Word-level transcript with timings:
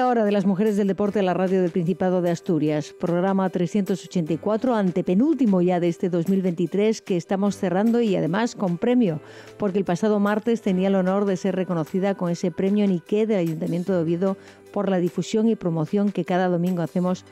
La 0.00 0.06
hora 0.06 0.24
de 0.24 0.32
las 0.32 0.46
mujeres 0.46 0.78
del 0.78 0.88
deporte 0.88 1.18
a 1.18 1.22
la 1.22 1.34
radio 1.34 1.60
del 1.60 1.72
Principado 1.72 2.22
de 2.22 2.30
Asturias, 2.30 2.94
programa 2.98 3.50
384, 3.50 4.74
antepenúltimo 4.74 5.60
ya 5.60 5.78
de 5.78 5.88
este 5.88 6.08
2023 6.08 7.02
que 7.02 7.18
estamos 7.18 7.58
cerrando 7.58 8.00
y 8.00 8.16
además 8.16 8.54
con 8.54 8.78
premio, 8.78 9.20
porque 9.58 9.76
el 9.76 9.84
pasado 9.84 10.18
martes 10.18 10.62
tenía 10.62 10.88
el 10.88 10.94
honor 10.94 11.26
de 11.26 11.36
ser 11.36 11.54
reconocida 11.54 12.14
con 12.14 12.30
ese 12.30 12.50
premio 12.50 12.86
Niqué 12.86 13.26
del 13.26 13.40
Ayuntamiento 13.40 13.92
de 13.92 14.00
Oviedo 14.00 14.38
por 14.72 14.88
la 14.88 14.96
difusión 14.96 15.50
y 15.50 15.54
promoción 15.54 16.12
que 16.12 16.24
cada 16.24 16.48
domingo 16.48 16.80
hacemos 16.80 17.26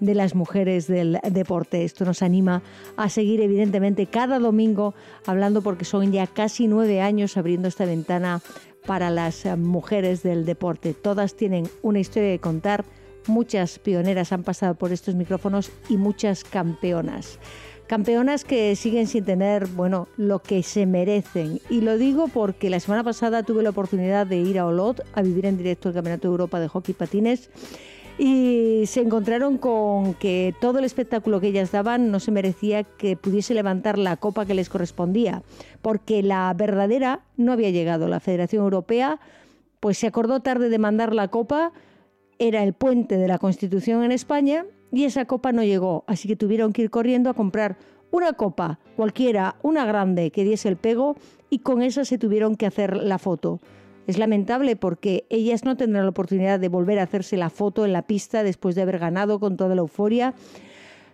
de 0.00 0.14
las 0.14 0.34
mujeres 0.34 0.86
del 0.86 1.18
deporte. 1.30 1.84
Esto 1.84 2.04
nos 2.04 2.22
anima 2.22 2.62
a 2.96 3.08
seguir 3.08 3.40
evidentemente 3.40 4.06
cada 4.06 4.38
domingo 4.38 4.94
hablando 5.26 5.62
porque 5.62 5.84
son 5.84 6.12
ya 6.12 6.26
casi 6.26 6.68
nueve 6.68 7.00
años 7.00 7.36
abriendo 7.36 7.68
esta 7.68 7.84
ventana 7.84 8.40
para 8.86 9.10
las 9.10 9.44
eh, 9.44 9.56
mujeres 9.56 10.22
del 10.22 10.44
deporte. 10.44 10.94
Todas 10.94 11.34
tienen 11.34 11.68
una 11.82 12.00
historia 12.00 12.30
de 12.30 12.38
contar, 12.38 12.84
muchas 13.26 13.78
pioneras 13.78 14.32
han 14.32 14.42
pasado 14.42 14.74
por 14.74 14.92
estos 14.92 15.14
micrófonos 15.14 15.70
y 15.88 15.96
muchas 15.96 16.44
campeonas. 16.44 17.38
Campeonas 17.86 18.44
que 18.44 18.76
siguen 18.76 19.06
sin 19.06 19.24
tener, 19.24 19.66
bueno, 19.66 20.08
lo 20.18 20.40
que 20.40 20.62
se 20.62 20.84
merecen. 20.84 21.58
Y 21.70 21.80
lo 21.80 21.96
digo 21.96 22.28
porque 22.28 22.68
la 22.68 22.80
semana 22.80 23.02
pasada 23.02 23.42
tuve 23.42 23.62
la 23.62 23.70
oportunidad 23.70 24.26
de 24.26 24.36
ir 24.36 24.58
a 24.58 24.66
Olot 24.66 25.00
a 25.14 25.22
vivir 25.22 25.46
en 25.46 25.56
directo 25.56 25.88
el 25.88 25.94
Campeonato 25.94 26.28
de 26.28 26.32
Europa 26.32 26.60
de 26.60 26.68
Hockey 26.68 26.94
Patines 26.94 27.48
y 28.18 28.82
se 28.86 29.00
encontraron 29.00 29.58
con 29.58 30.14
que 30.14 30.52
todo 30.60 30.80
el 30.80 30.84
espectáculo 30.84 31.40
que 31.40 31.48
ellas 31.48 31.70
daban 31.70 32.10
no 32.10 32.18
se 32.18 32.32
merecía 32.32 32.82
que 32.82 33.16
pudiese 33.16 33.54
levantar 33.54 33.96
la 33.96 34.16
copa 34.16 34.44
que 34.44 34.54
les 34.54 34.68
correspondía, 34.68 35.42
porque 35.82 36.22
la 36.24 36.52
verdadera 36.54 37.20
no 37.36 37.52
había 37.52 37.70
llegado. 37.70 38.08
La 38.08 38.18
Federación 38.18 38.64
Europea 38.64 39.20
pues 39.80 39.98
se 39.98 40.08
acordó 40.08 40.40
tarde 40.40 40.68
de 40.68 40.78
mandar 40.78 41.14
la 41.14 41.28
copa, 41.28 41.72
era 42.40 42.64
el 42.64 42.72
puente 42.72 43.16
de 43.16 43.28
la 43.28 43.38
Constitución 43.38 44.02
en 44.02 44.10
España 44.10 44.66
y 44.90 45.04
esa 45.04 45.24
copa 45.26 45.52
no 45.52 45.62
llegó, 45.62 46.02
así 46.08 46.26
que 46.26 46.34
tuvieron 46.34 46.72
que 46.72 46.82
ir 46.82 46.90
corriendo 46.90 47.30
a 47.30 47.34
comprar 47.34 47.76
una 48.10 48.32
copa, 48.32 48.80
cualquiera, 48.96 49.56
una 49.62 49.84
grande 49.84 50.30
que 50.32 50.42
diese 50.42 50.68
el 50.68 50.76
pego 50.76 51.16
y 51.50 51.60
con 51.60 51.82
esa 51.82 52.04
se 52.04 52.18
tuvieron 52.18 52.56
que 52.56 52.66
hacer 52.66 52.96
la 52.96 53.18
foto. 53.18 53.60
Es 54.08 54.16
lamentable 54.16 54.74
porque 54.74 55.26
ellas 55.28 55.66
no 55.66 55.76
tendrán 55.76 56.04
la 56.04 56.08
oportunidad 56.08 56.58
de 56.58 56.70
volver 56.70 56.98
a 56.98 57.02
hacerse 57.02 57.36
la 57.36 57.50
foto 57.50 57.84
en 57.84 57.92
la 57.92 58.06
pista 58.06 58.42
después 58.42 58.74
de 58.74 58.80
haber 58.80 58.98
ganado 58.98 59.38
con 59.38 59.58
toda 59.58 59.74
la 59.74 59.82
euforia. 59.82 60.32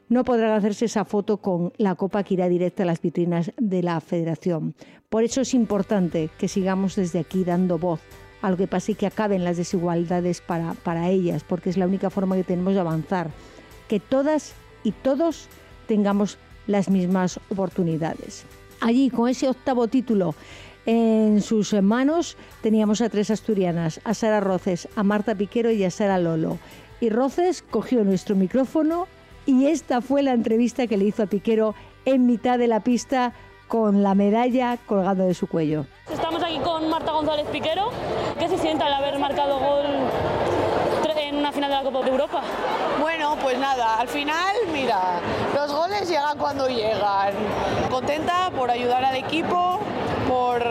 No 0.08 0.22
podrán 0.22 0.52
hacerse 0.52 0.84
esa 0.84 1.04
foto 1.04 1.38
con 1.38 1.72
la 1.76 1.96
copa 1.96 2.22
que 2.22 2.34
irá 2.34 2.48
directa 2.48 2.84
a 2.84 2.86
las 2.86 3.02
vitrinas 3.02 3.50
de 3.58 3.82
la 3.82 4.00
federación. 4.00 4.76
Por 5.08 5.24
eso 5.24 5.40
es 5.40 5.54
importante 5.54 6.30
que 6.38 6.46
sigamos 6.46 6.94
desde 6.94 7.18
aquí 7.18 7.42
dando 7.42 7.80
voz 7.80 8.00
a 8.42 8.50
lo 8.52 8.56
que 8.56 8.68
pase 8.68 8.92
y 8.92 8.94
que 8.94 9.08
acaben 9.08 9.42
las 9.42 9.56
desigualdades 9.56 10.40
para, 10.40 10.74
para 10.74 11.10
ellas, 11.10 11.42
porque 11.42 11.70
es 11.70 11.76
la 11.76 11.88
única 11.88 12.10
forma 12.10 12.36
que 12.36 12.44
tenemos 12.44 12.74
de 12.74 12.80
avanzar. 12.80 13.28
Que 13.88 13.98
todas 13.98 14.54
y 14.84 14.92
todos 14.92 15.48
tengamos 15.88 16.38
las 16.68 16.88
mismas 16.88 17.40
oportunidades. 17.50 18.46
Allí, 18.80 19.10
con 19.10 19.28
ese 19.28 19.48
octavo 19.48 19.88
título 19.88 20.36
en 20.86 21.40
sus 21.40 21.72
manos 21.74 22.36
teníamos 22.62 23.00
a 23.00 23.08
tres 23.08 23.30
asturianas, 23.30 24.00
a 24.04 24.14
Sara 24.14 24.40
Roces, 24.40 24.88
a 24.96 25.02
Marta 25.02 25.34
Piquero 25.34 25.70
y 25.70 25.84
a 25.84 25.90
Sara 25.90 26.18
Lolo. 26.18 26.58
Y 27.00 27.10
Roces 27.10 27.62
cogió 27.62 28.04
nuestro 28.04 28.36
micrófono 28.36 29.06
y 29.46 29.66
esta 29.66 30.00
fue 30.00 30.22
la 30.22 30.32
entrevista 30.32 30.86
que 30.86 30.96
le 30.96 31.04
hizo 31.04 31.22
a 31.22 31.26
Piquero 31.26 31.74
en 32.04 32.26
mitad 32.26 32.58
de 32.58 32.68
la 32.68 32.80
pista 32.80 33.32
con 33.68 34.02
la 34.02 34.14
medalla 34.14 34.78
colgando 34.86 35.26
de 35.26 35.34
su 35.34 35.46
cuello. 35.46 35.86
Estamos 36.12 36.42
aquí 36.42 36.58
con 36.58 36.88
Marta 36.88 37.12
González 37.12 37.46
Piquero. 37.50 37.90
¿Qué 38.38 38.48
se 38.48 38.58
siente 38.58 38.84
al 38.84 38.92
haber 38.92 39.18
marcado 39.18 39.58
gol 39.58 39.86
en 41.34 41.40
una 41.40 41.52
final 41.52 41.70
de 41.70 41.76
la 41.76 41.82
Copa 41.82 42.02
de 42.02 42.10
Europa? 42.10 42.42
Bueno, 43.00 43.36
pues 43.42 43.58
nada, 43.58 43.98
al 43.98 44.08
final, 44.08 44.54
mira, 44.72 45.20
los 45.54 45.72
goles 45.72 46.08
llegan 46.08 46.38
cuando 46.38 46.68
llegan. 46.68 47.32
Contenta 47.90 48.50
por 48.56 48.70
ayudar 48.70 49.04
al 49.04 49.16
equipo, 49.16 49.80
por, 50.34 50.64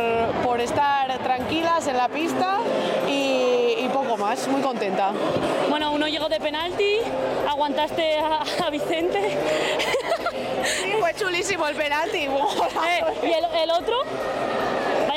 por 0.43 0.59
estar 0.59 1.17
tranquilas 1.19 1.87
en 1.87 1.95
la 1.95 2.09
pista 2.09 2.57
y, 3.07 3.75
y, 3.79 3.89
poco 3.93 4.17
más, 4.17 4.45
muy 4.49 4.61
contenta. 4.61 5.13
Bueno, 5.69 5.93
uno 5.93 6.05
llegó 6.09 6.27
de 6.27 6.37
penalti, 6.41 6.97
aguantaste 7.49 8.17
a, 8.19 8.43
a 8.65 8.69
Vicente. 8.69 9.37
Sí, 10.65 10.93
fue 10.99 11.13
chulísimo 11.13 11.65
el 11.67 11.75
penalti. 11.75 12.27
Eh, 12.83 13.03
¿Y 13.23 13.31
el, 13.31 13.45
el, 13.63 13.71
otro? 13.71 13.95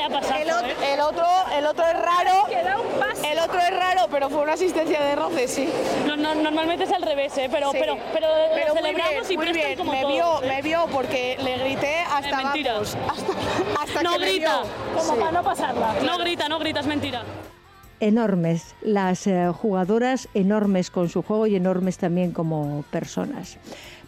El, 0.06 0.48
¿eh? 0.48 0.92
el, 0.94 1.00
otro, 1.00 1.26
el 1.56 1.66
otro 1.66 1.84
es 1.86 1.92
raro. 1.94 2.46
El 3.24 3.38
otro 3.38 3.58
es 3.58 3.70
raro, 3.70 4.02
pero 4.10 4.28
fue 4.30 4.42
una 4.42 4.52
asistencia 4.52 5.00
de 5.02 5.16
roce, 5.16 5.48
sí. 5.48 5.68
No, 6.06 6.16
no, 6.16 6.34
normalmente 6.34 6.84
es 6.84 6.92
al 6.92 7.02
revés, 7.02 7.36
¿eh? 7.38 7.48
pero, 7.50 7.70
Sí. 7.72 7.78
pero, 7.80 7.96
pero, 8.12 8.26
Pero 8.54 8.68
lo 8.68 8.74
celebramos 8.74 9.28
bien, 9.28 9.32
y 9.32 9.36
muy 9.36 9.46
prestan 9.46 9.64
bien. 9.66 9.78
como 9.78 9.92
me 9.92 10.00
todos, 10.02 10.12
vio, 10.14 10.42
¿eh? 10.42 10.48
me 10.54 10.62
vio 10.62 10.86
porque 10.92 11.36
le 11.42 11.58
grité 11.58 11.96
hasta 12.00 12.42
vamos, 12.42 12.96
hasta, 13.08 13.82
hasta 13.82 14.02
No 14.02 14.12
que 14.12 14.18
me 14.20 14.26
grita, 14.30 14.62
vio. 14.62 14.70
como 14.96 15.12
Sí. 15.14 15.18
para 15.20 15.32
no 15.32 15.42
pasarla. 15.42 15.94
No 16.04 16.18
grita, 16.18 16.48
no 16.48 16.58
grita, 16.58 16.80
es 16.80 16.86
mentira. 16.86 17.22
enormes, 18.00 18.74
las 18.82 19.26
eh, 19.26 19.48
jugadoras 19.52 20.28
enormes 20.34 20.90
con 20.90 21.08
su 21.08 21.22
juego 21.22 21.46
y 21.46 21.56
enormes 21.56 21.98
también 21.98 22.32
como 22.32 22.84
personas. 22.90 23.58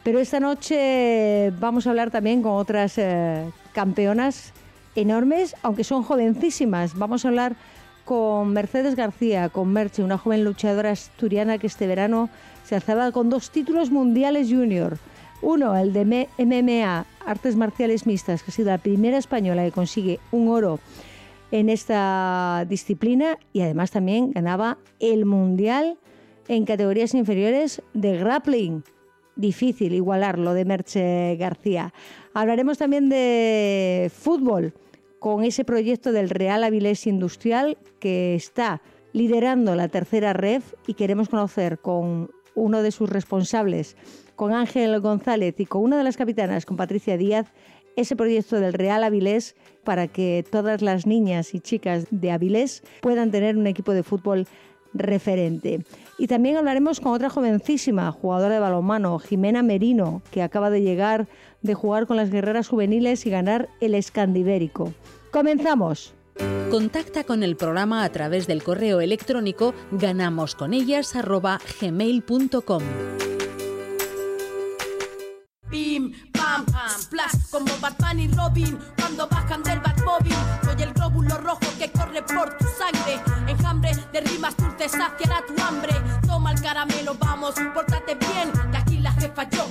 Pero 0.04 0.20
esta 0.20 0.40
noche 0.40 1.50
vamos 1.58 1.86
a 1.86 1.90
hablar 1.90 2.10
también 2.10 2.42
con 2.42 2.52
otras 2.52 2.94
eh, 2.98 3.50
campeonas 3.72 4.52
enormes, 5.00 5.54
aunque 5.62 5.84
son 5.84 6.02
jovencísimas. 6.02 6.96
Vamos 6.98 7.24
a 7.24 7.28
hablar 7.28 7.56
con 8.04 8.52
Mercedes 8.52 8.96
García, 8.96 9.48
con 9.48 9.72
Merche, 9.72 10.02
una 10.02 10.18
joven 10.18 10.44
luchadora 10.44 10.90
asturiana 10.90 11.58
que 11.58 11.66
este 11.66 11.86
verano 11.86 12.30
se 12.64 12.74
alzaba 12.74 13.12
con 13.12 13.28
dos 13.28 13.50
títulos 13.50 13.90
mundiales 13.90 14.48
junior. 14.48 14.98
Uno, 15.40 15.76
el 15.76 15.92
de 15.92 16.28
MMA, 16.38 17.06
artes 17.26 17.54
marciales 17.54 18.06
mixtas, 18.06 18.42
que 18.42 18.50
ha 18.50 18.54
sido 18.54 18.70
la 18.70 18.78
primera 18.78 19.18
española 19.18 19.64
que 19.64 19.72
consigue 19.72 20.20
un 20.32 20.48
oro 20.48 20.80
en 21.50 21.68
esta 21.68 22.66
disciplina 22.68 23.38
y 23.52 23.60
además 23.60 23.90
también 23.90 24.32
ganaba 24.32 24.78
el 25.00 25.24
mundial 25.24 25.98
en 26.48 26.64
categorías 26.64 27.14
inferiores 27.14 27.82
de 27.94 28.16
grappling. 28.18 28.82
Difícil 29.36 29.92
igualarlo 29.92 30.54
de 30.54 30.64
Merche 30.64 31.36
García. 31.36 31.92
Hablaremos 32.34 32.78
también 32.78 33.08
de 33.08 34.10
fútbol 34.12 34.72
con 35.18 35.44
ese 35.44 35.64
proyecto 35.64 36.12
del 36.12 36.30
Real 36.30 36.64
Avilés 36.64 37.06
Industrial 37.06 37.76
que 38.00 38.34
está 38.34 38.80
liderando 39.12 39.74
la 39.74 39.88
tercera 39.88 40.32
REF 40.32 40.74
y 40.86 40.94
queremos 40.94 41.28
conocer 41.28 41.78
con 41.78 42.30
uno 42.54 42.82
de 42.82 42.90
sus 42.90 43.08
responsables, 43.08 43.96
con 44.36 44.52
Ángel 44.52 45.00
González 45.00 45.54
y 45.58 45.66
con 45.66 45.82
una 45.82 45.98
de 45.98 46.04
las 46.04 46.16
capitanas, 46.16 46.66
con 46.66 46.76
Patricia 46.76 47.16
Díaz, 47.16 47.52
ese 47.96 48.14
proyecto 48.14 48.60
del 48.60 48.74
Real 48.74 49.02
Avilés 49.02 49.56
para 49.82 50.06
que 50.06 50.44
todas 50.48 50.82
las 50.82 51.06
niñas 51.06 51.54
y 51.54 51.60
chicas 51.60 52.06
de 52.10 52.30
Avilés 52.30 52.82
puedan 53.00 53.30
tener 53.30 53.56
un 53.56 53.66
equipo 53.66 53.92
de 53.92 54.04
fútbol 54.04 54.46
referente. 54.94 55.80
Y 56.18 56.26
también 56.26 56.56
hablaremos 56.56 57.00
con 57.00 57.12
otra 57.12 57.30
jovencísima 57.30 58.10
jugadora 58.12 58.54
de 58.54 58.60
balonmano, 58.60 59.18
Jimena 59.18 59.62
Merino, 59.62 60.22
que 60.30 60.42
acaba 60.42 60.70
de 60.70 60.82
llegar 60.82 61.26
de 61.62 61.74
jugar 61.74 62.06
con 62.06 62.16
las 62.16 62.30
guerreras 62.30 62.68
juveniles 62.68 63.26
y 63.26 63.30
ganar 63.30 63.68
el 63.80 63.94
Escandibérico. 63.94 64.92
¡Comenzamos! 65.30 66.14
Contacta 66.70 67.24
con 67.24 67.42
el 67.42 67.56
programa 67.56 68.04
a 68.04 68.10
través 68.10 68.46
del 68.46 68.62
correo 68.62 69.00
electrónico 69.00 69.74
ganamosconellas@gmail.com. 69.90 72.82
Pim, 75.70 76.12
pam, 76.32 76.64
splash, 76.98 77.50
como 77.50 77.70
Batman 77.80 78.20
y 78.20 78.28
Robin 78.28 78.78
cuando 78.98 79.28
bajan 79.28 79.62
del 79.62 79.80
Batmóvil. 79.80 80.32
Soy 80.64 80.82
el 80.82 80.94
glóbulo 80.94 81.36
rojo 81.38 81.60
que 81.78 81.90
corre 81.90 82.22
por 82.22 82.56
tu 82.56 82.64
sangre. 82.64 83.20
Enjambre 83.46 83.90
de 84.12 84.20
rimas 84.20 84.56
dulces 84.56 84.92
saciará 84.92 85.44
tu 85.46 85.52
hambre. 85.62 85.92
Toma 86.26 86.52
el 86.52 86.62
caramelo, 86.62 87.14
vamos, 87.18 87.54
pórtate 87.74 88.14
bien. 88.14 88.50
Que 88.70 88.76
aquí 88.78 89.00
la 89.00 89.12
jefa 89.12 89.46
yo 89.50 89.66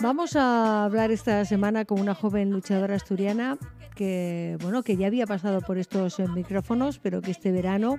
Vamos 0.00 0.36
a 0.36 0.84
hablar 0.84 1.10
esta 1.10 1.44
semana 1.44 1.84
con 1.86 1.98
una 1.98 2.14
joven 2.14 2.50
luchadora 2.50 2.94
asturiana 2.94 3.56
que, 3.94 4.58
bueno, 4.60 4.82
que 4.82 4.96
ya 4.96 5.06
había 5.06 5.26
pasado 5.26 5.60
por 5.60 5.78
estos 5.78 6.18
eh, 6.18 6.28
micrófonos, 6.28 6.98
pero 6.98 7.22
que 7.22 7.30
este 7.30 7.52
verano 7.52 7.98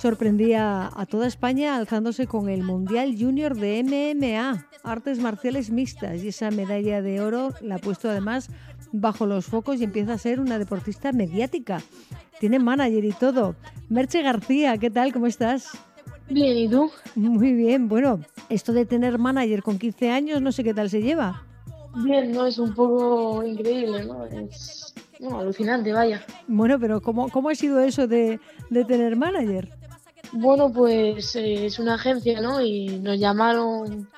sorprendía 0.00 0.90
a 0.94 1.06
toda 1.06 1.26
España 1.26 1.76
alzándose 1.76 2.26
con 2.26 2.48
el 2.48 2.62
Mundial 2.62 3.16
Junior 3.18 3.56
de 3.56 3.82
MMA, 3.82 4.66
artes 4.82 5.18
marciales 5.18 5.70
mixtas, 5.70 6.22
y 6.22 6.28
esa 6.28 6.50
medalla 6.50 7.00
de 7.02 7.20
oro 7.20 7.54
la 7.60 7.76
ha 7.76 7.78
puesto 7.78 8.10
además 8.10 8.50
bajo 8.92 9.26
los 9.26 9.46
focos 9.46 9.80
y 9.80 9.84
empieza 9.84 10.14
a 10.14 10.18
ser 10.18 10.40
una 10.40 10.58
deportista 10.58 11.12
mediática. 11.12 11.80
Tiene 12.38 12.58
manager 12.58 13.04
y 13.04 13.12
todo. 13.12 13.56
Merche 13.88 14.22
García, 14.22 14.78
¿qué 14.78 14.90
tal? 14.90 15.12
¿Cómo 15.12 15.26
estás? 15.26 15.70
Bien, 16.30 16.56
¿y 16.56 16.68
tú? 16.68 16.90
Muy 17.16 17.52
bien. 17.52 17.88
Bueno, 17.88 18.20
esto 18.48 18.72
de 18.72 18.86
tener 18.86 19.18
manager 19.18 19.62
con 19.62 19.78
15 19.78 20.10
años, 20.10 20.40
no 20.40 20.52
sé 20.52 20.62
qué 20.62 20.72
tal 20.72 20.88
se 20.88 21.02
lleva. 21.02 21.42
Bien, 22.04 22.30
no, 22.30 22.46
es 22.46 22.58
un 22.58 22.72
poco 22.72 23.42
increíble, 23.42 24.04
¿no? 24.04 24.24
Es 24.24 24.94
alucinante, 25.28 25.92
vaya. 25.92 26.24
Bueno, 26.46 26.78
pero 26.78 27.00
¿cómo, 27.00 27.28
cómo 27.28 27.48
ha 27.50 27.54
sido 27.54 27.80
eso 27.80 28.06
de, 28.06 28.38
de 28.70 28.84
tener 28.84 29.16
manager? 29.16 29.68
Bueno, 30.32 30.72
pues 30.72 31.34
eh, 31.34 31.66
es 31.66 31.80
una 31.80 31.94
agencia, 31.94 32.40
¿no? 32.40 32.60
Y 32.60 33.00
nos 33.00 33.18
llamaron 33.18 34.08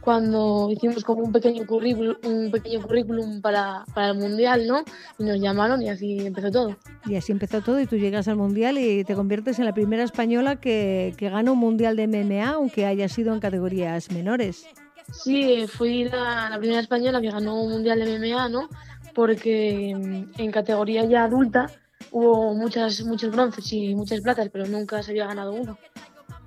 cuando 0.00 0.68
hicimos 0.70 1.04
como 1.04 1.22
un 1.22 1.32
pequeño 1.32 1.66
currículum, 1.66 2.16
un 2.24 2.50
pequeño 2.50 2.82
currículum 2.82 3.40
para, 3.40 3.84
para, 3.94 4.08
el 4.08 4.18
mundial, 4.18 4.66
¿no? 4.66 4.82
Y 5.18 5.24
nos 5.24 5.38
llamaron 5.40 5.82
y 5.82 5.90
así 5.90 6.26
empezó 6.26 6.50
todo. 6.50 6.76
Y 7.06 7.16
así 7.16 7.32
empezó 7.32 7.60
todo 7.60 7.80
y 7.80 7.86
tú 7.86 7.96
llegas 7.96 8.28
al 8.28 8.36
mundial 8.36 8.78
y 8.78 9.04
te 9.04 9.14
conviertes 9.14 9.58
en 9.58 9.66
la 9.66 9.74
primera 9.74 10.02
española 10.02 10.56
que, 10.56 11.14
que 11.16 11.28
gana 11.28 11.52
un 11.52 11.58
mundial 11.58 11.96
de 11.96 12.06
MMA, 12.06 12.50
aunque 12.50 12.86
haya 12.86 13.08
sido 13.08 13.34
en 13.34 13.40
categorías 13.40 14.10
menores. 14.10 14.66
Sí, 15.12 15.66
fui 15.66 16.04
la, 16.04 16.48
la 16.50 16.58
primera 16.58 16.80
española 16.80 17.20
que 17.20 17.30
ganó 17.30 17.62
un 17.62 17.72
mundial 17.72 17.98
de 17.98 18.18
MMA, 18.18 18.48
¿no? 18.48 18.68
Porque 19.14 19.90
en 19.90 20.50
categoría 20.50 21.04
ya 21.04 21.24
adulta 21.24 21.66
hubo 22.12 22.54
muchas, 22.54 23.02
muchos 23.02 23.30
bronces 23.30 23.72
y 23.72 23.94
muchas 23.94 24.20
platas, 24.20 24.48
pero 24.50 24.66
nunca 24.66 25.02
se 25.02 25.10
había 25.10 25.26
ganado 25.26 25.52
uno 25.52 25.78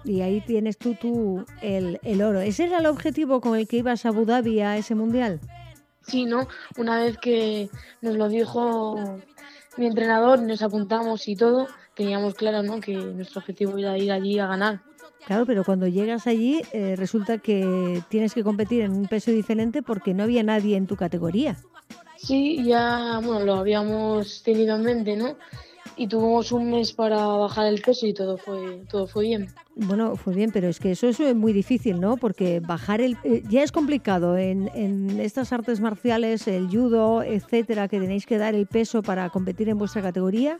y 0.03 0.21
ahí 0.21 0.41
tienes 0.41 0.77
tú, 0.77 0.95
tú 0.95 1.45
el, 1.61 1.99
el, 2.03 2.21
oro. 2.21 2.41
¿Ese 2.41 2.65
era 2.65 2.79
el 2.79 2.85
objetivo 2.85 3.41
con 3.41 3.57
el 3.57 3.67
que 3.67 3.77
ibas 3.77 4.05
a 4.05 4.09
Abu 4.09 4.25
Dhabi 4.25 4.61
a 4.61 4.77
ese 4.77 4.95
mundial? 4.95 5.39
Sí, 6.05 6.25
¿no? 6.25 6.47
Una 6.77 7.01
vez 7.01 7.17
que 7.17 7.69
nos 8.01 8.15
lo 8.15 8.27
dijo 8.27 9.19
mi 9.77 9.87
entrenador, 9.87 10.41
nos 10.41 10.61
apuntamos 10.61 11.27
y 11.27 11.35
todo, 11.35 11.67
teníamos 11.95 12.35
claro 12.35 12.63
¿no? 12.63 12.79
que 12.79 12.93
nuestro 12.93 13.39
objetivo 13.39 13.77
era 13.77 13.97
ir 13.97 14.11
allí 14.11 14.39
a 14.39 14.47
ganar. 14.47 14.81
Claro, 15.25 15.45
pero 15.45 15.63
cuando 15.63 15.87
llegas 15.87 16.27
allí 16.27 16.61
eh, 16.73 16.95
resulta 16.97 17.37
que 17.37 18.01
tienes 18.09 18.33
que 18.33 18.43
competir 18.43 18.81
en 18.81 18.91
un 18.91 19.07
peso 19.07 19.31
diferente 19.31 19.81
porque 19.81 20.13
no 20.13 20.23
había 20.23 20.43
nadie 20.43 20.75
en 20.75 20.85
tu 20.85 20.97
categoría. 20.97 21.57
Sí, 22.17 22.63
ya 22.63 23.19
bueno, 23.23 23.45
lo 23.45 23.55
habíamos 23.55 24.43
tenido 24.43 24.75
en 24.75 24.83
mente, 24.83 25.15
¿no? 25.15 25.37
Y 25.95 26.07
tuvimos 26.07 26.51
un 26.51 26.71
mes 26.71 26.93
para 26.93 27.25
bajar 27.25 27.67
el 27.67 27.81
peso 27.81 28.05
y 28.05 28.13
todo 28.13 28.37
fue 28.37 28.83
todo 28.89 29.07
fue 29.07 29.23
bien. 29.23 29.47
Bueno, 29.75 30.15
fue 30.15 30.33
bien, 30.33 30.51
pero 30.51 30.67
es 30.67 30.79
que 30.79 30.91
eso, 30.91 31.07
es 31.07 31.19
muy 31.35 31.53
difícil, 31.53 31.99
¿no? 31.99 32.17
Porque 32.17 32.59
bajar 32.59 33.01
el 33.01 33.17
eh, 33.23 33.43
ya 33.49 33.63
es 33.63 33.71
complicado 33.71 34.37
en, 34.37 34.69
en, 34.75 35.19
estas 35.19 35.51
artes 35.53 35.79
marciales, 35.79 36.47
el 36.47 36.67
judo, 36.67 37.23
etcétera, 37.23 37.87
que 37.87 37.99
tenéis 37.99 38.25
que 38.25 38.37
dar 38.37 38.55
el 38.55 38.67
peso 38.67 39.01
para 39.01 39.29
competir 39.29 39.69
en 39.69 39.77
vuestra 39.77 40.01
categoría, 40.01 40.59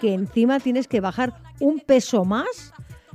que 0.00 0.14
encima 0.14 0.60
tienes 0.60 0.88
que 0.88 1.00
bajar 1.00 1.34
un 1.60 1.80
peso 1.80 2.24
más. 2.24 2.72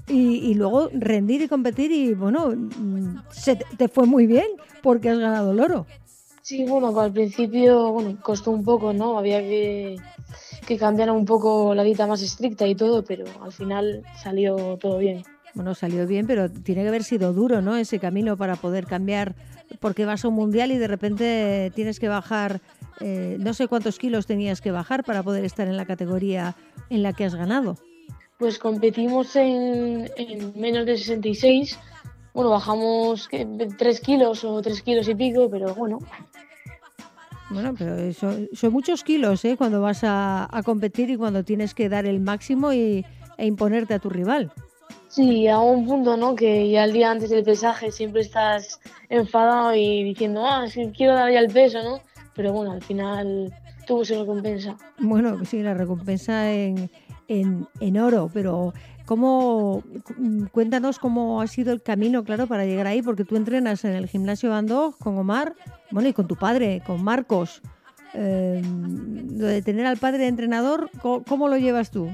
Y, 0.07 0.37
y 0.37 0.55
luego 0.55 0.89
rendir 0.91 1.43
y 1.43 1.47
competir 1.47 1.91
y 1.91 2.15
bueno, 2.15 2.49
mm, 2.49 3.19
se 3.29 3.55
te 3.55 3.87
fue 3.87 4.07
muy 4.07 4.25
bien 4.25 4.47
porque 4.81 5.09
has 5.09 5.19
ganado 5.19 5.51
el 5.51 5.59
oro. 5.59 5.85
Sí, 6.41 6.65
bueno, 6.65 6.99
al 6.99 7.13
principio 7.13 7.91
bueno, 7.91 8.17
costó 8.23 8.49
un 8.49 8.63
poco, 8.63 8.91
¿no? 8.91 9.19
Había 9.19 9.39
que 9.39 9.97
que 10.69 10.77
cambiaron 10.77 11.17
un 11.17 11.25
poco 11.25 11.73
la 11.73 11.81
dieta 11.81 12.05
más 12.05 12.21
estricta 12.21 12.67
y 12.67 12.75
todo, 12.75 13.03
pero 13.03 13.25
al 13.41 13.51
final 13.51 14.03
salió 14.21 14.77
todo 14.77 14.99
bien. 14.99 15.23
Bueno, 15.55 15.73
salió 15.73 16.05
bien, 16.05 16.27
pero 16.27 16.47
tiene 16.47 16.83
que 16.83 16.89
haber 16.89 17.03
sido 17.03 17.33
duro, 17.33 17.59
¿no? 17.59 17.75
Ese 17.75 17.97
camino 17.97 18.37
para 18.37 18.55
poder 18.55 18.85
cambiar, 18.85 19.33
porque 19.79 20.05
vas 20.05 20.23
a 20.23 20.27
un 20.27 20.35
mundial 20.35 20.71
y 20.71 20.77
de 20.77 20.87
repente 20.87 21.71
tienes 21.73 21.99
que 21.99 22.07
bajar, 22.07 22.61
eh, 22.99 23.37
no 23.39 23.55
sé 23.55 23.67
cuántos 23.67 23.97
kilos 23.97 24.27
tenías 24.27 24.61
que 24.61 24.69
bajar 24.69 25.03
para 25.03 25.23
poder 25.23 25.43
estar 25.43 25.67
en 25.67 25.75
la 25.75 25.85
categoría 25.85 26.55
en 26.91 27.01
la 27.01 27.13
que 27.13 27.25
has 27.25 27.33
ganado. 27.33 27.75
Pues 28.37 28.59
competimos 28.59 29.35
en, 29.35 30.07
en 30.17 30.53
menos 30.55 30.85
de 30.85 30.97
66. 30.99 31.79
Bueno, 32.31 32.51
bajamos 32.51 33.27
3 33.27 33.99
kilos 34.01 34.43
o 34.43 34.61
3 34.61 34.83
kilos 34.83 35.07
y 35.09 35.15
pico, 35.15 35.49
pero 35.49 35.73
bueno, 35.73 35.97
bueno, 37.49 37.73
pero 37.77 38.13
son, 38.13 38.49
son 38.53 38.73
muchos 38.73 39.03
kilos 39.03 39.43
¿eh? 39.45 39.55
cuando 39.57 39.81
vas 39.81 40.03
a, 40.03 40.47
a, 40.51 40.63
competir 40.63 41.09
y 41.09 41.17
cuando 41.17 41.43
tienes 41.43 41.73
que 41.73 41.89
dar 41.89 42.05
el 42.05 42.19
máximo 42.19 42.73
y, 42.73 43.05
e 43.37 43.45
imponerte 43.45 43.93
a 43.93 43.99
tu 43.99 44.09
rival. 44.09 44.51
Sí, 45.07 45.47
a 45.47 45.59
un 45.59 45.87
punto, 45.87 46.17
¿no? 46.17 46.35
Que 46.35 46.69
ya 46.69 46.83
el 46.83 46.93
día 46.93 47.09
antes 47.09 47.31
del 47.31 47.43
pesaje 47.43 47.91
siempre 47.91 48.21
estás 48.21 48.79
enfadado 49.09 49.73
y 49.73 50.03
diciendo, 50.03 50.45
ah, 50.45 50.67
sí, 50.67 50.91
quiero 50.95 51.15
dar 51.15 51.31
ya 51.31 51.39
el 51.39 51.51
peso, 51.51 51.81
¿no? 51.81 51.99
Pero 52.35 52.53
bueno, 52.53 52.73
al 52.73 52.83
final 52.83 53.51
tuvo 53.87 54.05
su 54.05 54.19
recompensa. 54.19 54.77
Bueno, 54.99 55.43
sí, 55.45 55.63
la 55.63 55.73
recompensa 55.73 56.53
en, 56.53 56.91
en, 57.27 57.67
en 57.79 57.97
oro, 57.97 58.29
pero 58.31 58.73
¿cómo, 59.05 59.81
cuéntanos 60.51 60.99
cómo 60.99 61.41
ha 61.41 61.47
sido 61.47 61.73
el 61.73 61.81
camino, 61.81 62.23
claro, 62.23 62.45
para 62.45 62.65
llegar 62.65 62.85
ahí, 62.85 63.01
porque 63.01 63.25
tú 63.25 63.35
entrenas 63.35 63.83
en 63.85 63.93
el 63.93 64.07
gimnasio 64.07 64.51
Bandó 64.51 64.93
con 64.99 65.17
Omar 65.17 65.55
bueno, 65.91 66.09
y 66.09 66.13
con 66.13 66.27
tu 66.27 66.35
padre, 66.35 66.81
con 66.85 67.03
Marcos. 67.03 67.61
Eh, 68.13 68.61
de 68.63 69.61
tener 69.61 69.85
al 69.85 69.97
padre 69.97 70.19
de 70.19 70.27
entrenador, 70.27 70.89
¿cómo, 71.01 71.47
lo 71.47 71.57
llevas 71.57 71.91
tú? 71.91 72.11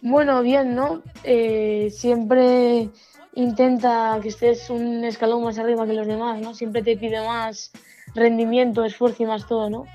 Bueno, 0.00 0.42
bien, 0.42 0.74
¿no? 0.74 1.02
Eh, 1.24 1.88
siempre 1.90 2.90
intenta 3.34 4.18
que 4.22 4.28
estés 4.28 4.70
un 4.70 5.04
escalón 5.04 5.42
más 5.42 5.58
arriba 5.58 5.86
que 5.86 5.94
los 5.94 6.06
demás, 6.06 6.40
¿no? 6.40 6.54
Siempre 6.54 6.82
te 6.82 6.96
pide 6.96 7.20
más 7.26 7.72
rendimiento, 8.14 8.84
esfuerzo 8.84 9.24
y 9.24 9.26
más 9.26 9.46
todo, 9.46 9.70
¿no? 9.70 9.86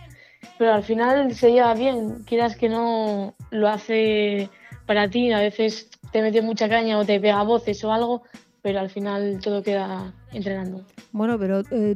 Pero 0.57 0.73
al 0.73 0.83
final 0.83 1.33
se 1.33 1.51
lleva 1.51 1.73
bien, 1.73 2.23
quieras 2.25 2.57
que 2.57 2.67
no 2.67 3.33
lo 3.49 3.69
hace 3.69 4.49
para 4.85 5.09
ti, 5.09 5.31
a 5.31 5.39
veces 5.39 5.89
te 6.11 6.21
mete 6.21 6.41
mucha 6.41 6.67
caña 6.67 6.97
o 6.97 7.05
te 7.05 7.19
pega 7.19 7.43
voces 7.43 7.83
o 7.83 7.93
algo, 7.93 8.23
pero 8.69 8.81
al 8.81 8.91
final 8.91 9.39
todo 9.41 9.63
queda 9.63 10.13
entrenando. 10.31 10.85
Bueno, 11.11 11.39
pero 11.39 11.63
eh, 11.71 11.95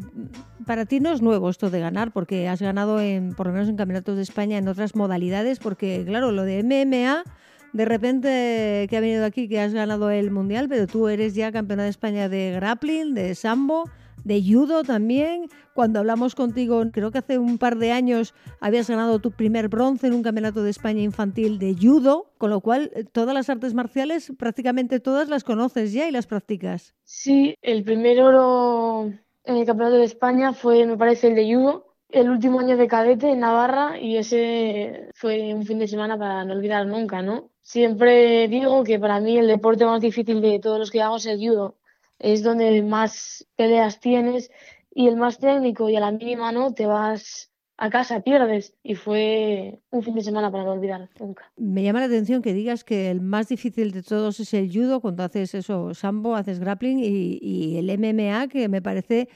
para 0.65 0.87
ti 0.87 0.99
no 0.99 1.11
es 1.11 1.21
nuevo 1.21 1.51
esto 1.51 1.69
de 1.69 1.79
ganar, 1.79 2.11
porque 2.11 2.47
has 2.47 2.63
ganado 2.63 2.99
en, 2.99 3.35
por 3.35 3.45
lo 3.45 3.53
menos 3.53 3.69
en 3.69 3.77
campeonatos 3.77 4.15
de 4.15 4.23
España 4.23 4.57
en 4.57 4.67
otras 4.67 4.95
modalidades, 4.95 5.59
porque 5.59 6.03
claro, 6.03 6.31
lo 6.31 6.41
de 6.41 6.63
MMA, 6.63 7.25
de 7.73 7.85
repente 7.85 8.87
que 8.89 8.97
ha 8.97 9.01
venido 9.01 9.23
aquí 9.23 9.47
que 9.47 9.61
has 9.61 9.71
ganado 9.71 10.09
el 10.09 10.31
mundial, 10.31 10.67
pero 10.67 10.87
tú 10.87 11.09
eres 11.09 11.35
ya 11.35 11.51
campeona 11.51 11.83
de 11.83 11.89
España 11.91 12.27
de 12.27 12.53
grappling, 12.53 13.13
de 13.13 13.35
sambo, 13.35 13.87
de 14.23 14.41
judo 14.41 14.83
también. 14.83 15.49
Cuando 15.73 15.99
hablamos 15.99 16.35
contigo, 16.35 16.83
creo 16.91 17.11
que 17.11 17.17
hace 17.17 17.37
un 17.37 17.57
par 17.57 17.77
de 17.77 17.91
años 17.91 18.33
habías 18.59 18.89
ganado 18.89 19.19
tu 19.19 19.31
primer 19.31 19.69
bronce 19.69 20.07
en 20.07 20.13
un 20.13 20.23
campeonato 20.23 20.63
de 20.63 20.69
España 20.69 21.01
infantil 21.01 21.59
de 21.59 21.75
judo, 21.79 22.31
con 22.37 22.49
lo 22.49 22.61
cual 22.61 22.91
eh, 22.93 23.03
todas 23.03 23.33
las 23.33 23.49
artes 23.49 23.73
marciales, 23.73 24.31
prácticamente 24.37 24.99
todas 24.99 25.29
las 25.29 25.43
conoces 25.43 25.93
ya 25.93 26.07
y 26.07 26.11
las 26.11 26.27
practicas. 26.27 26.93
Sí, 27.03 27.55
el 27.61 27.83
primer 27.83 28.21
oro 28.21 29.11
en 29.45 29.57
el 29.57 29.65
campeonato 29.65 29.97
de 29.97 30.05
España 30.05 30.53
fue, 30.53 30.85
me 30.85 30.97
parece, 30.97 31.27
el 31.27 31.35
de 31.35 31.53
judo. 31.53 31.87
El 32.09 32.29
último 32.29 32.59
año 32.59 32.77
de 32.77 32.87
cadete 32.87 33.31
en 33.31 33.39
Navarra 33.39 33.99
y 33.99 34.17
ese 34.17 35.09
fue 35.15 35.51
un 35.55 35.65
fin 35.65 35.79
de 35.79 35.87
semana 35.87 36.15
para 36.15 36.45
no 36.45 36.53
olvidar 36.53 36.85
nunca, 36.85 37.23
¿no? 37.23 37.49
Siempre 37.63 38.47
digo 38.49 38.83
que 38.83 38.99
para 38.99 39.19
mí 39.19 39.35
el 39.39 39.47
deporte 39.47 39.83
más 39.83 39.99
difícil 39.99 40.39
de 40.39 40.59
todos 40.59 40.77
los 40.77 40.91
que 40.91 41.01
hago 41.01 41.15
es 41.15 41.25
el 41.25 41.39
judo 41.39 41.77
es 42.23 42.41
donde 42.41 42.81
más 42.81 43.45
peleas 43.57 43.99
tienes 43.99 44.49
y 44.95 45.07
el 45.07 45.17
más 45.17 45.39
técnico 45.39 45.89
y 45.89 45.97
a 45.97 45.99
la 45.99 46.11
mínima 46.11 46.51
no 46.51 46.73
te 46.73 46.85
vas 46.85 47.51
a 47.75 47.89
casa, 47.89 48.21
pierdes 48.21 48.75
y 48.81 48.95
fue 48.95 49.81
un 49.89 50.03
fin 50.03 50.15
de 50.15 50.21
semana 50.21 50.49
para 50.49 50.63
no 50.63 50.71
olvidar 50.71 51.09
nunca. 51.19 51.51
Me 51.57 51.83
llama 51.83 51.99
la 51.99 52.05
atención 52.05 52.41
que 52.41 52.53
digas 52.53 52.85
que 52.85 53.11
el 53.11 53.19
más 53.19 53.49
difícil 53.49 53.91
de 53.91 54.03
todos 54.03 54.39
es 54.39 54.53
el 54.53 54.71
judo 54.71 55.01
cuando 55.01 55.23
haces 55.23 55.53
eso, 55.53 55.93
sambo, 55.93 56.35
haces 56.35 56.59
grappling 56.59 56.99
y, 57.01 57.77
el 57.77 57.89
MMA 57.89 58.47
que 58.47 58.69
me 58.69 58.81
parece 58.81 59.27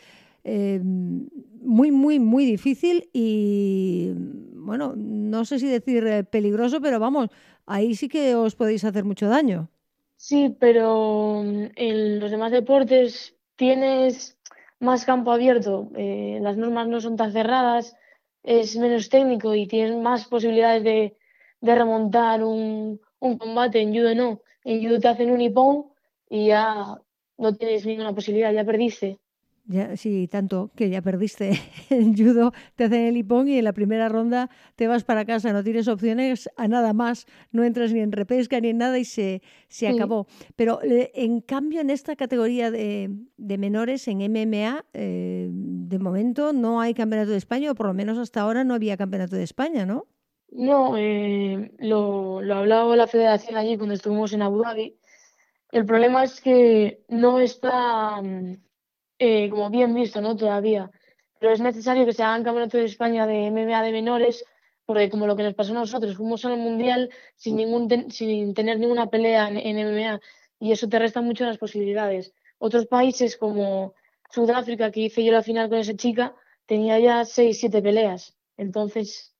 eh, 0.45 0.79
muy, 0.81 1.91
muy, 1.91 2.19
muy 2.19 2.45
difícil 2.45 3.09
y 3.11 4.13
bueno, 4.53 4.93
no 4.95 5.43
sé 5.43 5.59
si 5.59 5.67
decir 5.67 6.07
eh, 6.07 6.23
peligroso, 6.23 6.79
pero 6.79 7.01
vamos, 7.01 7.29
ahí 7.65 7.95
sí 7.95 8.07
que 8.07 8.35
os 8.35 8.55
podéis 8.55 8.85
hacer 8.85 9.03
mucho 9.03 9.27
daño. 9.27 9.69
Sí, 10.17 10.55
pero 10.59 11.41
mm, 11.43 11.65
en 11.75 12.19
los 12.19 12.31
demás 12.31 12.51
deportes 12.51 13.35
tienes 13.55 14.37
más 14.79 15.05
campo 15.05 15.31
abierto, 15.31 15.89
eh, 15.95 16.39
las 16.41 16.57
normas 16.57 16.87
no 16.87 17.01
son 17.01 17.15
tan 17.17 17.31
cerradas, 17.33 17.95
es 18.43 18.75
menos 18.77 19.09
técnico 19.09 19.55
y 19.55 19.67
tienes 19.67 19.95
más 19.97 20.27
posibilidades 20.27 20.83
de, 20.83 21.17
de 21.61 21.75
remontar 21.75 22.43
un, 22.43 22.99
un, 23.19 23.37
combate. 23.37 23.81
En 23.81 23.93
judo 23.95 24.13
no, 24.15 24.41
en 24.63 24.83
judo 24.83 24.99
te 24.99 25.07
hacen 25.07 25.31
un 25.31 25.41
hipón 25.41 25.87
y 26.29 26.47
ya 26.47 26.97
no 27.37 27.55
tienes 27.55 27.85
ninguna 27.85 28.13
posibilidad, 28.13 28.53
ya 28.53 28.63
perdiste. 28.65 29.19
Ya, 29.69 29.97
sí, 29.97 30.29
tanto 30.29 30.71
que 30.77 30.89
ya 30.89 31.01
perdiste 31.01 31.51
en 31.89 32.15
judo, 32.15 32.53
te 32.75 32.85
hacen 32.85 33.01
el 33.01 33.17
hipón 33.17 33.49
y 33.49 33.57
en 33.57 33.65
la 33.65 33.73
primera 33.73 34.07
ronda 34.07 34.49
te 34.77 34.87
vas 34.87 35.03
para 35.03 35.25
casa, 35.25 35.51
no 35.51 35.61
tienes 35.61 35.89
opciones 35.89 36.49
a 36.55 36.69
nada 36.69 36.93
más, 36.93 37.25
no 37.51 37.65
entras 37.65 37.91
ni 37.91 37.99
en 37.99 38.13
repesca 38.13 38.61
ni 38.61 38.69
en 38.69 38.77
nada 38.77 38.97
y 38.97 39.03
se, 39.03 39.41
se 39.67 39.89
acabó. 39.89 40.25
Pero 40.55 40.81
eh, 40.83 41.11
en 41.15 41.41
cambio 41.41 41.81
en 41.81 41.89
esta 41.89 42.15
categoría 42.15 42.71
de, 42.71 43.09
de 43.35 43.57
menores, 43.57 44.07
en 44.07 44.21
MMA, 44.21 44.85
eh, 44.93 45.49
de 45.51 45.99
momento 45.99 46.53
no 46.53 46.79
hay 46.79 46.93
campeonato 46.93 47.31
de 47.31 47.37
España, 47.37 47.71
o 47.71 47.75
por 47.75 47.87
lo 47.87 47.93
menos 47.93 48.17
hasta 48.17 48.39
ahora 48.39 48.63
no 48.63 48.73
había 48.73 48.95
campeonato 48.95 49.35
de 49.35 49.43
España, 49.43 49.85
¿no? 49.85 50.07
No, 50.49 50.95
eh, 50.97 51.73
lo, 51.79 52.41
lo 52.41 52.55
hablaba 52.55 52.95
la 52.95 53.07
federación 53.07 53.57
allí 53.57 53.75
cuando 53.75 53.95
estuvimos 53.95 54.31
en 54.31 54.43
Abu 54.43 54.63
Dhabi. 54.63 54.97
El 55.73 55.85
problema 55.85 56.23
es 56.23 56.39
que 56.39 57.03
no 57.09 57.39
está 57.39 58.21
mm, 58.21 58.53
eh, 59.19 59.49
como 59.49 59.69
bien 59.69 59.93
visto, 59.93 60.21
¿no? 60.21 60.35
Todavía. 60.35 60.91
Pero 61.39 61.53
es 61.53 61.61
necesario 61.61 62.05
que 62.05 62.13
se 62.13 62.23
hagan 62.23 62.43
campeonatos 62.43 62.79
de 62.79 62.85
España 62.85 63.27
de 63.27 63.51
MMA 63.51 63.83
de 63.83 63.91
menores, 63.91 64.45
porque 64.85 65.09
como 65.09 65.27
lo 65.27 65.35
que 65.35 65.43
nos 65.43 65.53
pasó 65.53 65.71
a 65.71 65.75
nosotros, 65.75 66.15
fuimos 66.17 66.45
al 66.45 66.57
Mundial 66.57 67.09
sin, 67.35 67.55
ningún 67.57 68.11
sin 68.11 68.53
tener 68.53 68.79
ninguna 68.79 69.09
pelea 69.09 69.49
en, 69.49 69.77
MMA 69.77 70.19
y 70.59 70.71
eso 70.71 70.87
te 70.89 70.99
resta 70.99 71.21
mucho 71.21 71.45
las 71.45 71.57
posibilidades. 71.57 72.33
Otros 72.57 72.87
países 72.87 73.37
como 73.37 73.93
Sudáfrica, 74.31 74.91
que 74.91 75.01
hice 75.01 75.23
yo 75.23 75.31
la 75.31 75.43
final 75.43 75.69
con 75.69 75.77
esa 75.79 75.95
chica, 75.95 76.35
tenía 76.65 76.99
ya 76.99 77.25
seis, 77.25 77.59
siete 77.59 77.81
peleas. 77.81 78.35
Entonces 78.57 79.35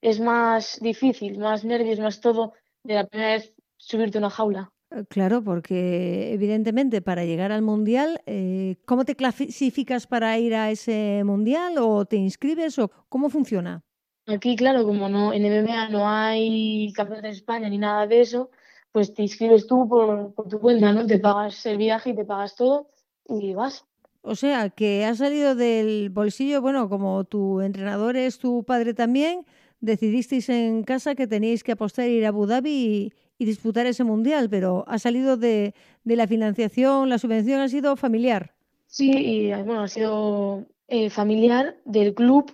es 0.00 0.20
más 0.20 0.78
difícil, 0.80 1.38
más 1.38 1.64
nervios, 1.64 1.98
más 2.00 2.20
todo 2.20 2.52
de 2.82 2.94
la 2.94 3.06
primera 3.06 3.32
vez 3.32 3.54
subirte 3.76 4.18
a 4.18 4.20
una 4.20 4.30
jaula. 4.30 4.73
Eh, 4.94 5.04
claro, 5.08 5.42
porque 5.42 6.32
evidentemente 6.32 7.02
para 7.02 7.24
llegar 7.24 7.52
al 7.52 7.62
Mundial, 7.62 8.20
eh, 8.26 8.76
¿cómo 8.86 9.04
te 9.04 9.16
clasificas 9.16 10.06
para 10.06 10.38
ir 10.38 10.54
a 10.54 10.70
ese 10.70 11.22
Mundial 11.24 11.78
o 11.78 12.04
te 12.04 12.16
inscribes 12.16 12.78
o 12.78 12.90
cómo 13.08 13.28
funciona? 13.28 13.82
Aquí, 14.26 14.56
claro, 14.56 14.84
como 14.84 15.08
no 15.08 15.32
en 15.32 15.44
MMA 15.44 15.90
no 15.90 16.08
hay 16.08 16.92
campeonato 16.94 17.26
de 17.26 17.34
España 17.34 17.68
ni 17.68 17.78
nada 17.78 18.06
de 18.06 18.22
eso, 18.22 18.50
pues 18.90 19.12
te 19.12 19.22
inscribes 19.22 19.66
tú 19.66 19.86
por, 19.88 20.32
por 20.32 20.48
tu 20.48 20.60
cuenta, 20.60 20.92
¿no? 20.92 21.06
Te 21.06 21.18
pagas 21.18 21.66
el 21.66 21.76
viaje 21.76 22.10
y 22.10 22.16
te 22.16 22.24
pagas 22.24 22.54
todo 22.54 22.88
y 23.28 23.52
vas. 23.52 23.84
O 24.22 24.34
sea, 24.34 24.70
que 24.70 25.04
has 25.04 25.18
salido 25.18 25.54
del 25.54 26.08
bolsillo, 26.08 26.62
bueno, 26.62 26.88
como 26.88 27.24
tu 27.24 27.60
entrenador 27.60 28.16
es 28.16 28.38
tu 28.38 28.64
padre 28.64 28.94
también, 28.94 29.44
decidisteis 29.80 30.48
en 30.48 30.84
casa 30.84 31.14
que 31.14 31.26
teníais 31.26 31.62
que 31.62 31.72
apostar 31.72 32.08
ir 32.08 32.24
a 32.24 32.28
Abu 32.28 32.46
Dhabi 32.46 32.70
y, 32.70 33.12
y 33.38 33.44
disputar 33.44 33.86
ese 33.86 34.04
mundial, 34.04 34.48
pero 34.48 34.84
ha 34.86 34.98
salido 34.98 35.36
de, 35.36 35.74
de, 36.04 36.16
la 36.16 36.26
financiación, 36.26 37.08
la 37.08 37.18
subvención 37.18 37.60
ha 37.60 37.68
sido 37.68 37.96
familiar. 37.96 38.54
Sí, 38.86 39.10
y 39.10 39.48
bueno, 39.50 39.82
ha 39.82 39.88
sido 39.88 40.66
eh, 40.88 41.10
familiar 41.10 41.76
del 41.84 42.14
club 42.14 42.52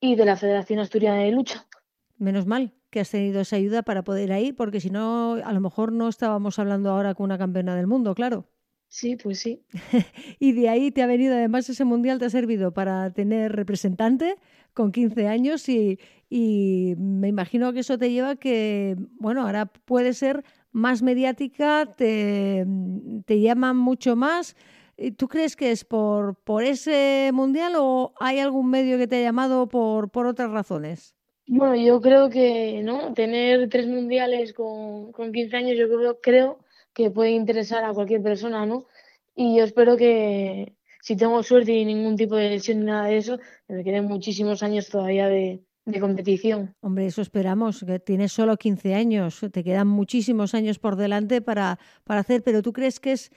y 0.00 0.16
de 0.16 0.24
la 0.24 0.36
Federación 0.36 0.80
Asturiana 0.80 1.22
de 1.22 1.32
Lucha. 1.32 1.66
Menos 2.18 2.46
mal 2.46 2.72
que 2.90 3.00
has 3.00 3.10
tenido 3.10 3.40
esa 3.40 3.56
ayuda 3.56 3.82
para 3.82 4.04
poder 4.04 4.30
ir, 4.38 4.54
porque 4.54 4.78
si 4.78 4.90
no, 4.90 5.34
a 5.42 5.52
lo 5.52 5.60
mejor 5.60 5.92
no 5.92 6.08
estábamos 6.08 6.58
hablando 6.58 6.90
ahora 6.90 7.14
con 7.14 7.24
una 7.24 7.38
campeona 7.38 7.74
del 7.74 7.86
mundo, 7.86 8.14
claro. 8.14 8.46
Sí, 8.88 9.16
pues 9.16 9.40
sí. 9.40 9.64
y 10.38 10.52
de 10.52 10.68
ahí 10.68 10.90
te 10.90 11.02
ha 11.02 11.06
venido, 11.06 11.34
además, 11.34 11.70
ese 11.70 11.86
mundial 11.86 12.18
te 12.18 12.26
ha 12.26 12.30
servido 12.30 12.74
para 12.74 13.10
tener 13.10 13.52
representante 13.52 14.36
con 14.74 14.92
15 14.92 15.26
años 15.26 15.66
y, 15.70 15.98
y 16.34 16.94
me 16.96 17.28
imagino 17.28 17.74
que 17.74 17.80
eso 17.80 17.98
te 17.98 18.10
lleva 18.10 18.30
a 18.30 18.36
que, 18.36 18.96
bueno, 19.20 19.42
ahora 19.42 19.66
puede 19.66 20.14
ser 20.14 20.44
más 20.70 21.02
mediática, 21.02 21.84
te, 21.94 22.64
te 23.26 23.40
llaman 23.42 23.76
mucho 23.76 24.16
más. 24.16 24.56
¿Tú 25.18 25.28
crees 25.28 25.56
que 25.56 25.72
es 25.72 25.84
por, 25.84 26.36
por 26.36 26.62
ese 26.62 27.28
mundial 27.34 27.74
o 27.76 28.14
hay 28.18 28.38
algún 28.38 28.70
medio 28.70 28.96
que 28.96 29.06
te 29.06 29.16
ha 29.16 29.22
llamado 29.22 29.68
por, 29.68 30.08
por 30.08 30.24
otras 30.24 30.50
razones? 30.50 31.14
Bueno, 31.48 31.76
yo 31.76 32.00
creo 32.00 32.30
que 32.30 32.80
no 32.82 33.12
tener 33.12 33.68
tres 33.68 33.86
mundiales 33.86 34.54
con, 34.54 35.12
con 35.12 35.32
15 35.32 35.54
años, 35.54 35.76
yo 35.76 35.86
creo, 35.86 36.18
creo 36.22 36.58
que 36.94 37.10
puede 37.10 37.32
interesar 37.32 37.84
a 37.84 37.92
cualquier 37.92 38.22
persona, 38.22 38.64
¿no? 38.64 38.86
Y 39.36 39.58
yo 39.58 39.64
espero 39.64 39.98
que 39.98 40.76
si 41.02 41.14
tengo 41.14 41.42
suerte 41.42 41.72
y 41.72 41.84
ningún 41.84 42.16
tipo 42.16 42.36
de 42.36 42.48
lesión 42.48 42.78
ni 42.80 42.86
nada 42.86 43.08
de 43.08 43.18
eso, 43.18 43.38
me 43.68 43.84
queden 43.84 44.06
muchísimos 44.06 44.62
años 44.62 44.88
todavía 44.88 45.28
de, 45.28 45.60
de 45.84 46.00
competición. 46.00 46.74
Hombre, 46.80 47.06
eso 47.06 47.22
esperamos, 47.22 47.84
que 47.84 47.98
tienes 47.98 48.32
solo 48.32 48.56
15 48.56 48.94
años, 48.94 49.40
te 49.52 49.64
quedan 49.64 49.88
muchísimos 49.88 50.54
años 50.54 50.78
por 50.78 50.96
delante 50.96 51.40
para, 51.40 51.78
para 52.04 52.20
hacer, 52.20 52.42
pero 52.42 52.62
¿tú 52.62 52.72
crees 52.72 53.00
que 53.00 53.12
es, 53.12 53.32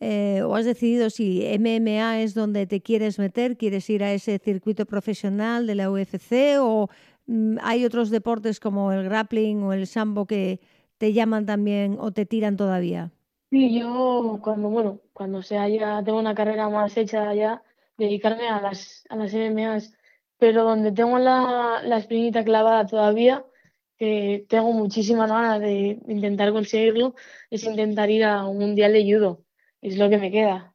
eh, 0.00 0.42
o 0.44 0.54
has 0.54 0.64
decidido 0.64 1.10
si 1.10 1.44
MMA 1.44 2.20
es 2.22 2.34
donde 2.34 2.66
te 2.66 2.80
quieres 2.80 3.18
meter, 3.18 3.56
quieres 3.56 3.90
ir 3.90 4.04
a 4.04 4.12
ese 4.12 4.38
circuito 4.38 4.86
profesional 4.86 5.66
de 5.66 5.74
la 5.74 5.90
UFC 5.90 6.58
o 6.60 6.88
mm, 7.26 7.56
hay 7.62 7.84
otros 7.84 8.10
deportes 8.10 8.60
como 8.60 8.92
el 8.92 9.02
grappling 9.04 9.62
o 9.64 9.72
el 9.72 9.86
sambo 9.88 10.26
que 10.26 10.60
te 10.98 11.12
llaman 11.12 11.46
también 11.46 11.96
o 11.98 12.12
te 12.12 12.26
tiran 12.26 12.56
todavía? 12.56 13.10
Sí, 13.50 13.80
yo 13.80 14.38
cuando, 14.42 14.68
bueno, 14.68 15.00
cuando 15.12 15.42
sea 15.42 15.68
ya 15.68 16.02
tengo 16.04 16.18
una 16.18 16.34
carrera 16.34 16.68
más 16.68 16.96
hecha 16.96 17.34
ya, 17.34 17.62
dedicarme 17.96 18.48
a 18.48 18.60
las, 18.60 19.04
a 19.08 19.16
las 19.16 19.32
MMAs, 19.34 19.97
pero 20.38 20.64
donde 20.64 20.92
tengo 20.92 21.18
la, 21.18 21.82
la 21.84 21.98
espinita 21.98 22.44
clavada 22.44 22.86
todavía, 22.86 23.44
que 23.98 24.46
tengo 24.48 24.72
muchísimas 24.72 25.28
ganas 25.28 25.60
de 25.60 26.00
intentar 26.06 26.52
conseguirlo, 26.52 27.14
es 27.50 27.64
intentar 27.64 28.10
ir 28.10 28.24
a 28.24 28.46
un 28.46 28.58
mundial 28.58 28.92
de 28.92 29.04
judo, 29.04 29.44
es 29.82 29.98
lo 29.98 30.08
que 30.08 30.18
me 30.18 30.30
queda. 30.30 30.74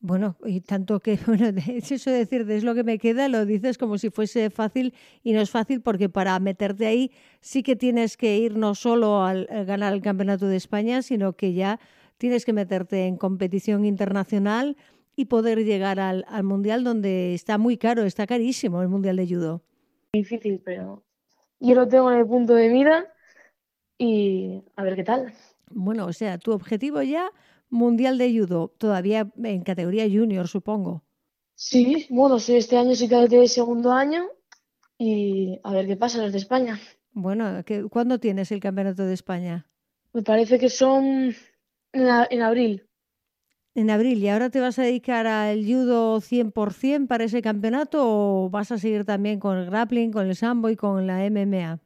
Bueno, 0.00 0.36
y 0.44 0.60
tanto 0.60 1.00
que, 1.00 1.18
bueno, 1.26 1.48
es 1.48 1.90
eso 1.90 2.10
de 2.10 2.18
decir, 2.18 2.48
es 2.50 2.62
lo 2.62 2.74
que 2.74 2.84
me 2.84 2.98
queda, 2.98 3.28
lo 3.28 3.44
dices 3.46 3.78
como 3.78 3.98
si 3.98 4.10
fuese 4.10 4.50
fácil 4.50 4.94
y 5.24 5.32
no 5.32 5.40
es 5.40 5.50
fácil 5.50 5.80
porque 5.80 6.08
para 6.08 6.38
meterte 6.38 6.86
ahí 6.86 7.10
sí 7.40 7.62
que 7.62 7.74
tienes 7.74 8.16
que 8.16 8.38
ir 8.38 8.56
no 8.56 8.74
solo 8.74 9.24
al, 9.24 9.46
ganar 9.66 9.92
el 9.92 10.02
Campeonato 10.02 10.46
de 10.46 10.56
España, 10.56 11.02
sino 11.02 11.32
que 11.32 11.52
ya 11.52 11.80
tienes 12.16 12.44
que 12.44 12.52
meterte 12.52 13.06
en 13.06 13.16
competición 13.16 13.84
internacional 13.84 14.76
y 15.18 15.24
poder 15.24 15.64
llegar 15.64 15.98
al, 15.98 16.24
al 16.28 16.44
Mundial 16.44 16.84
donde 16.84 17.34
está 17.34 17.58
muy 17.58 17.76
caro, 17.76 18.04
está 18.04 18.24
carísimo 18.24 18.82
el 18.82 18.88
Mundial 18.88 19.16
de 19.16 19.26
Judo. 19.26 19.62
Difícil, 20.12 20.62
pero 20.64 21.02
yo 21.58 21.74
lo 21.74 21.88
tengo 21.88 22.12
en 22.12 22.18
el 22.18 22.26
punto 22.26 22.54
de 22.54 22.68
mira 22.68 23.12
y 23.98 24.62
a 24.76 24.84
ver 24.84 24.94
qué 24.94 25.02
tal. 25.02 25.34
Bueno, 25.72 26.06
o 26.06 26.12
sea, 26.12 26.38
tu 26.38 26.52
objetivo 26.52 27.02
ya 27.02 27.32
Mundial 27.68 28.16
de 28.16 28.32
Judo, 28.32 28.72
todavía 28.78 29.28
en 29.42 29.62
categoría 29.62 30.04
junior, 30.04 30.46
supongo. 30.46 31.02
Sí, 31.56 32.06
bueno, 32.10 32.38
sí, 32.38 32.54
este 32.54 32.76
año 32.76 32.94
sí 32.94 33.08
que 33.08 33.16
de 33.16 33.48
segundo 33.48 33.90
año 33.90 34.22
y 34.98 35.58
a 35.64 35.72
ver 35.72 35.88
qué 35.88 35.96
pasa 35.96 36.22
los 36.22 36.30
de 36.30 36.38
España. 36.38 36.78
Bueno, 37.10 37.64
¿cuándo 37.90 38.20
tienes 38.20 38.52
el 38.52 38.60
Campeonato 38.60 39.04
de 39.04 39.14
España? 39.14 39.68
Me 40.12 40.22
parece 40.22 40.60
que 40.60 40.70
son 40.70 41.34
en, 41.92 42.42
abril. 42.42 42.87
En 43.78 43.90
abril, 43.90 44.20
¿y 44.20 44.28
ahora 44.28 44.50
te 44.50 44.58
vas 44.58 44.76
a 44.80 44.82
dedicar 44.82 45.28
al 45.28 45.64
judo 45.64 46.20
100% 46.20 47.06
para 47.06 47.22
ese 47.22 47.42
campeonato 47.42 48.00
o 48.02 48.50
vas 48.50 48.72
a 48.72 48.78
seguir 48.78 49.04
también 49.04 49.38
con 49.38 49.56
el 49.56 49.66
grappling, 49.66 50.10
con 50.10 50.26
el 50.26 50.34
sambo 50.34 50.68
y 50.68 50.74
con 50.74 51.06
la 51.06 51.24
MMA? 51.24 51.78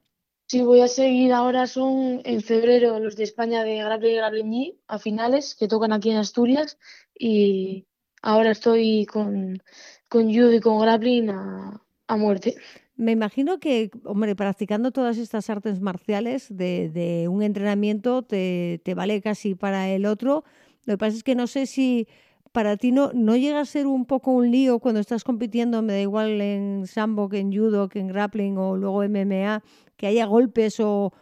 Sí, 0.47 0.63
voy 0.63 0.81
a 0.81 0.89
seguir 0.89 1.35
ahora, 1.35 1.67
son 1.67 2.23
en 2.25 2.41
febrero 2.41 2.99
los 2.99 3.15
de 3.17 3.25
España 3.25 3.63
de 3.63 3.77
Grappling 3.77 4.11
y 4.11 4.17
Grappling 4.17 4.75
a 4.89 4.99
finales, 4.99 5.55
que 5.55 5.69
tocan 5.69 5.93
aquí 5.93 6.11
en 6.11 6.17
Asturias, 6.17 6.79
y 7.15 7.85
ahora 8.23 8.53
estoy 8.53 9.05
con, 9.05 9.63
con 10.09 10.33
judo 10.33 10.51
y 10.55 10.61
con 10.61 10.81
grappling 10.81 11.29
a, 11.29 11.83
a 12.07 12.17
muerte. 12.17 12.57
Me 12.97 13.13
imagino 13.13 13.59
que, 13.59 13.91
hombre, 14.05 14.35
practicando 14.35 14.93
todas 14.93 15.19
estas 15.19 15.51
artes 15.51 15.81
marciales 15.83 16.49
de, 16.57 16.89
de 16.89 17.29
un 17.29 17.43
entrenamiento 17.43 18.23
te, 18.23 18.81
te, 18.83 18.95
vale 18.95 19.21
casi 19.21 19.55
para 19.55 19.91
el 19.91 20.07
otro. 20.07 20.45
Lo 20.85 20.95
que 20.95 20.99
pasa 20.99 21.17
es 21.17 21.23
que 21.23 21.35
no 21.35 21.47
sé 21.47 21.67
si 21.67 22.09
para 22.53 22.77
ti 22.77 22.93
no, 22.93 23.11
no 23.15 23.37
llega 23.37 23.61
a 23.61 23.65
ser 23.65 23.87
un 23.87 24.05
poco 24.05 24.31
un 24.31 24.51
lío 24.51 24.79
cuando 24.79 25.01
estás 25.01 25.25
compitiendo, 25.25 25.83
me 25.83 25.95
da 25.95 26.01
igual 26.01 26.41
en 26.41 26.87
sambo 26.87 27.29
que 27.29 27.39
en 27.39 27.53
judo, 27.53 27.89
que 27.89 27.99
en 27.99 28.09
grappling 28.09 28.59
o 28.59 28.77
luego 28.77 29.03
MMA, 29.03 29.63
que 29.97 30.07
haya 30.07 30.27
golpes 30.27 30.79
o, 30.79 31.13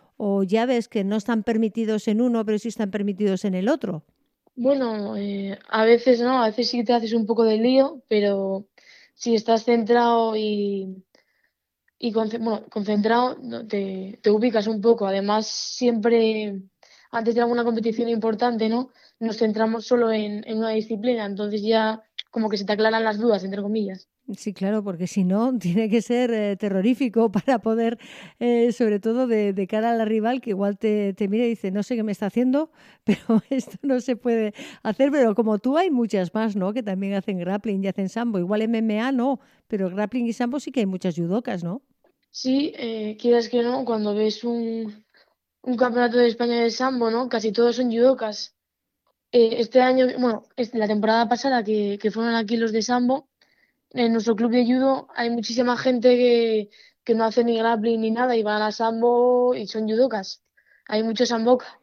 llaves 0.47 0.89
que 0.89 1.03
no 1.03 1.17
están 1.17 1.45
permitidos 1.45 2.07
en 2.07 2.21
uno, 2.21 2.45
pero 2.45 2.59
sí 2.59 2.69
están 2.69 2.91
permitidos 2.91 3.47
en 3.47 3.55
el 3.55 3.71
otro. 3.71 4.03
Bueno, 4.55 5.17
eh, 5.17 5.59
a 5.69 5.85
veces 5.85 6.21
no, 6.21 6.43
a 6.43 6.49
veces 6.49 6.69
sí 6.69 6.85
te 6.85 6.93
haces 6.93 7.15
un 7.15 7.25
poco 7.25 7.45
de 7.45 7.57
lío, 7.57 8.03
pero 8.07 8.67
si 9.15 9.35
estás 9.35 9.65
centrado 9.65 10.37
y, 10.37 11.03
y 11.99 12.13
bueno, 12.13 12.67
concentrado, 12.69 13.39
te 13.67 14.31
ubicas 14.31 14.67
un 14.67 14.83
poco. 14.83 15.07
Además, 15.07 15.47
siempre 15.47 16.61
antes 17.11 17.35
de 17.35 17.41
alguna 17.41 17.65
competición 17.65 18.09
importante, 18.09 18.69
¿no? 18.69 18.91
Nos 19.21 19.37
centramos 19.37 19.87
solo 19.87 20.11
en, 20.11 20.43
en, 20.47 20.59
una 20.59 20.71
disciplina, 20.71 21.27
entonces 21.27 21.63
ya 21.63 22.03
como 22.31 22.49
que 22.49 22.57
se 22.57 22.65
te 22.65 22.73
aclaran 22.73 23.05
las 23.05 23.19
dudas, 23.19 23.45
entre 23.45 23.63
comillas. 23.63 24.09
Sí, 24.37 24.53
claro, 24.53 24.85
porque 24.85 25.07
si 25.07 25.25
no, 25.25 25.53
tiene 25.59 25.89
que 25.91 26.03
ser 26.03 26.33
eh, 26.33 26.57
terrorífico 26.57 27.31
para 27.33 27.59
poder, 27.59 27.99
eh, 28.39 28.73
sobre 28.73 29.01
todo 29.01 29.27
de, 29.27 29.53
de, 29.53 29.67
cara 29.67 29.91
a 29.91 29.95
la 29.95 30.05
rival, 30.05 30.41
que 30.41 30.51
igual 30.51 30.79
te, 30.79 31.13
te 31.15 31.29
mira 31.29 31.45
y 31.45 31.51
dice, 31.51 31.71
no 31.71 31.83
sé 31.83 31.97
qué 31.97 32.03
me 32.03 32.13
está 32.13 32.27
haciendo, 32.27 32.71
pero 33.05 33.43
esto 33.51 33.77
no 33.83 34.01
se 34.01 34.17
puede 34.17 34.55
hacer. 34.83 35.11
Pero 35.11 35.35
como 35.35 35.59
tú 35.59 35.77
hay 35.77 35.91
muchas 35.91 36.35
más, 36.35 36.57
¿no? 36.57 36.73
Que 36.73 36.83
también 36.83 37.15
hacen 37.15 37.39
grappling 37.39 37.85
y 37.85 37.89
hacen 37.89 38.09
sambo. 38.09 38.39
Igual 38.39 38.63
MMA 38.63 39.13
no, 39.13 39.41
pero 39.69 39.91
grappling 39.91 40.27
y 40.27 40.33
sambo 40.33 40.61
sí 40.61 40.71
que 40.71 40.81
hay 40.81 40.87
muchas 40.87 41.17
judocas, 41.17 41.65
¿no? 41.65 41.83
Sí, 42.31 42.73
eh, 42.77 43.17
quieras 43.21 43.49
que 43.49 43.63
no, 43.63 43.85
cuando 43.85 44.15
ves 44.15 44.45
un, 44.45 45.05
un 45.63 45.77
campeonato 45.77 46.19
de 46.19 46.29
España 46.29 46.61
de 46.61 46.71
sambo, 46.71 47.11
¿no? 47.11 47.29
Casi 47.29 47.51
todos 47.51 47.77
son 47.77 47.91
judocas. 47.91 48.55
Eh, 49.33 49.57
este 49.59 49.81
año, 49.81 50.07
bueno, 50.19 50.45
la 50.73 50.89
temporada 50.89 51.29
pasada 51.29 51.63
que, 51.63 51.99
que 52.01 52.11
fueron 52.11 52.35
aquí 52.35 52.57
los 52.57 52.73
de 52.73 52.83
sambo, 52.83 53.29
en 53.93 54.13
nuestro 54.13 54.37
club 54.37 54.51
de 54.51 54.65
judo 54.65 55.09
hay 55.15 55.31
muchísima 55.31 55.77
gente 55.77 56.17
que, 56.17 56.71
que 57.05 57.15
no 57.15 57.25
hace 57.25 57.45
ni 57.45 57.59
grappling 57.59 58.01
ni 58.01 58.11
nada 58.11 58.37
y 58.37 58.43
van 58.43 58.63
a 58.63 58.73
sambo 58.73 59.55
y 59.55 59.67
son 59.67 59.89
judocas. 59.89 60.43
Hay 60.87 61.03
mucho 61.03 61.27
samboca. 61.27 61.81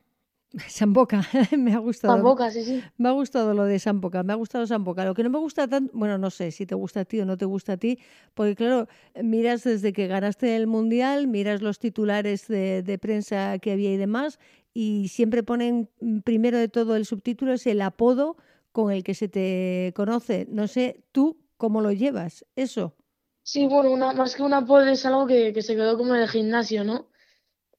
Samboca, 0.67 1.21
me 1.57 1.73
ha 1.73 1.79
gustado. 1.79 2.13
Samboca, 2.13 2.49
sí, 2.51 2.63
sí. 2.63 2.83
Me 2.97 3.09
ha 3.09 3.11
gustado 3.11 3.53
lo 3.53 3.65
de 3.65 3.79
Samboca, 3.79 4.23
me 4.23 4.33
ha 4.33 4.35
gustado 4.37 4.65
Samboca. 4.65 5.03
Lo 5.03 5.13
que 5.13 5.23
no 5.23 5.29
me 5.29 5.39
gusta 5.39 5.67
tanto, 5.67 5.91
bueno, 5.93 6.17
no 6.17 6.29
sé 6.29 6.51
si 6.51 6.65
te 6.65 6.73
gusta 6.73 7.01
a 7.01 7.05
ti 7.05 7.19
o 7.19 7.25
no 7.25 7.37
te 7.37 7.45
gusta 7.45 7.73
a 7.73 7.77
ti, 7.77 7.99
porque 8.33 8.55
claro, 8.55 8.87
miras 9.21 9.63
desde 9.63 9.91
que 9.91 10.07
ganaste 10.07 10.55
el 10.55 10.67
Mundial, 10.67 11.27
miras 11.27 11.61
los 11.61 11.79
titulares 11.79 12.47
de, 12.47 12.81
de 12.81 12.97
prensa 12.97 13.59
que 13.59 13.73
había 13.73 13.91
y 13.91 13.97
demás, 13.97 14.39
y 14.79 15.07
siempre 15.07 15.41
ponen 15.41 15.89
mm, 16.01 16.19
primero 16.19 16.59
de 16.59 16.67
todo 16.67 16.95
el 16.95 17.07
subtítulo 17.07 17.53
es 17.53 17.65
el 17.65 17.81
apodo 17.81 18.37
con 18.71 18.91
el 18.91 19.03
que 19.03 19.15
se 19.15 19.27
te 19.27 19.91
conoce. 19.95 20.45
No 20.51 20.67
sé, 20.67 21.03
tú 21.11 21.39
cómo 21.57 21.81
lo 21.81 21.91
llevas, 21.91 22.45
eso. 22.55 22.93
Sí, 23.41 23.65
bueno, 23.65 23.89
una, 23.89 24.13
más 24.13 24.35
que 24.35 24.43
un 24.43 24.53
apodo 24.53 24.85
es 24.85 25.03
algo 25.03 25.25
que, 25.25 25.51
que 25.51 25.63
se 25.63 25.75
quedó 25.75 25.97
como 25.97 26.13
en 26.13 26.21
el 26.21 26.29
gimnasio, 26.29 26.83
¿no? 26.83 27.07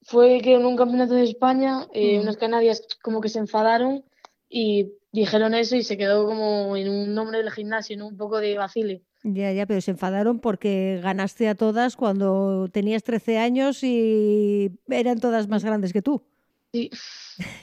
fue 0.02 0.40
que 0.42 0.54
en 0.54 0.64
un 0.64 0.76
campeonato 0.76 1.14
de 1.14 1.22
España 1.24 1.86
eh, 1.92 2.18
Mm. 2.18 2.22
unas 2.22 2.36
canarias 2.36 2.82
como 3.02 3.20
que 3.20 3.28
se 3.28 3.38
enfadaron 3.38 4.04
y 4.48 4.92
dijeron 5.12 5.54
eso 5.54 5.76
y 5.76 5.82
se 5.84 5.96
quedó 5.98 6.26
como 6.26 6.76
en 6.76 6.88
un 6.88 7.14
nombre 7.14 7.38
del 7.38 7.50
gimnasio, 7.50 7.96
¿no? 7.96 8.08
Un 8.08 8.16
poco 8.16 8.38
de 8.38 8.56
vacile. 8.56 9.02
Ya, 9.22 9.52
ya, 9.52 9.66
pero 9.66 9.80
se 9.80 9.90
enfadaron 9.92 10.40
porque 10.40 11.00
ganaste 11.02 11.48
a 11.48 11.54
todas 11.54 11.94
cuando 11.96 12.68
tenías 12.72 13.04
13 13.04 13.38
años 13.38 13.84
y 13.84 14.72
eran 14.88 15.20
todas 15.20 15.46
más 15.48 15.64
grandes 15.64 15.92
que 15.92 16.02
tú. 16.02 16.24
Sí, 16.72 16.90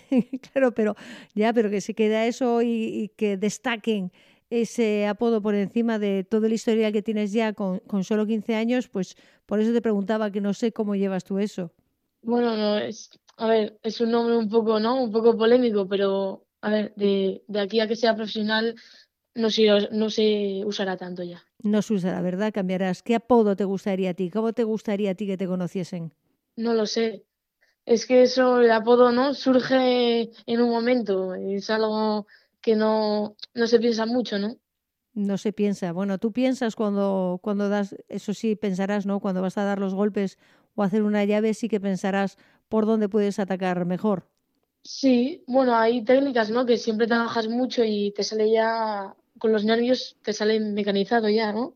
Claro, 0.53 0.73
pero 0.73 0.95
ya, 1.33 1.53
pero 1.53 1.69
que 1.69 1.81
se 1.81 1.93
queda 1.93 2.25
eso 2.25 2.61
y, 2.61 2.67
y 3.03 3.09
que 3.09 3.37
destaquen 3.37 4.11
ese 4.49 5.07
apodo 5.07 5.41
por 5.41 5.55
encima 5.55 5.97
de 5.99 6.23
todo 6.23 6.45
el 6.45 6.53
historial 6.53 6.93
que 6.93 7.01
tienes 7.01 7.31
ya 7.33 7.53
con, 7.53 7.79
con 7.79 8.03
solo 8.03 8.25
15 8.27 8.55
años, 8.55 8.87
pues 8.89 9.15
por 9.45 9.59
eso 9.59 9.73
te 9.73 9.81
preguntaba 9.81 10.31
que 10.31 10.41
no 10.41 10.53
sé 10.53 10.71
cómo 10.71 10.95
llevas 10.95 11.23
tú 11.23 11.39
eso. 11.39 11.73
bueno, 12.21 12.55
no 12.57 12.77
es, 12.77 13.09
a 13.37 13.47
ver, 13.47 13.79
es 13.83 14.01
un 14.01 14.11
nombre 14.11 14.37
un 14.37 14.49
poco, 14.49 14.79
¿no? 14.79 15.01
Un 15.03 15.11
poco 15.11 15.37
polémico, 15.37 15.87
pero 15.87 16.45
a 16.61 16.69
ver, 16.71 16.93
de, 16.95 17.43
de 17.47 17.59
aquí 17.59 17.79
a 17.79 17.87
que 17.87 17.95
sea 17.95 18.15
profesional 18.15 18.75
no 19.35 19.49
se, 19.51 19.67
no 19.91 20.09
se 20.09 20.63
usará 20.65 20.97
tanto 20.97 21.23
ya. 21.23 21.43
No 21.63 21.81
se 21.81 21.93
usará, 21.95 22.21
¿verdad? 22.21 22.53
Cambiarás. 22.53 23.03
¿Qué 23.03 23.13
apodo 23.13 23.57
te 23.57 23.65
gustaría 23.65 24.11
a 24.11 24.13
ti? 24.13 24.29
¿Cómo 24.29 24.53
te 24.53 24.63
gustaría 24.63 25.11
a 25.11 25.15
ti 25.15 25.27
que 25.27 25.35
te 25.37 25.47
conociesen? 25.47 26.13
No 26.57 26.73
lo 26.73 26.85
sé. 26.85 27.25
Es 27.85 28.05
que 28.05 28.23
eso, 28.23 28.61
el 28.61 28.71
apodo, 28.71 29.11
¿no? 29.11 29.33
Surge 29.33 30.31
en 30.45 30.61
un 30.61 30.69
momento, 30.69 31.35
es 31.35 31.69
algo 31.69 32.27
que 32.61 32.75
no, 32.75 33.35
no 33.53 33.67
se 33.67 33.79
piensa 33.79 34.05
mucho, 34.05 34.39
¿no? 34.39 34.57
No 35.13 35.37
se 35.37 35.53
piensa. 35.53 35.93
Bueno, 35.93 36.17
tú 36.17 36.31
piensas 36.31 36.75
cuando, 36.75 37.39
cuando 37.41 37.69
das, 37.69 37.95
eso 38.09 38.33
sí 38.33 38.55
pensarás, 38.55 39.05
¿no? 39.05 39.19
Cuando 39.19 39.41
vas 39.41 39.57
a 39.57 39.63
dar 39.63 39.79
los 39.79 39.93
golpes 39.93 40.37
o 40.75 40.83
hacer 40.83 41.03
una 41.03 41.23
llave, 41.23 41.53
sí 41.53 41.69
que 41.69 41.79
pensarás 41.79 42.37
por 42.69 42.85
dónde 42.85 43.07
puedes 43.07 43.39
atacar 43.39 43.85
mejor. 43.85 44.27
Sí, 44.83 45.43
bueno, 45.47 45.75
hay 45.75 46.03
técnicas, 46.03 46.49
¿no? 46.49 46.65
Que 46.65 46.77
siempre 46.77 47.07
trabajas 47.07 47.47
mucho 47.47 47.83
y 47.85 48.11
te 48.11 48.23
sale 48.23 48.51
ya, 48.51 49.15
con 49.39 49.51
los 49.51 49.63
nervios, 49.63 50.17
te 50.21 50.33
sale 50.33 50.59
mecanizado 50.59 51.29
ya, 51.29 51.53
¿no? 51.53 51.75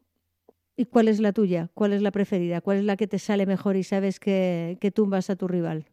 ¿Y 0.75 0.85
cuál 0.85 1.07
es 1.07 1.19
la 1.19 1.33
tuya? 1.33 1.69
¿Cuál 1.73 1.93
es 1.93 2.01
la 2.01 2.11
preferida? 2.11 2.61
¿Cuál 2.61 2.77
es 2.79 2.83
la 2.85 2.97
que 2.97 3.07
te 3.07 3.19
sale 3.19 3.45
mejor 3.45 3.75
y 3.75 3.83
sabes 3.83 4.19
que, 4.19 4.77
que 4.81 4.91
tumbas 4.91 5.29
a 5.29 5.35
tu 5.35 5.47
rival? 5.47 5.85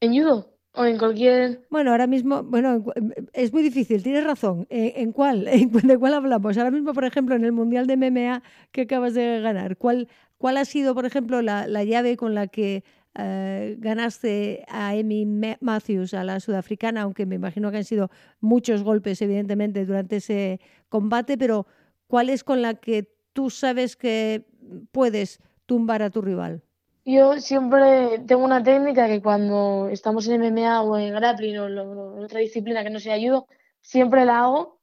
En 0.00 0.12
judo 0.12 0.50
o 0.72 0.84
en 0.84 0.98
cualquier... 0.98 1.66
Bueno, 1.70 1.92
ahora 1.92 2.06
mismo, 2.06 2.42
bueno, 2.42 2.74
en 2.74 2.82
cu- 2.82 2.92
es 3.32 3.52
muy 3.52 3.62
difícil, 3.62 4.02
tienes 4.02 4.24
razón. 4.24 4.66
¿En, 4.70 5.12
cuál? 5.12 5.46
¿En 5.48 5.70
cu- 5.70 5.80
¿De 5.80 5.96
cuál 5.98 6.14
hablamos? 6.14 6.56
Ahora 6.58 6.70
mismo, 6.70 6.92
por 6.92 7.04
ejemplo, 7.04 7.34
en 7.34 7.44
el 7.44 7.52
Mundial 7.52 7.86
de 7.86 7.94
MMA 7.94 8.42
que 8.72 8.82
acabas 8.82 9.14
de 9.14 9.40
ganar, 9.40 9.76
¿cuál, 9.76 10.08
cuál 10.38 10.56
ha 10.56 10.64
sido, 10.64 10.94
por 10.94 11.06
ejemplo, 11.06 11.42
la, 11.42 11.66
la 11.66 11.84
llave 11.84 12.16
con 12.16 12.34
la 12.34 12.48
que 12.48 12.84
eh, 13.16 13.76
ganaste 13.78 14.64
a 14.68 14.92
Ma- 15.26 15.56
Matthews, 15.60 16.14
a 16.14 16.24
la 16.24 16.40
sudafricana, 16.40 17.02
aunque 17.02 17.26
me 17.26 17.36
imagino 17.36 17.70
que 17.70 17.76
han 17.78 17.84
sido 17.84 18.10
muchos 18.40 18.82
golpes, 18.82 19.22
evidentemente, 19.22 19.84
durante 19.86 20.16
ese 20.16 20.60
combate, 20.88 21.38
pero 21.38 21.66
¿cuál 22.08 22.30
es 22.30 22.42
con 22.42 22.62
la 22.62 22.74
que 22.74 23.08
tú 23.32 23.50
sabes 23.50 23.96
que 23.96 24.44
puedes 24.92 25.40
tumbar 25.66 26.02
a 26.02 26.10
tu 26.10 26.20
rival? 26.22 26.62
Yo 27.04 27.38
siempre 27.38 28.20
tengo 28.26 28.44
una 28.44 28.62
técnica 28.62 29.06
que 29.06 29.20
cuando 29.20 29.88
estamos 29.90 30.26
en 30.28 30.42
MMA 30.42 30.82
o 30.82 30.96
en 30.96 31.14
grappling 31.14 31.58
o 31.58 31.66
en 31.66 32.24
otra 32.24 32.40
disciplina 32.40 32.82
que 32.82 32.90
no 32.90 32.98
sea 32.98 33.18
judo, 33.18 33.46
siempre 33.82 34.24
la 34.24 34.40
hago 34.40 34.80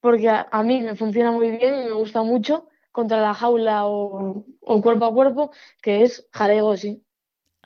porque 0.00 0.28
a, 0.28 0.46
a 0.52 0.62
mí 0.62 0.82
me 0.82 0.94
funciona 0.94 1.32
muy 1.32 1.50
bien 1.50 1.74
y 1.74 1.84
me 1.86 1.92
gusta 1.92 2.22
mucho 2.22 2.68
contra 2.92 3.20
la 3.20 3.34
jaula 3.34 3.86
o, 3.86 4.44
o 4.60 4.82
cuerpo 4.82 5.06
a 5.06 5.12
cuerpo, 5.12 5.50
que 5.82 6.02
es 6.02 6.28
Haregoshi. 6.32 7.02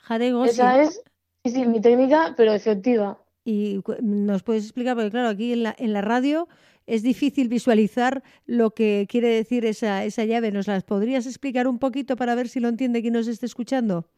Jaregosi. 0.00 0.50
Esa 0.50 0.80
es, 0.80 1.02
sí, 1.44 1.50
sí, 1.50 1.66
mi 1.66 1.82
técnica, 1.82 2.32
pero 2.34 2.52
efectiva. 2.52 3.22
Y 3.44 3.82
nos 4.00 4.42
puedes 4.42 4.64
explicar, 4.64 4.94
porque 4.94 5.10
claro, 5.10 5.28
aquí 5.28 5.52
en 5.52 5.64
la, 5.64 5.74
en 5.78 5.92
la 5.92 6.00
radio 6.00 6.48
es 6.88 7.02
difícil 7.02 7.48
visualizar 7.48 8.22
lo 8.46 8.72
que 8.72 9.06
quiere 9.10 9.28
decir 9.28 9.64
esa, 9.66 10.04
esa 10.04 10.24
llave. 10.24 10.52
¿Nos 10.52 10.66
las 10.68 10.84
podrías 10.84 11.26
explicar 11.26 11.68
un 11.68 11.78
poquito 11.78 12.16
para 12.16 12.34
ver 12.34 12.48
si 12.48 12.60
lo 12.60 12.68
entiende 12.68 13.02
quien 13.02 13.14
nos 13.14 13.28
esté 13.28 13.46
escuchando? 13.46 14.08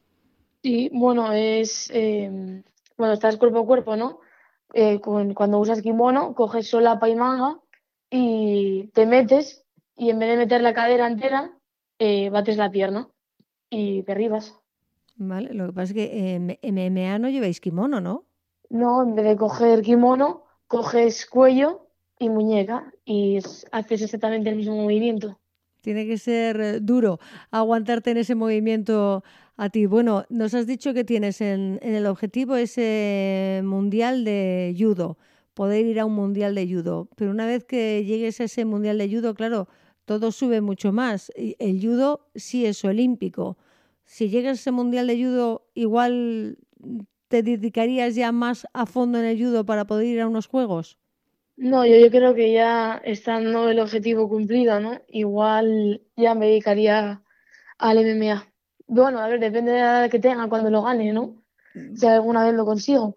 Sí, 0.63 0.91
bueno, 0.93 1.33
es 1.33 1.91
eh, 1.93 2.63
cuando 2.97 3.15
estás 3.15 3.37
cuerpo 3.39 3.61
a 3.61 3.67
cuerpo, 3.67 3.97
¿no? 3.97 4.21
Eh, 4.75 5.01
con- 5.01 5.35
cuando 5.35 5.59
usas 5.59 5.83
kimono, 5.83 6.35
coges 6.35 6.69
solapa 6.69 7.09
y 7.09 7.17
manga 7.17 7.61
y 8.11 8.89
te 8.95 9.07
metes 9.07 9.65
y 9.97 10.11
en 10.11 10.19
vez 10.19 10.31
de 10.31 10.37
meter 10.37 10.61
la 10.63 10.75
cadera 10.75 11.07
entera, 11.07 11.57
eh, 11.99 12.31
bates 12.31 12.57
la 12.59 12.71
pierna 12.71 13.09
y 13.71 14.03
derribas. 14.03 14.55
¿Vale? 15.17 15.55
Lo 15.55 15.67
que 15.67 15.73
pasa 15.73 15.93
es 15.93 15.95
que 15.95 16.35
en 16.35 16.59
MMA 16.63 17.19
no 17.21 17.29
lleváis 17.29 17.61
kimono, 17.61 18.01
¿no? 18.01 18.27
No, 18.71 19.03
en 19.03 19.15
vez 19.17 19.25
de 19.27 19.37
coger 19.37 19.83
kimono, 19.83 20.45
coges 20.67 21.27
cuello 21.27 21.90
y 22.21 22.29
muñeca 22.29 22.93
y 23.05 23.37
es- 23.39 23.67
haces 23.73 24.03
exactamente 24.03 24.51
el 24.51 24.57
mismo 24.57 24.77
movimiento. 24.77 25.41
Tiene 25.81 26.07
que 26.07 26.19
ser 26.19 26.61
eh, 26.61 26.81
duro 26.81 27.19
aguantarte 27.51 28.11
en 28.11 28.19
ese 28.19 28.35
movimiento 28.35 29.25
a 29.57 29.71
ti. 29.71 29.87
Bueno, 29.87 30.25
nos 30.29 30.55
has 30.55 30.67
dicho 30.67 30.93
que 30.95 31.05
tienes 31.05 31.41
en, 31.41 31.81
el 31.83 32.07
objetivo 32.07 32.57
ese 32.57 33.63
mundial 33.65 34.25
de 34.25 34.77
judo, 34.79 35.17
poder 35.55 35.87
ir 35.87 35.99
a 35.99 36.05
un 36.05 36.15
mundial 36.15 36.55
de 36.55 36.69
judo. 36.69 37.09
Pero 37.17 37.31
una 37.31 37.47
vez 37.47 37.65
que 37.65 38.05
llegues 38.05 38.41
a 38.41 38.45
ese 38.45 38.67
mundial 38.67 38.99
de 38.99 39.09
judo, 39.09 39.35
claro, 39.35 39.69
todo 40.05 40.31
sube 40.33 40.61
mucho 40.61 40.93
más. 40.93 41.33
El 41.35 41.81
judo 41.81 42.29
sí 42.35 42.67
es 42.67 42.85
olímpico. 42.85 43.57
Si 44.05 44.29
llegas 44.29 44.59
a 44.59 44.61
ese 44.61 44.73
mundial 44.73 45.07
de 45.07 45.17
judo, 45.17 45.67
igual 45.75 46.59
te 47.29 47.43
dedicarías 47.43 48.15
ya 48.15 48.33
más 48.33 48.67
a 48.75 48.85
fondo 48.85 49.19
en 49.19 49.25
el 49.25 49.39
judo 49.39 49.65
para 49.65 49.87
poder 49.87 50.07
ir 50.09 50.21
a 50.21 50.27
unos 50.29 50.47
juegos. 50.47 50.99
No, 51.61 51.85
yo, 51.85 51.95
yo 51.97 52.11
creo 52.11 52.35
que 52.35 52.53
ya 52.55 53.03
estando 53.05 53.69
el 53.69 53.81
objetivo 53.81 54.31
cumplido, 54.31 54.81
¿no? 54.81 54.99
Igual 55.09 56.01
ya 56.17 56.35
me 56.35 56.47
dedicaría 56.47 57.23
al 57.77 57.99
MMA. 57.99 58.47
Bueno, 58.87 59.19
a 59.21 59.29
ver, 59.29 59.41
depende 59.41 59.73
de 59.73 59.81
la 59.81 59.99
edad 59.99 60.11
que 60.11 60.19
tenga 60.19 60.49
cuando 60.49 60.71
lo 60.71 60.83
gane, 60.83 61.13
¿no? 61.13 61.37
Si 61.95 62.07
alguna 62.07 62.47
vez 62.47 62.55
lo 62.55 62.65
consigo. 62.65 63.15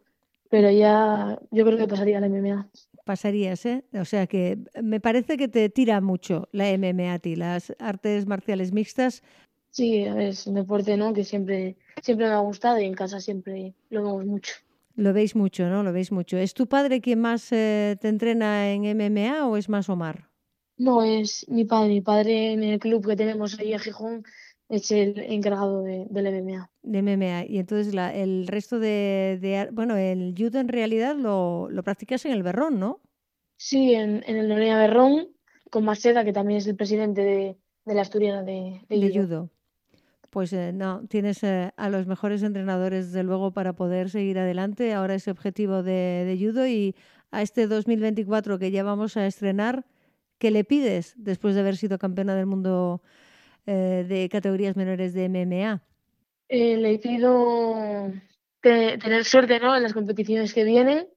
Pero 0.49 0.69
ya 0.69 1.39
yo 1.51 1.65
creo 1.65 1.77
que 1.77 1.88
pasaría 1.88 2.17
al 2.17 2.29
MMA. 2.29 2.67
Pasarías, 3.06 3.65
¿eh? 3.65 3.86
O 3.93 4.03
sea 4.03 4.27
que 4.27 4.58
me 4.82 4.99
parece 4.99 5.38
que 5.38 5.47
te 5.47 5.69
tira 5.69 6.01
mucho 6.01 6.49
la 6.51 6.69
MMA 6.77 7.13
a 7.13 7.19
ti, 7.19 7.38
las 7.38 7.73
artes 7.79 8.27
marciales 8.27 8.73
mixtas. 8.73 9.23
Sí, 9.69 10.06
a 10.06 10.15
ver, 10.15 10.27
es 10.27 10.47
un 10.47 10.56
deporte, 10.56 10.97
¿no? 10.97 11.13
Que 11.13 11.23
siempre, 11.23 11.77
siempre 12.01 12.27
me 12.27 12.34
ha 12.34 12.39
gustado 12.39 12.77
y 12.77 12.84
en 12.84 12.93
casa 12.93 13.21
siempre 13.21 13.73
lo 13.89 14.03
vemos 14.03 14.25
mucho. 14.25 14.53
Lo 14.95 15.13
veis 15.13 15.36
mucho, 15.36 15.67
¿no? 15.69 15.84
Lo 15.84 15.93
veis 15.93 16.12
mucho. 16.12 16.38
¿Es 16.38 16.53
tu 16.56 16.67
padre 16.67 16.99
quien 17.01 17.19
más 17.21 17.51
eh, 17.51 17.95
te 18.01 18.08
entrena 18.10 18.71
en 18.71 18.86
MMA 18.86 19.45
o 19.47 19.56
es 19.58 19.69
más 19.69 19.88
Omar? 19.89 20.29
No, 20.77 21.01
es 21.03 21.47
mi 21.49 21.65
padre. 21.65 21.89
Mi 21.89 22.01
padre 22.01 22.51
en 22.53 22.63
el 22.63 22.79
club 22.79 23.08
que 23.08 23.15
tenemos 23.15 23.60
ahí 23.60 23.73
en 23.73 23.79
Gijón 23.79 24.23
es 24.69 24.91
el 24.91 25.17
encargado 25.19 25.82
de, 25.82 26.06
del 26.10 26.27
MMA. 26.27 26.71
De 26.82 26.99
MMA. 26.99 27.45
Y 27.45 27.58
entonces 27.60 27.93
la- 27.93 28.13
el 28.13 28.47
resto 28.47 28.79
de, 28.79 29.38
de 29.41 29.69
Bueno, 29.71 29.95
el 29.97 30.34
judo 30.38 30.60
en 30.60 30.67
realidad 30.67 31.15
lo, 31.15 31.69
lo 31.69 31.84
practicas 31.84 32.25
en 32.25 32.34
el 32.34 32.43
berrón, 32.43 32.79
¿no? 32.79 33.01
Sí, 33.58 33.93
en, 33.95 34.23
en 34.27 34.38
el 34.38 34.47
Lorena 34.49 34.77
Berrón, 34.79 35.29
con 35.71 35.86
Maceda, 35.86 36.23
que 36.25 36.34
también 36.34 36.58
es 36.60 36.67
el 36.67 36.75
presidente 36.75 37.21
de, 37.21 37.58
de 37.86 37.93
la 37.95 38.01
asturiana 38.01 38.43
de, 38.43 38.86
judo. 39.12 39.49
Pues 40.33 40.51
eh, 40.51 40.71
no, 40.73 41.05
tienes 41.09 41.43
eh, 41.43 41.73
a 41.77 41.89
los 41.89 42.07
mejores 42.07 42.41
entrenadores, 42.41 43.11
desde 43.11 43.21
luego, 43.21 43.51
para 43.51 43.73
poder 43.73 44.09
seguir 44.09 44.39
adelante. 44.39 44.91
Ahora 44.91 45.13
ese 45.13 45.29
objetivo 45.29 45.83
de, 45.83 46.35
judo 46.41 46.65
y 46.65 46.95
a 47.29 47.43
este 47.43 47.67
2024 47.67 48.57
que 48.57 48.71
ya 48.71 48.81
vamos 48.81 49.15
a 49.15 49.27
estrenar, 49.27 49.85
¿qué 50.39 50.49
le 50.49 50.63
pides 50.63 51.13
después 51.17 51.53
de 51.53 51.61
haber 51.61 51.77
sido 51.77 51.99
campeona 51.99 52.33
del 52.33 52.47
mundo 52.47 53.03
eh, 53.67 54.07
de 54.09 54.27
categorías 54.27 54.75
menores 54.75 55.13
de 55.13 55.29
MMA? 55.29 55.83
Eh, 56.49 56.77
le 56.77 56.97
pido 56.97 58.11
tener 58.59 59.25
suerte 59.25 59.59
¿no? 59.59 59.75
en 59.75 59.83
las 59.83 59.93
competiciones 59.93 60.51
que 60.55 60.63
vienen 60.63 61.09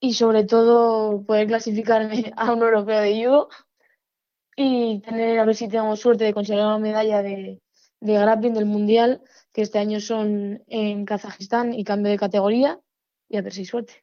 y 0.00 0.14
sobre 0.14 0.44
todo 0.44 1.22
poder 1.26 1.48
clasificarme 1.48 2.32
a 2.38 2.50
un 2.50 2.62
europeo 2.62 3.02
de 3.02 3.26
judo 3.26 3.48
y 4.56 5.00
tener 5.00 5.38
a 5.38 5.44
ver 5.44 5.54
si 5.54 5.68
tenemos 5.68 6.00
suerte 6.00 6.24
de 6.24 6.32
conseguir 6.32 6.62
una 6.62 6.78
medalla 6.78 7.22
de, 7.22 7.60
de 8.02 8.14
grappling 8.14 8.54
del 8.54 8.66
mundial 8.66 9.22
que 9.52 9.62
este 9.62 9.78
año 9.78 10.00
son 10.00 10.62
en 10.66 11.04
Kazajistán 11.04 11.72
y 11.72 11.84
cambio 11.84 12.10
de 12.10 12.18
categoría 12.18 12.80
y 13.28 13.36
a 13.36 13.42
ver 13.42 13.52
si 13.52 13.60
hay 13.60 13.66
suerte. 13.66 13.94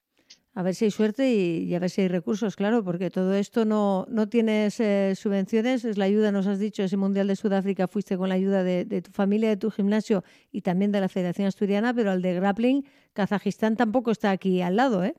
A 0.54 0.64
ver 0.64 0.74
si 0.74 0.86
hay 0.86 0.92
suerte 0.92 1.32
y, 1.32 1.74
a 1.76 1.80
ver 1.80 1.90
si 1.90 2.02
hay 2.02 2.08
recursos, 2.08 2.56
claro, 2.56 2.84
porque 2.84 3.10
todo 3.10 3.34
esto 3.36 3.66
no, 3.66 4.06
no 4.10 4.28
tienes 4.28 4.80
eh, 4.80 5.14
subvenciones, 5.16 5.86
es 5.86 5.98
la 5.98 6.06
ayuda, 6.06 6.32
nos 6.32 6.48
has 6.48 6.60
dicho, 6.60 6.84
ese 6.84 6.98
Mundial 6.98 7.28
de 7.28 7.36
Sudáfrica 7.36 7.88
fuiste 7.88 8.18
con 8.18 8.30
la 8.30 8.36
ayuda 8.36 8.64
de, 8.64 9.02
tu 9.02 9.12
familia, 9.12 9.50
de 9.50 9.58
tu 9.58 9.70
gimnasio 9.70 10.24
y 10.52 10.62
también 10.62 10.92
de 10.92 11.02
la 11.02 11.08
Federación 11.08 11.48
Asturiana, 11.48 11.94
pero 11.94 12.12
al 12.12 12.22
de 12.22 12.34
grappling, 12.34 12.86
Kazajistán 13.14 13.76
tampoco 13.76 14.12
está 14.12 14.32
aquí 14.32 14.62
al 14.62 14.76
lado, 14.76 15.04
¿eh? 15.04 15.16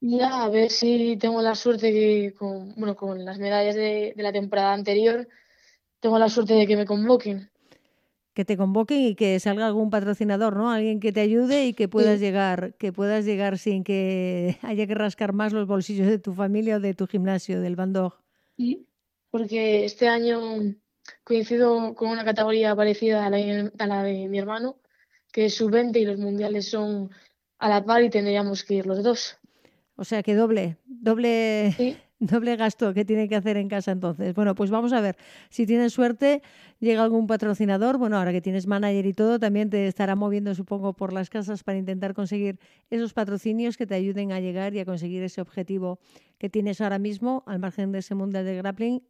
Ya, 0.00 0.42
a 0.42 0.48
ver 0.48 0.70
si 0.70 1.16
tengo 1.16 1.40
la 1.42 1.54
suerte 1.54 1.92
que 1.92 2.34
con, 2.36 2.74
bueno, 2.74 2.96
con 2.96 3.24
las 3.24 3.38
medallas 3.38 3.76
de 3.76 4.14
la 4.16 4.32
temporada 4.32 4.72
anterior, 4.72 5.28
tengo 6.00 6.18
la 6.18 6.28
suerte 6.28 6.54
de 6.54 6.66
que 6.66 6.76
me 6.76 6.86
convoquen 6.86 7.51
que 8.34 8.44
te 8.44 8.56
convoquen 8.56 9.00
y 9.00 9.14
que 9.14 9.38
salga 9.40 9.66
algún 9.66 9.90
patrocinador, 9.90 10.56
¿no? 10.56 10.70
Alguien 10.70 11.00
que 11.00 11.12
te 11.12 11.20
ayude 11.20 11.66
y 11.66 11.74
que 11.74 11.88
puedas 11.88 12.20
llegar, 12.20 12.74
que 12.78 12.92
puedas 12.92 13.24
llegar 13.24 13.58
sin 13.58 13.84
que 13.84 14.58
haya 14.62 14.86
que 14.86 14.94
rascar 14.94 15.32
más 15.32 15.52
los 15.52 15.66
bolsillos 15.66 16.06
de 16.06 16.18
tu 16.18 16.32
familia 16.32 16.76
o 16.76 16.80
de 16.80 16.94
tu 16.94 17.06
gimnasio, 17.06 17.60
del 17.60 17.76
Bandog. 17.76 18.14
Sí, 18.56 18.86
porque 19.30 19.84
este 19.84 20.08
año 20.08 20.40
coincido 21.24 21.94
con 21.94 22.10
una 22.10 22.24
categoría 22.24 22.74
parecida 22.74 23.26
a 23.26 23.30
la, 23.30 24.02
de 24.02 24.28
mi 24.28 24.38
hermano, 24.38 24.76
que 25.32 25.46
es 25.46 25.54
sub-20 25.54 25.96
y 25.96 26.04
los 26.04 26.18
mundiales 26.18 26.68
son 26.68 27.10
a 27.58 27.68
la 27.68 27.84
par 27.84 28.02
y 28.02 28.10
tendríamos 28.10 28.64
que 28.64 28.74
ir 28.74 28.86
los 28.86 29.02
dos. 29.02 29.38
O 29.96 30.04
sea 30.04 30.22
que 30.22 30.34
doble, 30.34 30.78
doble, 30.86 31.98
doble 32.30 32.56
gasto 32.56 32.94
que 32.94 33.04
tiene 33.04 33.28
que 33.28 33.34
hacer 33.34 33.56
en 33.56 33.68
casa 33.68 33.90
entonces. 33.90 34.34
Bueno, 34.34 34.54
pues 34.54 34.70
vamos 34.70 34.92
a 34.92 35.00
ver, 35.00 35.16
si 35.50 35.66
tienes 35.66 35.92
suerte, 35.92 36.42
llega 36.78 37.02
algún 37.02 37.26
patrocinador, 37.26 37.98
bueno, 37.98 38.16
ahora 38.16 38.32
que 38.32 38.40
tienes 38.40 38.66
manager 38.66 39.06
y 39.06 39.12
todo, 39.12 39.38
también 39.40 39.70
te 39.70 39.88
estará 39.88 40.14
moviendo, 40.14 40.54
supongo, 40.54 40.92
por 40.92 41.12
las 41.12 41.30
casas 41.30 41.64
para 41.64 41.78
intentar 41.78 42.14
conseguir 42.14 42.60
esos 42.90 43.12
patrocinios 43.12 43.76
que 43.76 43.86
te 43.86 43.94
ayuden 43.94 44.30
a 44.32 44.40
llegar 44.40 44.74
y 44.74 44.80
a 44.80 44.84
conseguir 44.84 45.22
ese 45.24 45.40
objetivo 45.40 45.98
que 46.38 46.48
tienes 46.48 46.80
ahora 46.80 46.98
mismo, 46.98 47.42
al 47.46 47.58
margen 47.58 47.90
de 47.90 47.98
ese 47.98 48.14
mundial 48.14 48.44
de 48.44 48.56
grappling, 48.56 49.02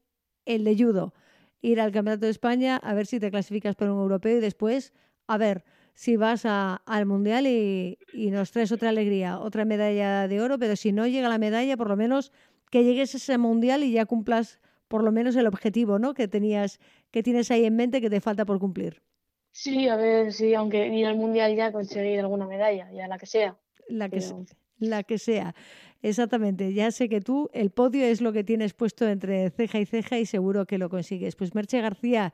el 0.46 0.64
de 0.64 0.76
judo. 0.76 1.14
Ir 1.60 1.80
al 1.80 1.92
Campeonato 1.92 2.24
de 2.24 2.30
España, 2.30 2.76
a 2.78 2.94
ver 2.94 3.06
si 3.06 3.20
te 3.20 3.30
clasificas 3.30 3.76
para 3.76 3.92
un 3.92 4.00
europeo 4.00 4.38
y 4.38 4.40
después, 4.40 4.92
a 5.28 5.36
ver 5.38 5.64
si 5.94 6.16
vas 6.16 6.44
al 6.46 7.06
Mundial 7.06 7.46
y, 7.46 7.98
y, 8.14 8.30
nos 8.30 8.50
traes 8.50 8.72
otra 8.72 8.88
alegría, 8.88 9.38
otra 9.38 9.66
medalla 9.66 10.26
de 10.26 10.40
oro, 10.40 10.58
pero 10.58 10.74
si 10.74 10.90
no 10.90 11.06
llega 11.06 11.28
la 11.28 11.38
medalla, 11.38 11.76
por 11.76 11.88
lo 11.88 11.96
menos 11.96 12.32
que 12.72 12.84
llegues 12.84 13.12
a 13.12 13.18
ese 13.18 13.36
mundial 13.36 13.84
y 13.84 13.92
ya 13.92 14.06
cumplas 14.06 14.58
por 14.88 15.04
lo 15.04 15.12
menos 15.12 15.36
el 15.36 15.46
objetivo, 15.46 15.98
¿no? 15.98 16.14
Que 16.14 16.26
tenías, 16.26 16.80
que 17.10 17.22
tienes 17.22 17.50
ahí 17.50 17.66
en 17.66 17.76
mente 17.76 18.00
que 18.00 18.08
te 18.08 18.22
falta 18.22 18.46
por 18.46 18.58
cumplir. 18.58 19.02
Sí, 19.50 19.88
a 19.88 19.96
ver, 19.96 20.32
sí, 20.32 20.54
aunque 20.54 20.88
ir 20.88 21.04
al 21.04 21.16
mundial 21.16 21.54
ya 21.54 21.70
conseguir 21.70 22.18
alguna 22.20 22.46
medalla, 22.46 22.90
ya 22.90 23.06
la 23.08 23.18
que 23.18 23.26
sea. 23.26 23.58
La 23.88 24.08
que, 24.08 24.22
sea, 24.22 24.38
la 24.78 25.02
que 25.02 25.18
sea. 25.18 25.54
Exactamente, 26.00 26.72
ya 26.72 26.90
sé 26.90 27.10
que 27.10 27.20
tú 27.20 27.50
el 27.52 27.70
podio 27.70 28.06
es 28.06 28.22
lo 28.22 28.32
que 28.32 28.42
tienes 28.42 28.72
puesto 28.72 29.06
entre 29.06 29.50
ceja 29.50 29.78
y 29.78 29.84
ceja 29.84 30.18
y 30.18 30.24
seguro 30.24 30.64
que 30.64 30.78
lo 30.78 30.88
consigues. 30.88 31.36
Pues 31.36 31.54
Merche 31.54 31.78
García, 31.82 32.32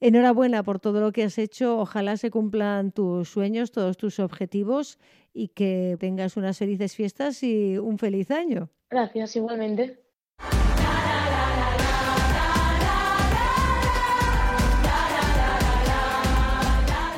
enhorabuena 0.00 0.62
por 0.62 0.80
todo 0.80 1.02
lo 1.02 1.12
que 1.12 1.24
has 1.24 1.36
hecho, 1.36 1.78
ojalá 1.78 2.16
se 2.16 2.30
cumplan 2.30 2.90
tus 2.90 3.28
sueños, 3.28 3.70
todos 3.70 3.98
tus 3.98 4.18
objetivos 4.18 4.98
y 5.34 5.48
que 5.48 5.98
tengas 6.00 6.38
unas 6.38 6.56
felices 6.56 6.96
fiestas 6.96 7.42
y 7.42 7.76
un 7.76 7.98
feliz 7.98 8.30
año. 8.30 8.70
Gracias, 8.90 9.36
igualmente. 9.36 10.02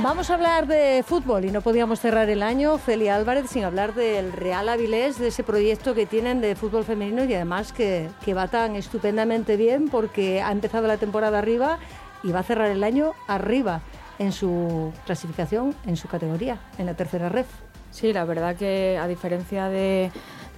Vamos 0.03 0.31
a 0.31 0.35
hablar 0.35 0.67
de 0.67 1.05
fútbol 1.07 1.45
y 1.45 1.51
no 1.51 1.61
podíamos 1.61 2.01
cerrar 2.01 2.31
el 2.31 2.43
año, 2.43 2.79
Celia 2.79 3.17
Álvarez, 3.17 3.51
sin 3.51 3.65
hablar 3.65 3.95
del 3.95 4.33
Real 4.33 4.69
Avilés, 4.71 5.19
de 5.19 5.29
ese 5.29 5.45
proyecto 5.45 5.95
que 5.95 6.07
tienen 6.07 6.41
de 6.41 6.57
fútbol 6.57 6.85
femenino 6.85 7.23
y 7.25 7.35
además 7.35 7.73
que, 7.73 8.09
que 8.25 8.33
va 8.33 8.49
tan 8.49 8.77
estupendamente 8.77 9.57
bien 9.59 9.89
porque 9.89 10.41
ha 10.41 10.51
empezado 10.53 10.89
la 10.89 10.97
temporada 10.97 11.39
arriba 11.39 11.79
y 12.23 12.33
va 12.33 12.41
a 12.41 12.43
cerrar 12.43 12.71
el 12.71 12.83
año 12.83 13.13
arriba 13.29 13.83
en 14.19 14.33
su 14.33 14.93
clasificación, 15.05 15.75
en 15.87 15.97
su 15.97 16.09
categoría, 16.09 16.59
en 16.79 16.87
la 16.87 16.95
tercera 16.95 17.29
red. 17.29 17.47
Sí, 17.91 18.13
la 18.13 18.25
verdad 18.25 18.57
que 18.57 18.99
a 18.99 19.07
diferencia 19.07 19.69
de, 19.69 20.11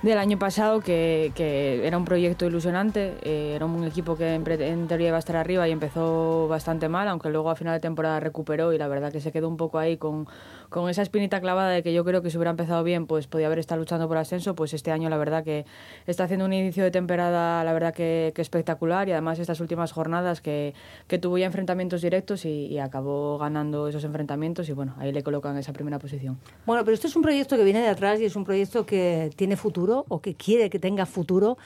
del 0.02 0.18
año 0.18 0.38
pasado, 0.38 0.80
que, 0.80 1.32
que, 1.34 1.86
era 1.86 1.96
un 1.96 2.04
proyecto 2.04 2.46
ilusionante. 2.46 3.14
Eh, 3.22 3.52
era 3.54 3.66
un 3.66 3.84
equipo 3.84 4.16
que 4.16 4.34
en, 4.34 4.46
en, 4.60 4.88
teoría 4.88 5.08
iba 5.08 5.16
a 5.16 5.20
estar 5.20 5.36
arriba 5.36 5.68
y 5.68 5.72
empezó 5.72 6.48
bastante 6.48 6.88
mal, 6.88 7.08
aunque 7.08 7.30
luego 7.30 7.50
a 7.50 7.56
final 7.56 7.74
de 7.74 7.80
temporada 7.80 8.20
recuperó 8.20 8.72
y 8.72 8.78
la 8.78 8.88
verdad 8.88 9.12
que 9.12 9.20
se 9.20 9.32
quedó 9.32 9.48
un 9.48 9.56
poco 9.56 9.78
ahí 9.78 9.96
con, 9.96 10.26
con 10.72 10.88
esa 10.88 11.02
espinita 11.02 11.40
clavada 11.40 11.70
de 11.70 11.82
que 11.82 11.92
yo 11.92 12.04
creo 12.04 12.22
que 12.22 12.30
si 12.30 12.36
hubiera 12.36 12.50
empezado 12.50 12.82
bien, 12.82 13.06
pues 13.06 13.28
podía 13.28 13.46
haber 13.46 13.60
estado 13.60 13.80
luchando 13.80 14.08
por 14.08 14.16
ascenso. 14.16 14.56
Pues 14.56 14.74
este 14.74 14.90
año 14.90 15.08
la 15.08 15.18
verdad 15.18 15.44
que 15.44 15.64
está 16.06 16.24
haciendo 16.24 16.46
un 16.46 16.52
inicio 16.52 16.82
de 16.82 16.90
temporada, 16.90 17.62
la 17.62 17.72
verdad 17.72 17.94
que, 17.94 18.32
espectacular 18.36 19.08
y 19.08 19.12
además 19.12 19.38
estas 19.38 19.60
últimas 19.60 19.92
jornadas 19.92 20.40
que, 20.40 20.74
que 21.06 21.18
tuvo 21.18 21.38
ya 21.38 21.46
enfrentamientos 21.46 22.02
directos 22.02 22.44
y, 22.44 22.66
y 22.66 22.78
acabó 22.78 23.38
ganando 23.38 23.86
esos 23.86 24.02
enfrentamientos 24.02 24.68
y 24.68 24.72
bueno, 24.72 24.94
ahí 24.98 25.12
le 25.12 25.22
colocan 25.22 25.56
esa 25.58 25.72
primera 25.72 26.00
posición. 26.00 26.38
Bueno, 26.66 26.84
pero 26.84 26.94
esto 26.94 27.06
es 27.06 27.14
un 27.14 27.22
proyecto 27.22 27.56
que 27.56 27.64
viene 27.64 27.80
de 27.80 27.88
atrás 27.88 28.18
y 28.20 28.24
es 28.24 28.34
un 28.34 28.44
proyecto 28.44 28.84
que 28.84 29.30
tiene 29.36 29.56
futuro 29.56 30.06
o 30.08 30.20
que 30.20 30.34
quiere 30.34 30.70
que 30.70 30.78
tenga 30.78 31.06
futuro 31.06 31.58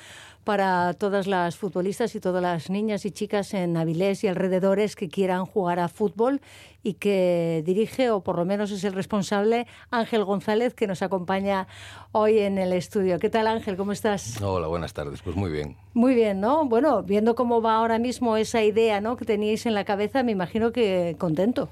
para 0.47 0.95
todas 0.95 1.27
las 1.27 1.57
futbolistas 1.57 2.15
y 2.15 2.21
todas 2.21 2.41
las 2.41 2.71
niñas 2.71 3.05
y 3.05 3.11
chicas 3.11 3.53
en 3.53 3.77
Avilés 3.77 4.23
y 4.23 4.29
alrededores 4.29 4.95
que 4.95 5.09
quieran 5.09 5.45
jugar 5.45 5.81
a 5.81 5.89
fútbol 5.89 6.41
y 6.85 6.95
que 6.95 7.65
dirige, 7.67 8.11
o 8.11 8.21
por 8.21 8.37
lo 8.37 8.45
menos 8.45 8.71
es 8.71 8.85
el 8.85 8.93
responsable, 8.93 9.67
Ángel 9.91 10.25
González, 10.25 10.73
que 10.73 10.87
nos 10.87 11.03
acompaña 11.03 11.67
hoy 12.13 12.39
en 12.39 12.59
el 12.59 12.73
estudio. 12.73 13.19
¿Qué 13.19 13.29
tal, 13.29 13.49
Ángel? 13.49 13.77
¿Cómo 13.77 13.91
estás? 13.91 14.41
Hola, 14.41 14.69
buenas 14.69 14.95
tardes. 14.95 15.21
Pues 15.21 15.35
muy 15.35 15.51
bien. 15.51 15.77
Muy 15.95 16.15
bien, 16.15 16.41
¿no? 16.41 16.65
Bueno, 16.65 17.03
viendo 17.03 17.35
cómo 17.35 17.61
va 17.61 17.75
ahora 17.75 17.99
mismo 17.99 18.37
esa 18.37 18.63
idea 18.63 19.01
¿no? 19.01 19.17
que 19.17 19.25
teníais 19.25 19.67
en 19.67 19.75
la 19.75 19.85
cabeza, 19.85 20.23
me 20.23 20.31
imagino 20.31 20.71
que 20.71 21.17
contento. 21.19 21.71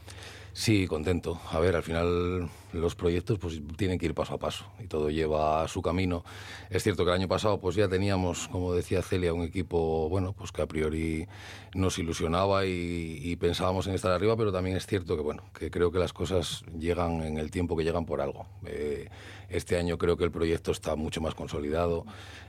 Sí, 0.56 0.86
contento. 0.86 1.40
A 1.50 1.58
ver, 1.58 1.74
al 1.74 1.82
final 1.82 2.48
los 2.72 2.94
proyectos 2.94 3.40
pues 3.40 3.60
tienen 3.76 3.98
que 3.98 4.06
ir 4.06 4.14
paso 4.14 4.34
a 4.34 4.38
paso 4.38 4.64
y 4.78 4.86
todo 4.86 5.10
lleva 5.10 5.66
su 5.66 5.82
camino. 5.82 6.24
Es 6.70 6.84
cierto 6.84 7.04
que 7.04 7.10
el 7.10 7.16
año 7.16 7.26
pasado 7.26 7.60
pues 7.60 7.74
ya 7.74 7.88
teníamos, 7.88 8.46
como 8.46 8.72
decía 8.72 9.02
Celia, 9.02 9.34
un 9.34 9.42
equipo 9.42 10.08
bueno 10.08 10.32
pues 10.32 10.52
que 10.52 10.62
a 10.62 10.66
priori 10.66 11.26
nos 11.74 11.98
ilusionaba 11.98 12.66
y, 12.66 13.34
pensábamos 13.40 13.88
en 13.88 13.94
estar 13.94 14.12
arriba, 14.12 14.36
pero 14.36 14.52
también 14.52 14.76
es 14.76 14.86
cierto 14.86 15.16
que 15.16 15.22
bueno 15.22 15.42
que 15.58 15.72
creo 15.72 15.90
que 15.90 15.98
las 15.98 16.12
cosas 16.12 16.62
llegan 16.78 17.22
en 17.22 17.38
el 17.38 17.50
tiempo 17.50 17.76
que 17.76 17.82
llegan 17.82 18.06
por 18.06 18.20
algo. 18.20 18.46
Eh, 18.64 19.08
este 19.48 19.76
año 19.76 19.98
creo 19.98 20.16
que 20.16 20.24
el 20.24 20.30
proyecto 20.30 20.70
está 20.70 20.94
mucho 20.94 21.20
más 21.20 21.34
consolidado, 21.34 22.06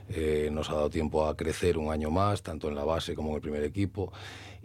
eh, 0.08 0.48
nos 0.52 0.70
ha 0.70 0.74
dado 0.74 0.90
tiempo 0.90 1.26
a 1.26 1.36
crecer 1.36 1.76
un 1.76 1.92
año 1.92 2.10
más, 2.10 2.42
tanto 2.42 2.68
en 2.68 2.76
la 2.76 2.84
base 2.84 3.14
como 3.14 3.30
en 3.30 3.34
el 3.36 3.40
primer 3.40 3.64
equipo. 3.64 4.12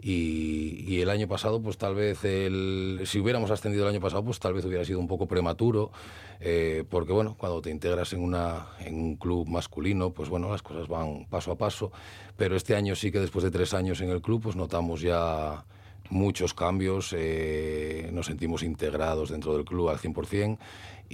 Y, 0.04 1.00
el 1.00 1.10
año 1.10 1.28
pasado, 1.28 1.62
pues 1.62 1.78
tal 1.78 1.94
vez, 1.94 2.24
el, 2.24 3.00
si 3.04 3.20
hubiéramos 3.20 3.50
ascendido 3.50 3.84
el 3.84 3.90
año 3.90 4.00
pasado, 4.00 4.24
pues 4.24 4.40
tal 4.40 4.52
vez 4.52 4.64
hubiera 4.64 4.84
sido 4.84 4.98
un 4.98 5.06
poco 5.06 5.26
prematuro, 5.26 5.92
eh, 6.40 6.84
porque 6.88 7.12
bueno, 7.12 7.36
cuando 7.38 7.62
te 7.62 7.70
integras 7.70 8.12
en, 8.12 8.20
una, 8.20 8.66
en 8.80 8.96
un 8.96 9.16
club 9.16 9.48
masculino, 9.48 10.10
pues 10.10 10.28
bueno, 10.28 10.50
las 10.50 10.62
cosas 10.62 10.88
van 10.88 11.26
paso 11.26 11.52
a 11.52 11.56
paso, 11.56 11.92
pero 12.36 12.56
este 12.56 12.74
año 12.74 12.96
sí 12.96 13.12
que 13.12 13.20
después 13.20 13.44
de 13.44 13.52
tres 13.52 13.74
años 13.74 14.00
en 14.00 14.10
el 14.10 14.20
club, 14.20 14.42
pues 14.42 14.56
notamos 14.56 15.00
ya 15.00 15.64
muchos 16.10 16.52
cambios, 16.52 17.14
eh, 17.16 18.10
nos 18.12 18.26
sentimos 18.26 18.62
integrados 18.62 19.30
dentro 19.30 19.54
del 19.54 19.64
club 19.64 19.88
al 19.88 19.98
100%. 19.98 20.58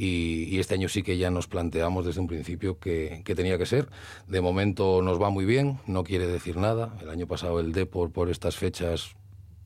Y, 0.00 0.60
este 0.60 0.74
año 0.74 0.88
sí 0.88 1.02
que 1.02 1.18
ya 1.18 1.28
nos 1.28 1.48
planteamos 1.48 2.06
desde 2.06 2.20
un 2.20 2.28
principio 2.28 2.78
que, 2.78 3.20
tenía 3.24 3.58
que 3.58 3.66
ser. 3.66 3.88
De 4.28 4.40
momento 4.40 5.02
nos 5.02 5.20
va 5.20 5.30
muy 5.30 5.44
bien, 5.44 5.80
no 5.88 6.04
quiere 6.04 6.28
decir 6.28 6.56
nada. 6.56 6.94
El 7.02 7.10
año 7.10 7.26
pasado 7.26 7.58
el 7.58 7.72
Depor 7.72 8.12
por 8.12 8.30
estas 8.30 8.56
fechas 8.56 9.16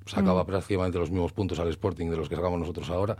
sacaba 0.06 0.44
mm. 0.44 0.46
prácticamente 0.46 0.98
los 0.98 1.10
mismos 1.10 1.34
puntos 1.34 1.58
al 1.58 1.68
Sporting 1.68 2.08
de 2.08 2.16
los 2.16 2.30
que 2.30 2.36
sacamos 2.36 2.58
nosotros 2.58 2.88
ahora 2.88 3.18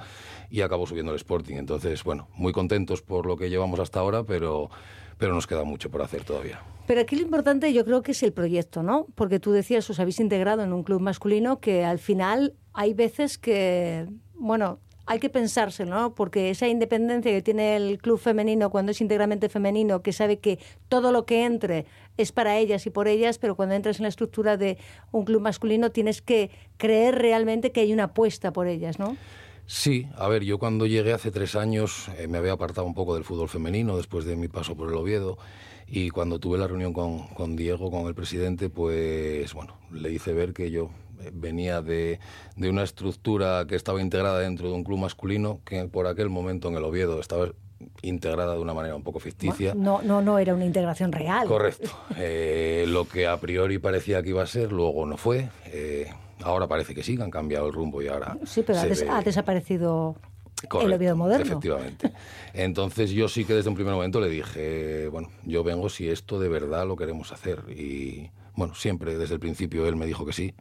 y 0.48 0.62
acabó 0.62 0.87
subiendo 0.87 1.12
el 1.12 1.16
Sporting. 1.16 1.57
Entonces, 1.57 2.03
bueno, 2.03 2.29
muy 2.35 2.55
contentos 2.55 3.03
por 3.03 3.27
lo 3.27 3.37
que 3.37 3.51
llevamos 3.51 3.79
hasta 3.79 4.01
ahora, 4.01 4.25
pero 4.25 4.70
pero 5.18 5.35
nos 5.35 5.46
queda 5.46 5.62
mucho 5.62 5.90
por 5.90 6.03
hacer 6.03 6.25
todavía. 6.25 6.61
Pero 6.87 7.03
aquí 7.03 7.14
lo 7.14 7.22
importante 7.22 7.72
yo 7.72 7.85
creo 7.85 8.03
que 8.03 8.11
es 8.11 8.22
el 8.25 8.33
proyecto, 8.33 8.83
¿no? 8.83 9.07
Porque 9.14 9.38
tú 9.38 9.53
decías, 9.53 9.88
os 9.88 10.01
habéis 10.01 10.18
integrado 10.18 10.62
en 10.64 10.72
un 10.72 10.83
club 10.83 11.01
masculino 11.01 11.61
que 11.61 11.85
al 11.85 12.01
final 12.01 12.55
hay 12.72 12.94
veces 12.94 13.38
que, 13.38 14.09
bueno, 14.35 14.81
hay 15.12 15.18
que 15.18 15.29
pensárselo, 15.29 15.94
¿no? 15.94 16.14
Porque 16.14 16.48
esa 16.48 16.68
independencia 16.68 17.31
que 17.31 17.42
tiene 17.42 17.77
el 17.77 17.98
club 17.98 18.18
femenino 18.18 18.70
cuando 18.70 18.92
es 18.92 19.01
íntegramente 19.03 19.51
femenino, 19.51 20.01
que 20.01 20.14
sabe 20.14 20.38
que 20.38 20.59
todo 20.88 21.12
lo 21.12 21.27
que 21.27 21.44
entre 21.44 21.85
es 22.16 22.33
para 22.33 22.57
ellas 22.57 22.87
y 22.87 22.90
por 22.90 23.09
ellas, 23.09 23.37
pero 23.37 23.55
cuando 23.55 23.75
entras 23.75 23.98
en 23.98 24.05
la 24.05 24.09
estructura 24.09 24.57
de 24.57 24.79
un 25.11 25.27
club 25.27 25.42
masculino 25.42 25.90
tienes 25.92 26.22
que 26.22 26.51
creer 26.79 27.16
realmente 27.16 27.72
que 27.72 27.81
hay 27.81 27.92
una 27.92 28.05
apuesta 28.05 28.55
por 28.55 28.66
ellas, 28.66 28.98
¿no? 28.98 29.18
Sí, 29.66 30.07
a 30.16 30.29
ver, 30.29 30.44
yo 30.44 30.59
cuando 30.59 30.87
llegué 30.87 31.12
hace 31.12 31.31
tres 31.31 31.57
años 31.57 32.09
eh, 32.16 32.27
me 32.27 32.38
había 32.38 32.53
apartado 32.53 32.87
un 32.87 32.94
poco 32.94 33.14
del 33.14 33.25
fútbol 33.25 33.51
femenino 33.51 33.98
después 33.98 34.25
de 34.25 34.35
mi 34.35 34.48
paso 34.48 34.77
por 34.77 34.88
el 34.88 34.94
Oviedo 34.94 35.37
y 35.87 36.09
cuando 36.09 36.38
tuve 36.38 36.57
la 36.57 36.66
reunión 36.66 36.94
con, 36.94 37.27
con 37.29 37.55
Diego, 37.55 37.90
con 37.90 38.07
el 38.07 38.14
presidente, 38.14 38.70
pues 38.70 39.53
bueno, 39.53 39.77
le 39.92 40.11
hice 40.11 40.33
ver 40.33 40.55
que 40.55 40.70
yo 40.70 40.88
venía 41.32 41.82
de, 41.82 42.18
de, 42.56 42.70
una 42.70 42.82
estructura 42.82 43.66
que 43.68 43.76
estaba 43.76 44.00
integrada 44.00 44.40
dentro 44.40 44.68
de 44.68 44.74
un 44.74 44.85
club 44.85 44.98
masculino 44.98 45.61
que 45.64 45.85
por 45.85 46.06
aquel 46.06 46.28
momento 46.28 46.68
en 46.68 46.76
el 46.76 46.85
Oviedo 46.85 47.20
estaba 47.20 47.52
integrada 48.02 48.54
de 48.54 48.61
una 48.61 48.74
manera 48.74 48.94
un 48.94 49.02
poco 49.02 49.18
ficticia. 49.18 49.74
No, 49.74 50.02
no, 50.02 50.22
no 50.22 50.38
era 50.38 50.54
una 50.54 50.64
integración 50.64 51.12
real. 51.12 51.46
Correcto. 51.46 51.90
Eh, 52.16 52.85
lo 52.88 53.06
que 53.06 53.26
a 53.26 53.38
priori 53.38 53.78
parecía 53.78 54.22
que 54.22 54.30
iba 54.30 54.42
a 54.42 54.46
ser, 54.46 54.72
luego 54.72 55.06
no 55.06 55.16
fue. 55.16 55.48
Eh, 55.66 56.11
ahora 56.42 56.66
parece 56.66 56.94
que 56.94 57.02
sí, 57.02 57.16
que 57.16 57.22
han 57.22 57.30
cambiado 57.30 57.66
el 57.66 57.72
rumbo 57.72 58.02
y 58.02 58.08
ahora. 58.08 58.37
Sí, 58.44 58.62
pero 58.66 58.78
ha, 58.78 58.87
des 58.87 59.04
ha, 59.08 59.22
desaparecido 59.22 60.16
el 60.80 60.92
Oviedo 60.92 61.16
moderno. 61.16 61.44
Efectivamente. 61.44 62.12
Entonces 62.54 63.11
yo 63.11 63.28
sí 63.28 63.44
que 63.44 63.54
desde 63.54 63.68
un 63.68 63.74
primer 63.74 63.94
momento 63.94 64.20
le 64.20 64.28
dije, 64.28 65.08
bueno, 65.08 65.30
yo 65.44 65.64
vengo 65.64 65.88
si 65.88 66.08
esto 66.08 66.38
de 66.38 66.48
verdad 66.48 66.87
lo 66.87 66.96
queremos 66.96 67.32
hacer. 67.32 67.64
Y 67.68 68.30
bueno, 68.54 68.74
siempre 68.74 69.16
desde 69.16 69.35
el 69.35 69.40
principio 69.40 69.87
él 69.87 69.96
me 69.96 70.06
dijo 70.06 70.26
que 70.26 70.32
sí. 70.32 70.54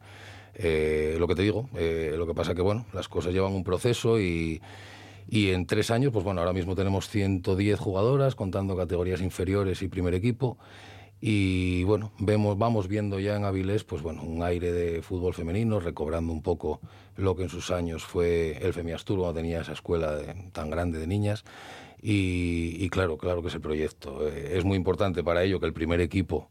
Eh, 0.54 1.16
lo 1.18 1.26
que 1.26 1.34
te 1.34 1.42
digo, 1.42 1.68
eh, 1.76 2.14
lo 2.16 2.26
que 2.26 2.34
pasa 2.34 2.54
que, 2.54 2.62
bueno, 2.62 2.86
las 2.92 3.08
cosas 3.08 3.32
llevan 3.32 3.52
un 3.52 3.64
proceso 3.64 4.20
y, 4.20 4.60
y 5.28 5.50
en 5.50 5.66
tres 5.66 5.90
años, 5.90 6.12
pues 6.12 6.24
bueno, 6.24 6.40
ahora 6.40 6.52
mismo 6.52 6.74
tenemos 6.74 7.08
110 7.08 7.78
jugadoras, 7.78 8.34
contando 8.34 8.76
categorías 8.76 9.20
inferiores 9.20 9.82
y 9.82 9.88
primer 9.88 10.14
equipo. 10.14 10.58
Y 11.24 11.84
bueno, 11.84 12.10
vemos, 12.18 12.58
vamos 12.58 12.88
viendo 12.88 13.20
ya 13.20 13.36
en 13.36 13.44
Avilés, 13.44 13.84
pues 13.84 14.02
bueno, 14.02 14.24
un 14.24 14.42
aire 14.42 14.72
de 14.72 15.02
fútbol 15.02 15.34
femenino, 15.34 15.78
recobrando 15.78 16.32
un 16.32 16.42
poco 16.42 16.80
lo 17.16 17.36
que 17.36 17.44
en 17.44 17.48
sus 17.48 17.70
años 17.70 18.02
fue 18.02 18.58
el 18.60 18.72
Femiastur, 18.72 19.20
cuando 19.20 19.34
tenía 19.34 19.60
esa 19.60 19.72
escuela 19.72 20.18
tan 20.50 20.68
grande 20.68 20.98
de 20.98 21.06
niñas. 21.06 21.44
Y, 22.02 22.76
y, 22.80 22.90
claro, 22.90 23.16
claro 23.16 23.40
que 23.40 23.48
es 23.48 23.54
el 23.54 23.60
proyecto. 23.60 24.26
Eh, 24.26 24.54
es 24.58 24.64
muy 24.64 24.76
importante 24.76 25.22
para 25.22 25.44
ello 25.44 25.60
que 25.60 25.66
el 25.66 25.72
primer 25.72 26.00
equipo 26.00 26.50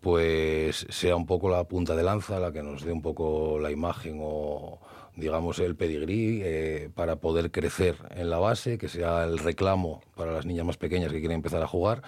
pues 0.00 0.86
sea 0.88 1.16
un 1.16 1.26
poco 1.26 1.50
la 1.50 1.64
punta 1.64 1.94
de 1.94 2.02
lanza, 2.02 2.40
la 2.40 2.52
que 2.52 2.62
nos 2.62 2.84
dé 2.84 2.92
un 2.92 3.02
poco 3.02 3.58
la 3.58 3.70
imagen 3.70 4.18
o 4.22 4.80
digamos 5.16 5.58
el 5.58 5.76
pedigrí 5.76 6.40
eh, 6.42 6.90
para 6.94 7.16
poder 7.16 7.50
crecer 7.50 7.96
en 8.10 8.30
la 8.30 8.38
base, 8.38 8.78
que 8.78 8.88
sea 8.88 9.24
el 9.24 9.38
reclamo 9.38 10.02
para 10.16 10.32
las 10.32 10.46
niñas 10.46 10.66
más 10.66 10.76
pequeñas 10.76 11.12
que 11.12 11.20
quieren 11.20 11.36
empezar 11.36 11.62
a 11.62 11.66
jugar. 11.66 12.02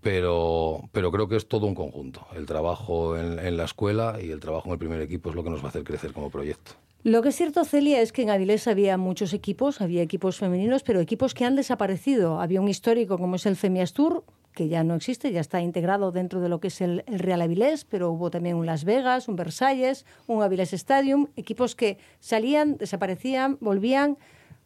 Pero, 0.00 0.88
pero 0.90 1.12
creo 1.12 1.28
que 1.28 1.36
es 1.36 1.46
todo 1.46 1.68
un 1.68 1.76
conjunto. 1.76 2.26
El 2.34 2.44
trabajo 2.44 3.16
en, 3.16 3.56
la 3.56 3.64
escuela 3.64 4.18
y 4.20 4.32
el 4.32 4.40
trabajo 4.40 4.66
en 4.66 4.72
el 4.72 4.78
primer 4.78 5.00
equipo 5.00 5.30
es 5.30 5.36
lo 5.36 5.44
que 5.44 5.50
nos 5.50 5.60
va 5.60 5.66
a 5.66 5.68
hacer 5.68 5.84
crecer 5.84 6.12
como 6.12 6.28
proyecto. 6.28 6.72
Lo 7.04 7.22
que 7.22 7.28
es 7.28 7.36
cierto, 7.36 7.64
Celia, 7.64 8.00
es 8.00 8.10
que 8.10 8.22
en 8.22 8.30
Avilés 8.30 8.66
había 8.66 8.96
muchos 8.96 9.32
equipos, 9.32 9.80
había 9.80 10.02
equipos 10.02 10.38
femeninos, 10.38 10.82
pero 10.82 10.98
equipos 10.98 11.34
que 11.34 11.44
han 11.44 11.54
desaparecido. 11.54 12.40
Había 12.40 12.60
un 12.60 12.68
histórico 12.68 13.16
como 13.16 13.36
es 13.36 13.46
el 13.46 13.54
Femiastur, 13.54 14.24
que 14.52 14.68
ya 14.68 14.84
no 14.84 14.94
existe, 14.94 15.32
ya 15.32 15.40
está 15.40 15.60
integrado 15.60 16.12
dentro 16.12 16.40
de 16.40 16.48
lo 16.48 16.60
que 16.60 16.68
es 16.68 16.80
el, 16.80 17.04
Real 17.06 17.42
Avilés, 17.42 17.84
pero 17.84 18.10
hubo 18.10 18.30
también 18.30 18.56
un 18.56 18.66
Las 18.66 18.84
Vegas, 18.84 19.28
un 19.28 19.36
Versalles, 19.36 20.04
un 20.26 20.42
Avilés 20.42 20.72
Stadium, 20.72 21.28
equipos 21.36 21.74
que 21.74 21.98
salían, 22.20 22.76
desaparecían, 22.76 23.56
volvían, 23.60 24.18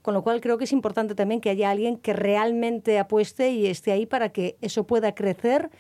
con 0.03 0.15
lo 0.15 0.23
cual 0.23 0.41
creo 0.41 0.59
que 0.59 0.65
es 0.65 0.73
importante 0.73 1.15
también 1.15 1.41
que 1.41 1.51
haya 1.51 1.71
alguien 1.71 1.97
que 1.97 2.13
realmente 2.13 2.99
apueste 2.99 3.51
y 3.51 3.67
esté 3.67 3.93
ahí 3.93 4.07
para 4.07 4.31
que 4.31 4.57
eso 4.61 4.87
pueda 4.87 5.15
crecer 5.15 5.71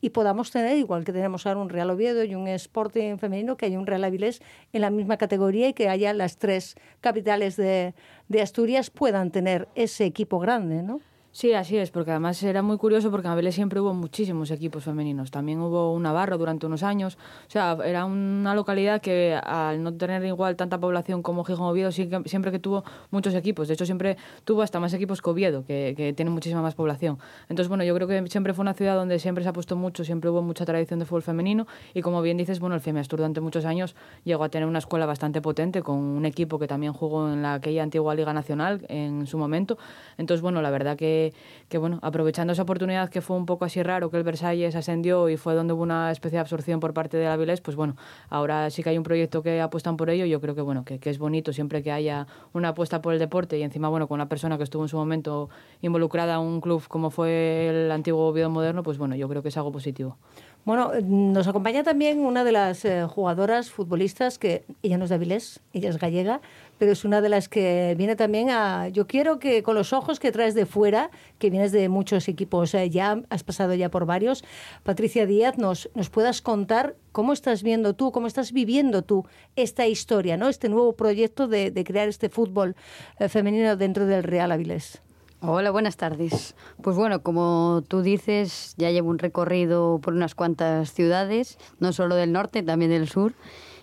y 0.00 0.10
podamos 0.10 0.50
tener, 0.50 0.76
igual 0.76 1.04
que 1.04 1.12
tenemos 1.12 1.46
ahora 1.46 1.60
un 1.60 1.70
Real 1.70 1.88
Oviedo 1.88 2.24
y 2.24 2.34
un 2.34 2.46
Sporting 2.46 3.16
femenino, 3.16 3.56
que 3.56 3.66
haya 3.66 3.78
un 3.78 3.86
Real 3.86 4.04
Avilés 4.04 4.42
en 4.74 4.82
la 4.82 4.90
misma 4.90 5.16
categoría 5.16 5.68
y 5.68 5.72
que 5.72 5.88
haya 5.88 6.12
las 6.12 6.36
tres 6.36 6.76
capitales 7.00 7.56
de, 7.56 7.94
de 8.28 8.42
Asturias 8.42 8.90
puedan 8.90 9.30
tener 9.30 9.68
ese 9.74 10.04
equipo 10.04 10.38
grande, 10.38 10.82
¿no? 10.82 11.00
Sí, 11.36 11.52
así 11.52 11.76
es, 11.76 11.90
porque 11.90 12.12
además 12.12 12.40
era 12.44 12.62
muy 12.62 12.76
curioso 12.78 13.10
porque 13.10 13.26
en 13.26 13.32
Avilés 13.32 13.56
siempre 13.56 13.80
hubo 13.80 13.92
muchísimos 13.92 14.52
equipos 14.52 14.84
femeninos. 14.84 15.32
También 15.32 15.58
hubo 15.58 15.92
un 15.92 16.04
Navarro 16.04 16.38
durante 16.38 16.64
unos 16.66 16.84
años. 16.84 17.18
O 17.48 17.50
sea, 17.50 17.76
era 17.84 18.04
una 18.04 18.54
localidad 18.54 19.00
que 19.00 19.34
al 19.34 19.82
no 19.82 19.92
tener 19.94 20.24
igual 20.24 20.54
tanta 20.54 20.78
población 20.78 21.22
como 21.22 21.42
Gijón 21.42 21.66
Oviedo, 21.66 21.90
siempre 21.90 22.52
que 22.52 22.60
tuvo 22.60 22.84
muchos 23.10 23.34
equipos. 23.34 23.66
De 23.66 23.74
hecho, 23.74 23.84
siempre 23.84 24.16
tuvo 24.44 24.62
hasta 24.62 24.78
más 24.78 24.94
equipos 24.94 25.20
que 25.22 25.30
Oviedo, 25.30 25.64
que, 25.66 25.94
que 25.96 26.12
tiene 26.12 26.30
muchísima 26.30 26.62
más 26.62 26.76
población. 26.76 27.18
Entonces, 27.48 27.66
bueno, 27.66 27.82
yo 27.82 27.96
creo 27.96 28.06
que 28.06 28.30
siempre 28.30 28.54
fue 28.54 28.62
una 28.62 28.74
ciudad 28.74 28.94
donde 28.94 29.18
siempre 29.18 29.42
se 29.42 29.50
ha 29.50 29.52
puesto 29.52 29.74
mucho, 29.74 30.04
siempre 30.04 30.30
hubo 30.30 30.40
mucha 30.40 30.64
tradición 30.64 31.00
de 31.00 31.04
fútbol 31.04 31.22
femenino. 31.22 31.66
Y 31.94 32.02
como 32.02 32.22
bien 32.22 32.36
dices, 32.36 32.60
bueno, 32.60 32.76
el 32.76 32.80
Femiastur 32.80 33.18
durante 33.18 33.40
muchos 33.40 33.64
años 33.64 33.96
llegó 34.22 34.44
a 34.44 34.50
tener 34.50 34.68
una 34.68 34.78
escuela 34.78 35.04
bastante 35.04 35.42
potente 35.42 35.82
con 35.82 35.96
un 35.96 36.26
equipo 36.26 36.60
que 36.60 36.68
también 36.68 36.92
jugó 36.92 37.28
en 37.28 37.42
la 37.42 37.54
aquella 37.54 37.82
antigua 37.82 38.14
Liga 38.14 38.32
Nacional 38.32 38.86
en 38.88 39.26
su 39.26 39.36
momento. 39.36 39.78
Entonces, 40.16 40.42
bueno, 40.42 40.62
la 40.62 40.70
verdad 40.70 40.96
que, 40.96 41.23
que 41.68 41.78
bueno, 41.78 41.98
aprovechando 42.02 42.52
esa 42.52 42.62
oportunidad 42.62 43.08
que 43.08 43.20
fue 43.20 43.36
un 43.36 43.46
poco 43.46 43.64
así 43.64 43.82
raro, 43.82 44.10
que 44.10 44.16
el 44.16 44.24
Versalles 44.24 44.74
ascendió 44.74 45.28
y 45.28 45.36
fue 45.36 45.54
donde 45.54 45.72
hubo 45.72 45.82
una 45.82 46.10
especie 46.10 46.36
de 46.36 46.40
absorción 46.40 46.80
por 46.80 46.92
parte 46.92 47.16
de 47.16 47.26
Avilés, 47.26 47.60
pues 47.60 47.76
bueno, 47.76 47.96
ahora 48.28 48.68
sí 48.70 48.82
que 48.82 48.90
hay 48.90 48.98
un 48.98 49.04
proyecto 49.04 49.42
que 49.42 49.60
apuestan 49.60 49.96
por 49.96 50.10
ello. 50.10 50.26
Yo 50.26 50.40
creo 50.40 50.54
que 50.54 50.62
bueno, 50.62 50.84
que, 50.84 50.98
que, 50.98 51.10
es 51.10 51.18
bonito 51.18 51.52
siempre 51.52 51.82
que 51.82 51.92
haya 51.92 52.26
una 52.52 52.70
apuesta 52.70 53.00
por 53.00 53.12
el 53.12 53.18
deporte 53.18 53.58
y 53.58 53.62
encima, 53.62 53.88
bueno, 53.88 54.08
con 54.08 54.16
una 54.16 54.28
persona 54.28 54.58
que 54.58 54.64
estuvo 54.64 54.82
en 54.82 54.88
su 54.88 54.96
momento 54.96 55.48
involucrada 55.82 56.34
en 56.34 56.40
un 56.40 56.60
club 56.60 56.82
como 56.88 57.10
fue 57.10 57.68
el 57.68 57.90
antiguo 57.90 58.26
Oviedo 58.26 58.50
Moderno, 58.50 58.82
pues 58.82 58.98
bueno, 58.98 59.14
yo 59.14 59.28
creo 59.28 59.42
que 59.42 59.48
es 59.48 59.56
algo 59.56 59.72
positivo. 59.72 60.16
Bueno, 60.64 60.92
nos 61.02 61.46
acompaña 61.46 61.82
también 61.82 62.20
una 62.20 62.42
de 62.42 62.52
las 62.52 62.86
eh, 62.86 63.04
jugadoras 63.06 63.70
futbolistas 63.70 64.38
que 64.38 64.64
ella 64.82 64.96
no 64.96 65.04
es 65.04 65.10
de 65.10 65.16
Avilés, 65.16 65.60
ella 65.74 65.90
es 65.90 65.98
gallega, 65.98 66.40
pero 66.78 66.92
es 66.92 67.04
una 67.04 67.20
de 67.20 67.28
las 67.28 67.48
que 67.48 67.94
viene 67.96 68.16
también 68.16 68.50
a... 68.50 68.88
Yo 68.88 69.06
quiero 69.06 69.38
que 69.38 69.62
con 69.62 69.74
los 69.74 69.92
ojos 69.92 70.20
que 70.20 70.32
traes 70.32 70.54
de 70.54 70.66
fuera, 70.66 71.10
que 71.38 71.50
vienes 71.50 71.72
de 71.72 71.88
muchos 71.88 72.28
equipos 72.28 72.74
eh, 72.74 72.90
ya, 72.90 73.22
has 73.30 73.44
pasado 73.44 73.74
ya 73.74 73.90
por 73.90 74.06
varios, 74.06 74.44
Patricia 74.82 75.26
Díaz, 75.26 75.58
nos, 75.58 75.90
nos 75.94 76.10
puedas 76.10 76.42
contar 76.42 76.96
cómo 77.12 77.32
estás 77.32 77.62
viendo 77.62 77.94
tú, 77.94 78.12
cómo 78.12 78.26
estás 78.26 78.52
viviendo 78.52 79.02
tú 79.02 79.26
esta 79.56 79.86
historia, 79.86 80.36
¿no? 80.36 80.48
este 80.48 80.68
nuevo 80.68 80.94
proyecto 80.94 81.48
de, 81.48 81.72
crear 81.84 82.08
este 82.08 82.28
fútbol 82.28 82.76
eh, 83.18 83.28
femenino 83.28 83.76
dentro 83.76 84.06
del 84.06 84.22
Real 84.22 84.52
Avilés. 84.52 85.02
Hola, 85.46 85.70
buenas 85.70 85.98
tardes. 85.98 86.54
Pues 86.80 86.96
bueno, 86.96 87.22
como 87.22 87.84
tú 87.86 88.00
dices, 88.00 88.74
ya 88.78 88.90
llevo 88.90 89.10
un 89.10 89.18
recorrido 89.18 90.00
por 90.02 90.14
unas 90.14 90.34
cuantas 90.34 90.90
ciudades, 90.94 91.58
no 91.80 91.92
solo 91.92 92.14
del 92.14 92.32
norte, 92.32 92.62
también 92.62 92.90
del 92.90 93.08
sur, 93.08 93.34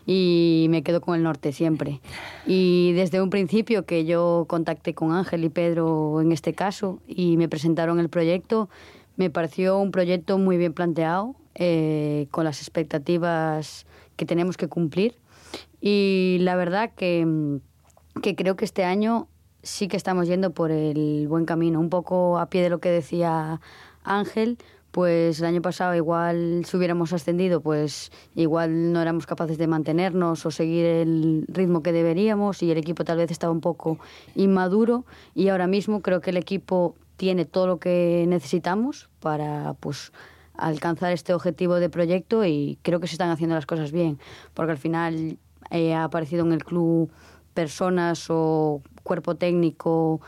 y 0.05 0.67
me 0.69 0.83
quedo 0.83 1.01
con 1.01 1.15
el 1.15 1.23
norte 1.23 1.51
siempre. 1.51 2.01
Y 2.45 2.93
desde 2.93 3.21
un 3.21 3.29
principio 3.29 3.85
que 3.85 4.05
yo 4.05 4.45
contacté 4.47 4.93
con 4.93 5.11
Ángel 5.13 5.43
y 5.43 5.49
Pedro 5.49 6.21
en 6.21 6.31
este 6.31 6.53
caso 6.53 6.99
y 7.07 7.37
me 7.37 7.49
presentaron 7.49 7.99
el 7.99 8.09
proyecto, 8.09 8.69
me 9.15 9.29
pareció 9.29 9.77
un 9.77 9.91
proyecto 9.91 10.37
muy 10.37 10.57
bien 10.57 10.73
planteado, 10.73 11.35
eh, 11.55 12.27
con 12.31 12.45
las 12.45 12.61
expectativas 12.61 13.85
que 14.15 14.25
tenemos 14.25 14.57
que 14.57 14.67
cumplir. 14.67 15.15
Y 15.81 16.37
la 16.41 16.55
verdad 16.55 16.91
que, 16.95 17.59
que 18.21 18.35
creo 18.35 18.55
que 18.55 18.65
este 18.65 18.83
año 18.83 19.27
sí 19.63 19.87
que 19.87 19.97
estamos 19.97 20.27
yendo 20.27 20.51
por 20.51 20.71
el 20.71 21.27
buen 21.27 21.45
camino, 21.45 21.79
un 21.79 21.89
poco 21.89 22.39
a 22.39 22.47
pie 22.47 22.61
de 22.61 22.69
lo 22.69 22.79
que 22.79 22.89
decía 22.89 23.61
Ángel, 24.03 24.57
pues 24.91 25.39
el 25.39 25.45
año 25.45 25.61
pasado 25.61 25.95
igual 25.95 26.63
si 26.65 26.77
hubiéramos 26.77 27.13
ascendido, 27.13 27.61
pues 27.61 28.11
igual 28.35 28.91
no 28.91 29.01
éramos 29.01 29.25
capaces 29.25 29.57
de 29.57 29.67
mantenernos 29.67 30.45
o 30.45 30.51
seguir 30.51 30.85
el 30.85 31.45
ritmo 31.47 31.81
que 31.81 31.91
deberíamos 31.91 32.61
y 32.61 32.71
el 32.71 32.77
equipo 32.77 33.05
tal 33.05 33.17
vez 33.17 33.31
estaba 33.31 33.53
un 33.53 33.61
poco 33.61 33.99
inmaduro. 34.35 35.05
Y 35.33 35.49
ahora 35.49 35.67
mismo 35.67 36.01
creo 36.01 36.21
que 36.21 36.31
el 36.31 36.37
equipo 36.37 36.95
tiene 37.15 37.45
todo 37.45 37.67
lo 37.67 37.79
que 37.79 38.25
necesitamos 38.27 39.09
para 39.19 39.75
pues 39.79 40.11
alcanzar 40.55 41.11
este 41.11 41.33
objetivo 41.33 41.75
de 41.75 41.89
proyecto 41.89 42.45
y 42.45 42.77
creo 42.81 42.99
que 42.99 43.07
se 43.07 43.13
están 43.13 43.29
haciendo 43.29 43.55
las 43.55 43.65
cosas 43.65 43.91
bien, 43.91 44.19
porque 44.53 44.71
al 44.71 44.77
final 44.77 45.37
eh, 45.69 45.93
ha 45.93 46.03
aparecido 46.03 46.45
en 46.45 46.51
el 46.51 46.63
club 46.63 47.09
personas 47.53 48.27
o 48.29 48.81
cuerpo 49.03 49.35
técnico 49.35 50.21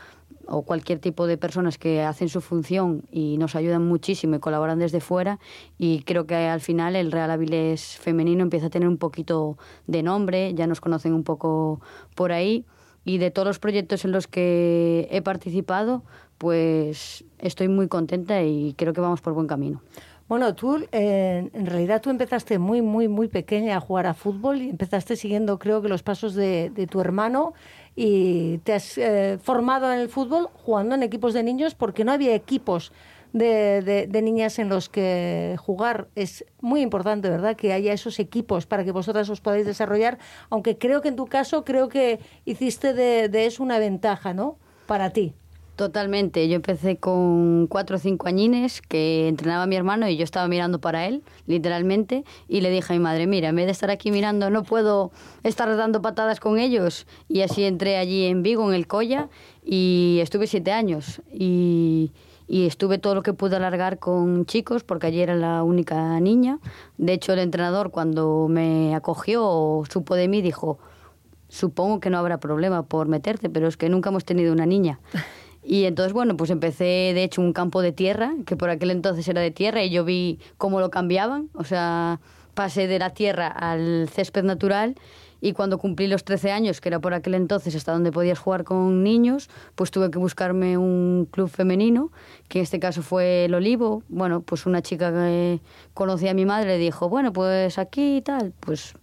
o 0.48 0.62
cualquier 0.62 0.98
tipo 0.98 1.26
de 1.26 1.36
personas 1.36 1.78
que 1.78 2.02
hacen 2.02 2.28
su 2.28 2.40
función 2.40 3.02
y 3.10 3.38
nos 3.38 3.54
ayudan 3.54 3.86
muchísimo 3.86 4.36
y 4.36 4.38
colaboran 4.38 4.78
desde 4.78 5.00
fuera 5.00 5.38
y 5.78 6.02
creo 6.02 6.26
que 6.26 6.34
al 6.34 6.60
final 6.60 6.96
el 6.96 7.12
Real 7.12 7.30
Avilés 7.30 7.98
femenino 7.98 8.42
empieza 8.42 8.66
a 8.66 8.70
tener 8.70 8.88
un 8.88 8.98
poquito 8.98 9.58
de 9.86 10.02
nombre, 10.02 10.54
ya 10.54 10.66
nos 10.66 10.80
conocen 10.80 11.14
un 11.14 11.24
poco 11.24 11.80
por 12.14 12.32
ahí 12.32 12.64
y 13.04 13.18
de 13.18 13.30
todos 13.30 13.46
los 13.46 13.58
proyectos 13.58 14.04
en 14.04 14.12
los 14.12 14.26
que 14.26 15.08
he 15.10 15.22
participado, 15.22 16.02
pues 16.38 17.24
estoy 17.38 17.68
muy 17.68 17.88
contenta 17.88 18.42
y 18.42 18.74
creo 18.76 18.92
que 18.92 19.00
vamos 19.00 19.20
por 19.20 19.34
buen 19.34 19.46
camino. 19.46 19.82
Bueno, 20.26 20.54
tú 20.54 20.82
eh, 20.90 21.50
en 21.52 21.66
realidad 21.66 22.00
tú 22.00 22.08
empezaste 22.08 22.58
muy, 22.58 22.80
muy, 22.80 23.08
muy 23.08 23.28
pequeña 23.28 23.76
a 23.76 23.80
jugar 23.80 24.06
a 24.06 24.14
fútbol 24.14 24.62
y 24.62 24.70
empezaste 24.70 25.16
siguiendo 25.16 25.58
creo 25.58 25.82
que 25.82 25.88
los 25.88 26.02
pasos 26.02 26.34
de, 26.34 26.70
tu 26.90 27.00
hermano 27.02 27.52
y 27.96 28.58
te 28.58 28.74
has 28.74 28.98
eh, 28.98 29.38
formado 29.42 29.92
en 29.92 30.00
el 30.00 30.08
fútbol 30.08 30.48
jugando 30.52 30.94
en 30.94 31.02
equipos 31.02 31.34
de 31.34 31.42
niños 31.42 31.74
porque 31.74 32.04
no 32.04 32.12
había 32.12 32.34
equipos 32.34 32.92
de, 33.32 34.06
de, 34.08 34.22
niñas 34.22 34.58
en 34.58 34.68
los 34.68 34.88
que 34.88 35.56
jugar. 35.58 36.08
Es 36.14 36.44
muy 36.60 36.80
importante, 36.80 37.28
¿verdad?, 37.28 37.56
que 37.56 37.72
haya 37.72 37.92
esos 37.92 38.18
equipos 38.20 38.66
para 38.66 38.84
que 38.84 38.92
vosotras 38.92 39.28
os 39.28 39.40
podáis 39.40 39.66
desarrollar, 39.66 40.18
aunque 40.50 40.78
creo 40.78 41.02
que 41.02 41.08
en 41.08 41.16
tu 41.16 41.26
caso 41.26 41.64
creo 41.64 41.88
que 41.88 42.20
hiciste 42.44 42.94
de, 42.94 43.28
de 43.28 43.46
eso 43.46 43.62
una 43.62 43.78
ventaja, 43.78 44.34
¿no?, 44.34 44.56
para 44.86 45.10
ti. 45.10 45.34
Totalmente. 45.76 46.46
Yo 46.48 46.54
empecé 46.54 46.98
con 46.98 47.66
cuatro 47.66 47.96
o 47.96 47.98
cinco 47.98 48.28
añines 48.28 48.80
que 48.80 49.26
entrenaba 49.26 49.64
a 49.64 49.66
mi 49.66 49.74
hermano 49.74 50.08
y 50.08 50.16
yo 50.16 50.22
estaba 50.22 50.46
mirando 50.46 50.80
para 50.80 51.06
él, 51.06 51.24
literalmente, 51.48 52.24
y 52.46 52.60
le 52.60 52.70
dije 52.70 52.92
a 52.92 52.96
mi 52.96 53.02
madre, 53.02 53.26
mira, 53.26 53.48
en 53.48 53.56
vez 53.56 53.66
de 53.66 53.72
estar 53.72 53.90
aquí 53.90 54.12
mirando, 54.12 54.50
no 54.50 54.62
puedo 54.62 55.10
estar 55.42 55.76
dando 55.76 56.00
patadas 56.00 56.38
con 56.38 56.60
ellos. 56.60 57.08
Y 57.28 57.40
así 57.40 57.64
entré 57.64 57.96
allí 57.96 58.26
en 58.26 58.44
Vigo, 58.44 58.68
en 58.68 58.74
el 58.74 58.86
Colla, 58.86 59.28
y 59.64 60.18
estuve 60.22 60.46
siete 60.46 60.70
años. 60.70 61.20
Y, 61.32 62.12
estuve 62.46 62.98
todo 62.98 63.16
lo 63.16 63.22
que 63.22 63.32
pude 63.32 63.56
alargar 63.56 63.98
con 63.98 64.44
chicos 64.46 64.84
porque 64.84 65.08
allí 65.08 65.20
era 65.20 65.34
la 65.34 65.64
única 65.64 66.20
niña. 66.20 66.60
De 66.98 67.14
hecho, 67.14 67.32
el 67.32 67.40
entrenador 67.40 67.90
cuando 67.90 68.46
me 68.48 68.94
acogió 68.94 69.82
supo 69.90 70.14
de 70.14 70.28
mí 70.28 70.40
dijo, 70.40 70.78
supongo 71.48 71.98
que 72.00 72.10
no 72.10 72.18
habrá 72.18 72.38
problema 72.38 72.84
por 72.84 73.08
meterte, 73.08 73.48
pero 73.48 73.66
es 73.66 73.76
que 73.76 73.88
nunca 73.88 74.10
hemos 74.10 74.24
tenido 74.24 74.52
una 74.52 74.66
niña. 74.66 75.00
Y 75.64 75.84
entonces, 75.84 76.12
bueno, 76.12 76.36
pues 76.36 76.50
empecé 76.50 76.84
de 77.14 77.24
hecho 77.24 77.40
un 77.40 77.52
campo 77.52 77.80
de 77.80 77.92
tierra, 77.92 78.34
que 78.46 78.56
por 78.56 78.70
aquel 78.70 78.90
entonces 78.90 79.26
era 79.28 79.40
de 79.40 79.50
tierra, 79.50 79.82
y 79.82 79.90
yo 79.90 80.04
vi 80.04 80.38
cómo 80.58 80.80
lo 80.80 80.90
cambiaban, 80.90 81.48
o 81.54 81.64
sea, 81.64 82.20
pasé 82.54 82.86
de 82.86 82.98
la 82.98 83.10
tierra 83.10 83.48
al 83.48 84.08
césped 84.12 84.44
natural 84.44 84.94
y 85.40 85.52
cuando 85.52 85.76
cumplí 85.76 86.06
los 86.06 86.24
13 86.24 86.52
años, 86.52 86.80
que 86.80 86.88
era 86.88 87.00
por 87.00 87.12
aquel 87.12 87.34
entonces 87.34 87.74
hasta 87.74 87.92
donde 87.92 88.10
podías 88.10 88.38
jugar 88.38 88.64
con 88.64 89.02
niños, 89.02 89.50
pues 89.74 89.90
tuve 89.90 90.10
que 90.10 90.18
buscarme 90.18 90.78
un 90.78 91.28
club 91.30 91.50
femenino, 91.50 92.10
que 92.48 92.60
en 92.60 92.62
este 92.62 92.80
caso 92.80 93.02
fue 93.02 93.44
el 93.44 93.54
Olivo. 93.54 94.02
Bueno, 94.08 94.40
pues 94.40 94.64
una 94.64 94.80
chica 94.80 95.12
que 95.12 95.60
conocía 95.92 96.30
a 96.30 96.34
mi 96.34 96.46
madre 96.46 96.78
dijo, 96.78 97.10
bueno, 97.10 97.34
pues 97.34 97.78
aquí 97.78 98.16
y 98.16 98.22
tal, 98.22 98.54
pues 98.60 98.94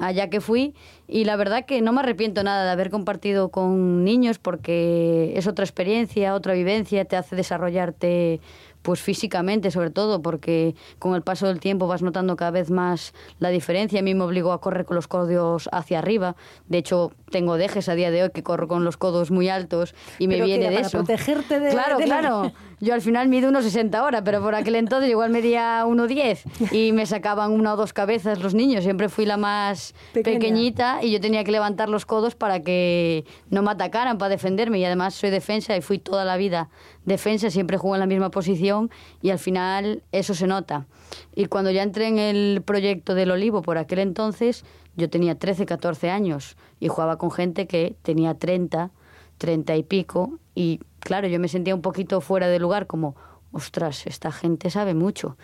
allá 0.00 0.30
que 0.30 0.40
fui 0.40 0.74
y 1.06 1.24
la 1.24 1.36
verdad 1.36 1.64
que 1.66 1.82
no 1.82 1.92
me 1.92 2.00
arrepiento 2.00 2.42
nada 2.42 2.64
de 2.64 2.70
haber 2.70 2.90
compartido 2.90 3.50
con 3.50 4.04
niños 4.04 4.38
porque 4.38 5.32
es 5.36 5.46
otra 5.46 5.64
experiencia, 5.64 6.34
otra 6.34 6.54
vivencia, 6.54 7.04
te 7.04 7.16
hace 7.16 7.36
desarrollarte 7.36 8.40
pues 8.82 9.00
físicamente 9.00 9.70
sobre 9.70 9.90
todo, 9.90 10.22
porque 10.22 10.74
con 10.98 11.14
el 11.14 11.22
paso 11.22 11.46
del 11.46 11.60
tiempo 11.60 11.86
vas 11.86 12.02
notando 12.02 12.36
cada 12.36 12.50
vez 12.50 12.70
más 12.70 13.12
la 13.38 13.50
diferencia. 13.50 14.00
A 14.00 14.02
mí 14.02 14.14
me 14.14 14.24
obligó 14.24 14.52
a 14.52 14.60
correr 14.60 14.84
con 14.84 14.94
los 14.94 15.06
codos 15.06 15.68
hacia 15.72 15.98
arriba. 15.98 16.36
De 16.68 16.78
hecho, 16.78 17.12
tengo 17.30 17.56
dejes 17.56 17.88
a 17.88 17.94
día 17.94 18.10
de 18.10 18.24
hoy 18.24 18.30
que 18.30 18.42
corro 18.42 18.68
con 18.68 18.84
los 18.84 18.96
codos 18.96 19.30
muy 19.30 19.48
altos 19.48 19.94
y 20.18 20.28
me 20.28 20.42
viene 20.42 20.68
de 20.68 20.74
para 20.76 20.86
eso. 20.86 20.98
protegerte 20.98 21.60
de 21.60 21.70
Claro, 21.70 21.98
claro. 21.98 22.52
Yo 22.82 22.94
al 22.94 23.02
final 23.02 23.28
mido 23.28 23.50
unos 23.50 23.64
60 23.64 23.98
ahora, 23.98 24.24
pero 24.24 24.40
por 24.40 24.54
aquel 24.54 24.74
entonces 24.74 25.10
igual 25.10 25.30
medía 25.30 25.84
1,10 25.84 26.72
y 26.72 26.92
me 26.92 27.04
sacaban 27.04 27.52
una 27.52 27.74
o 27.74 27.76
dos 27.76 27.92
cabezas 27.92 28.42
los 28.42 28.54
niños. 28.54 28.84
Siempre 28.84 29.10
fui 29.10 29.26
la 29.26 29.36
más 29.36 29.94
pequeñita 30.12 31.00
y 31.02 31.10
yo 31.10 31.20
tenía 31.20 31.44
que 31.44 31.52
levantar 31.52 31.90
los 31.90 32.06
codos 32.06 32.34
para 32.34 32.60
que 32.60 33.26
no 33.50 33.62
me 33.62 33.70
atacaran, 33.70 34.16
para 34.16 34.30
defenderme. 34.30 34.78
Y 34.78 34.84
además 34.84 35.14
soy 35.14 35.30
defensa 35.30 35.76
y 35.76 35.82
fui 35.82 35.98
toda 35.98 36.24
la 36.24 36.38
vida 36.38 36.70
defensa, 37.04 37.50
siempre 37.50 37.76
jugué 37.76 37.96
en 37.96 38.00
la 38.00 38.06
misma 38.06 38.30
posición 38.30 38.90
y 39.20 39.30
al 39.30 39.38
final 39.38 40.02
eso 40.12 40.34
se 40.34 40.46
nota. 40.46 40.86
Y 41.34 41.46
cuando 41.46 41.70
ya 41.70 41.82
entré 41.82 42.06
en 42.06 42.18
el 42.18 42.62
proyecto 42.64 43.14
del 43.14 43.30
Olivo 43.30 43.62
por 43.62 43.78
aquel 43.78 43.98
entonces, 43.98 44.64
yo 44.96 45.08
tenía 45.10 45.38
13, 45.38 45.66
14 45.66 46.10
años 46.10 46.56
y 46.80 46.88
jugaba 46.88 47.18
con 47.18 47.30
gente 47.30 47.66
que 47.66 47.94
tenía 48.02 48.34
30, 48.34 48.90
30 49.38 49.76
y 49.76 49.82
pico 49.82 50.38
y 50.54 50.80
claro, 50.98 51.28
yo 51.28 51.38
me 51.38 51.48
sentía 51.48 51.74
un 51.74 51.82
poquito 51.82 52.20
fuera 52.20 52.48
de 52.48 52.58
lugar, 52.58 52.86
como, 52.86 53.14
ostras, 53.52 54.06
esta 54.06 54.32
gente 54.32 54.70
sabe 54.70 54.94
mucho. 54.94 55.36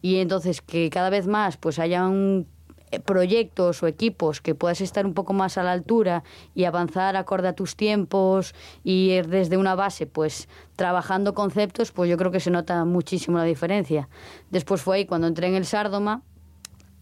Y 0.00 0.16
entonces 0.16 0.60
que 0.60 0.90
cada 0.90 1.10
vez 1.10 1.26
más 1.26 1.56
pues 1.56 1.78
hayan 1.78 2.46
eh, 2.90 3.00
proyectos 3.00 3.82
o 3.82 3.86
equipos 3.86 4.40
que 4.40 4.54
puedas 4.54 4.80
estar 4.80 5.06
un 5.06 5.14
poco 5.14 5.32
más 5.32 5.56
a 5.56 5.62
la 5.62 5.72
altura 5.72 6.22
y 6.54 6.64
avanzar 6.64 7.16
acorde 7.16 7.48
a 7.48 7.54
tus 7.54 7.76
tiempos 7.76 8.54
y 8.82 9.10
ir 9.10 9.28
desde 9.28 9.56
una 9.56 9.74
base 9.74 10.06
pues 10.06 10.48
trabajando 10.76 11.34
conceptos, 11.34 11.90
pues 11.92 12.10
yo 12.10 12.16
creo 12.16 12.30
que 12.30 12.40
se 12.40 12.50
nota 12.50 12.84
muchísimo 12.84 13.38
la 13.38 13.44
diferencia. 13.44 14.08
Después 14.50 14.82
fue 14.82 14.96
ahí 14.96 15.06
cuando 15.06 15.26
entré 15.26 15.48
en 15.48 15.54
el 15.54 15.64
Sárdoma 15.64 16.22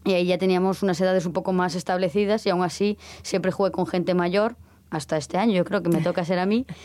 y 0.05 0.13
ahí 0.13 0.25
ya 0.25 0.37
teníamos 0.37 0.83
unas 0.83 0.99
edades 1.01 1.25
un 1.25 1.33
poco 1.33 1.53
más 1.53 1.75
establecidas 1.75 2.45
y 2.45 2.49
aún 2.49 2.63
así 2.63 2.97
siempre 3.21 3.51
jugué 3.51 3.71
con 3.71 3.87
gente 3.87 4.13
mayor 4.13 4.55
hasta 4.89 5.17
este 5.17 5.37
año, 5.37 5.53
yo 5.53 5.65
creo 5.65 5.81
que 5.81 5.89
me 5.89 6.01
toca 6.01 6.23
ser 6.25 6.39
a 6.39 6.45
mí. 6.45 6.65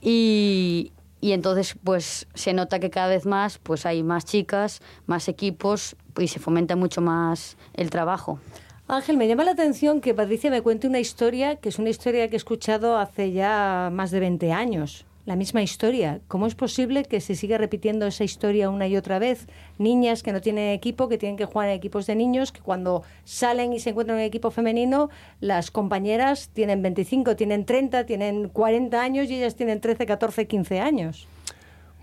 Y, 0.00 0.92
y 1.20 1.32
entonces 1.32 1.76
pues 1.82 2.26
se 2.34 2.52
nota 2.52 2.78
que 2.78 2.90
cada 2.90 3.08
vez 3.08 3.24
más 3.24 3.58
pues 3.58 3.86
hay 3.86 4.02
más 4.02 4.26
chicas, 4.26 4.82
más 5.06 5.28
equipos 5.28 5.96
y 6.18 6.28
se 6.28 6.38
fomenta 6.40 6.76
mucho 6.76 7.00
más 7.00 7.56
el 7.72 7.88
trabajo. 7.88 8.38
Ángel, 8.86 9.16
me 9.16 9.26
llama 9.26 9.44
la 9.44 9.52
atención 9.52 10.02
que 10.02 10.12
Patricia 10.12 10.50
me 10.50 10.60
cuente 10.60 10.86
una 10.86 11.00
historia 11.00 11.56
que 11.56 11.70
es 11.70 11.78
una 11.78 11.88
historia 11.88 12.28
que 12.28 12.34
he 12.34 12.36
escuchado 12.36 12.98
hace 12.98 13.32
ya 13.32 13.88
más 13.90 14.10
de 14.10 14.20
20 14.20 14.52
años 14.52 15.06
la 15.26 15.36
misma 15.36 15.62
historia. 15.62 16.20
¿Cómo 16.28 16.46
es 16.46 16.54
posible 16.54 17.04
que 17.04 17.20
se 17.20 17.34
siga 17.34 17.58
repitiendo 17.58 18.06
esa 18.06 18.24
historia 18.24 18.70
una 18.70 18.86
y 18.86 18.96
otra 18.96 19.18
vez? 19.18 19.46
Niñas 19.78 20.22
que 20.22 20.32
no 20.32 20.40
tienen 20.40 20.72
equipo, 20.72 21.08
que 21.08 21.18
tienen 21.18 21.36
que 21.36 21.46
jugar 21.46 21.68
en 21.68 21.76
equipos 21.76 22.06
de 22.06 22.14
niños, 22.14 22.52
que 22.52 22.60
cuando 22.60 23.02
salen 23.24 23.72
y 23.72 23.80
se 23.80 23.90
encuentran 23.90 24.18
en 24.18 24.24
un 24.24 24.28
equipo 24.28 24.50
femenino, 24.50 25.10
las 25.40 25.70
compañeras 25.70 26.50
tienen 26.52 26.82
25, 26.82 27.36
tienen 27.36 27.64
30, 27.64 28.06
tienen 28.06 28.48
40 28.48 29.00
años 29.00 29.30
y 29.30 29.36
ellas 29.36 29.56
tienen 29.56 29.80
13, 29.80 30.06
14, 30.06 30.46
15 30.46 30.80
años. 30.80 31.26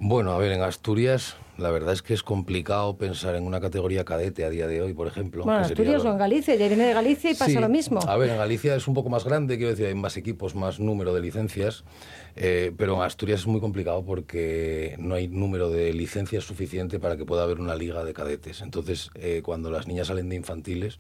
Bueno, 0.04 0.32
a 0.32 0.40
ver, 0.40 0.52
en 0.52 0.64
Asturias 0.64 1.36
la 1.60 1.70
verdad 1.70 1.94
es 1.94 2.02
que 2.02 2.16
es 2.16 2.24
complicado 2.24 2.98
pensar 2.98 3.36
en 3.36 3.44
una 3.44 3.62
categoría 3.62 4.04
cadete 4.04 4.44
a 4.44 4.50
día 4.50 4.66
de 4.66 4.82
hoy, 4.82 4.96
por 4.96 5.06
ejemplo. 5.06 5.44
Bueno, 5.44 5.60
Asturias 5.60 6.04
o 6.04 6.10
en 6.10 6.18
Galicia, 6.18 6.56
ya 6.56 6.68
viene 6.68 6.86
de 6.86 6.94
Galicia 6.94 7.30
y 7.30 7.36
pasa 7.36 7.60
lo 7.60 7.70
mismo. 7.70 8.00
A 8.08 8.18
ver, 8.18 8.32
en 8.32 8.38
Galicia 8.38 8.76
es 8.76 8.88
un 8.88 8.96
poco 8.96 9.10
más 9.10 9.26
grande, 9.26 9.58
quiero 9.58 9.70
decir, 9.70 9.86
hay 9.86 9.94
más 9.94 10.18
equipos, 10.18 10.56
más 10.56 10.80
número 10.80 11.14
de 11.14 11.22
licencias, 11.22 11.84
eh, 12.36 12.74
pero 12.76 12.96
en 12.96 13.04
Asturias 13.04 13.42
es 13.42 13.48
muy 13.48 13.62
complicado 13.62 14.04
porque 14.04 14.96
no 14.98 15.14
hay 15.14 15.28
número 15.28 15.70
de 15.70 15.94
licencias 15.94 16.46
suficiente 16.46 17.00
para 17.00 17.16
que 17.16 17.24
pueda 17.24 17.44
haber 17.44 17.60
una 17.60 17.76
liga 17.76 18.04
de 18.04 18.14
cadetes. 18.14 18.62
Entonces, 18.62 19.12
eh, 19.14 19.42
cuando 19.44 19.70
las 19.70 19.86
niñas 19.86 20.08
salen 20.08 20.30
de 20.30 20.36
infantiles, 20.36 20.98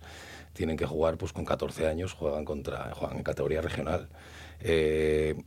tienen 0.53 0.77
que 0.77 0.85
jugar 0.85 1.17
pues 1.17 1.33
con 1.33 1.43
14 1.43 1.87
años, 1.87 2.13
juegan, 2.13 2.45
contra, 2.45 2.93
juegan 2.93 3.17
en 3.17 3.23
categoría 3.23 3.61
regional. 3.61 4.09
Eh, 4.59 5.41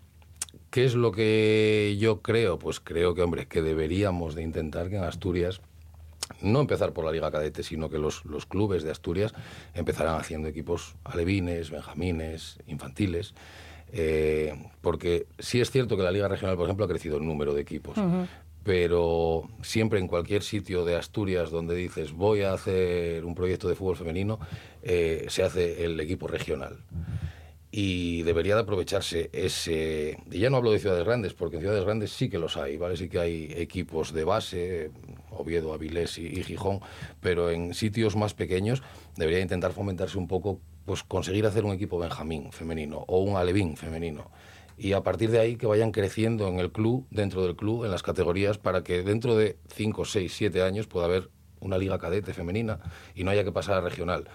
¿Qué 0.74 0.84
es 0.84 0.96
lo 0.96 1.12
que 1.12 1.96
yo 2.00 2.20
creo? 2.20 2.58
Pues 2.58 2.80
creo 2.80 3.14
que, 3.14 3.22
hombre, 3.22 3.46
que 3.46 3.62
deberíamos 3.62 4.34
de 4.34 4.42
intentar 4.42 4.90
que 4.90 4.96
en 4.96 5.04
Asturias 5.04 5.60
no 6.40 6.58
empezar 6.58 6.92
por 6.92 7.04
la 7.04 7.12
Liga 7.12 7.30
Cadete, 7.30 7.62
sino 7.62 7.88
que 7.88 7.96
los, 7.96 8.24
los 8.24 8.44
clubes 8.44 8.82
de 8.82 8.90
Asturias 8.90 9.32
empezaran 9.72 10.16
haciendo 10.16 10.48
equipos 10.48 10.96
alevines, 11.04 11.70
benjamines, 11.70 12.58
infantiles. 12.66 13.34
Eh, 13.92 14.52
porque 14.80 15.28
sí 15.38 15.60
es 15.60 15.70
cierto 15.70 15.96
que 15.96 16.02
la 16.02 16.10
Liga 16.10 16.26
Regional, 16.26 16.56
por 16.56 16.64
ejemplo, 16.64 16.87
ha 16.87 16.88
crecido 16.88 17.18
el 17.18 17.24
número 17.24 17.54
de 17.54 17.60
equipos, 17.60 17.96
pero 18.64 19.48
siempre 19.62 20.00
en 20.00 20.08
cualquier 20.08 20.42
sitio 20.42 20.84
de 20.84 20.96
Asturias 20.96 21.52
donde 21.52 21.76
dices 21.76 22.10
voy 22.10 22.42
a 22.42 22.52
hacer 22.52 23.24
un 23.24 23.37
proyecto 23.37 23.68
de 23.68 23.76
fútbol 23.76 23.94
femenino, 23.94 24.40
eh, 24.82 25.26
se 25.28 25.44
hace 25.44 25.84
el 25.84 26.00
equipo 26.00 26.26
regional 26.26 26.80
y 27.76 28.22
debería 28.22 28.54
de 28.54 28.60
aprovecharse 28.60 29.30
ese... 29.32 30.16
Y 30.30 30.38
ya 30.38 30.48
no 30.48 30.58
hablo 30.58 30.70
de 30.70 30.78
ciudades 30.78 31.04
grandes, 31.04 31.34
porque 31.34 31.56
en 31.56 31.62
ciudades 31.62 31.84
grandes 31.84 32.12
sí 32.12 32.28
que 32.28 32.38
los 32.38 32.56
hay, 32.56 32.76
¿vale? 32.76 32.96
Sí 32.96 33.08
que 33.08 33.18
hay 33.18 33.52
equipos 33.56 34.12
de 34.12 34.22
base, 34.22 34.92
Oviedo, 35.30 35.72
Avilés 35.72 36.18
y, 36.18 36.44
Gijón, 36.44 36.78
pero 37.20 37.50
en 37.50 37.74
sitios 37.74 38.14
más 38.14 38.32
pequeños 38.32 38.84
debería 39.16 39.40
intentar 39.40 39.72
fomentarse 39.72 40.18
un 40.18 40.28
poco, 40.28 40.60
pues 40.84 41.02
conseguir 41.02 41.46
hacer 41.46 41.64
un 41.64 41.72
equipo 41.72 41.98
Benjamín 41.98 42.52
femenino 42.52 43.04
o 43.08 43.18
un 43.18 43.37
Alevín 43.37 43.76
femenino. 43.76 44.30
Y 44.78 44.92
a 44.92 45.00
partir 45.00 45.32
de 45.32 45.40
ahí 45.40 45.56
que 45.56 45.66
vayan 45.66 45.90
creciendo 45.90 46.46
en 46.46 46.60
el 46.60 46.70
club, 46.70 47.08
dentro 47.10 47.42
del 47.42 47.56
club, 47.56 47.84
en 47.84 47.90
las 47.90 48.04
categorías, 48.04 48.56
para 48.56 48.84
que 48.84 49.02
dentro 49.02 49.34
de 49.34 49.58
5, 49.74 50.04
6, 50.04 50.32
7 50.32 50.62
años 50.62 50.87
pueda 50.87 51.06
haber 51.06 51.28
una 51.58 51.76
liga 51.76 51.98
cadete 51.98 52.34
femenina 52.34 52.78
y 53.16 53.24
no 53.24 53.32
haya 53.32 53.42
que 53.42 53.50
pasar 53.50 53.78
a 53.78 53.80
regional. 53.80 54.28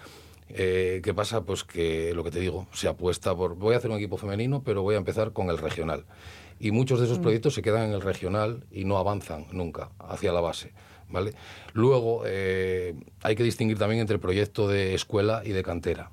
Eh, 0.49 1.01
¿Qué 1.03 1.13
pasa? 1.13 1.41
Pues 1.41 1.63
que 1.63 2.13
lo 2.13 2.23
que 2.23 2.31
te 2.31 2.39
digo, 2.39 2.67
se 2.73 2.87
apuesta 2.87 3.35
por. 3.35 3.55
Voy 3.55 3.75
a 3.75 3.77
hacer 3.77 3.91
un 3.91 3.97
equipo 3.97 4.17
femenino, 4.17 4.63
pero 4.63 4.81
voy 4.81 4.95
a 4.95 4.97
empezar 4.97 5.31
con 5.31 5.49
el 5.49 5.57
regional. 5.57 6.05
Y 6.59 6.71
muchos 6.71 6.99
de 6.99 7.05
esos 7.05 7.19
mm. 7.19 7.21
proyectos 7.21 7.53
se 7.53 7.61
quedan 7.61 7.89
en 7.89 7.93
el 7.93 8.01
regional 8.01 8.65
y 8.71 8.85
no 8.85 8.97
avanzan 8.97 9.45
nunca 9.51 9.91
hacia 9.99 10.33
la 10.33 10.41
base. 10.41 10.73
¿vale? 11.09 11.33
Luego, 11.73 12.23
eh, 12.25 12.95
hay 13.21 13.35
que 13.35 13.43
distinguir 13.43 13.77
también 13.77 14.01
entre 14.01 14.19
proyecto 14.19 14.67
de 14.67 14.93
escuela 14.93 15.41
y 15.45 15.51
de 15.51 15.63
cantera. 15.63 16.11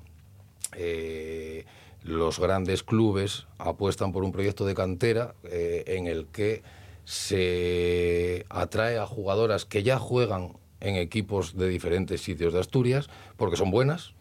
Eh, 0.75 1.65
los 2.03 2.39
grandes 2.39 2.83
clubes 2.83 3.47
apuestan 3.57 4.11
por 4.11 4.23
un 4.23 4.31
proyecto 4.31 4.65
de 4.65 4.75
cantera 4.75 5.35
en 5.43 6.07
el 6.07 6.27
que 6.27 6.61
se 7.03 8.45
atrae 8.49 8.97
a 8.97 9.05
jugadoras 9.05 9.65
que 9.65 9.83
ya 9.83 9.99
juegan 9.99 10.53
en 10.79 10.95
equipos 10.95 11.55
de 11.55 11.67
diferentes 11.67 12.21
sitios 12.21 12.53
de 12.53 12.59
Asturias 12.59 13.09
porque 13.35 13.57
son 13.57 13.71
buenas 13.71 14.13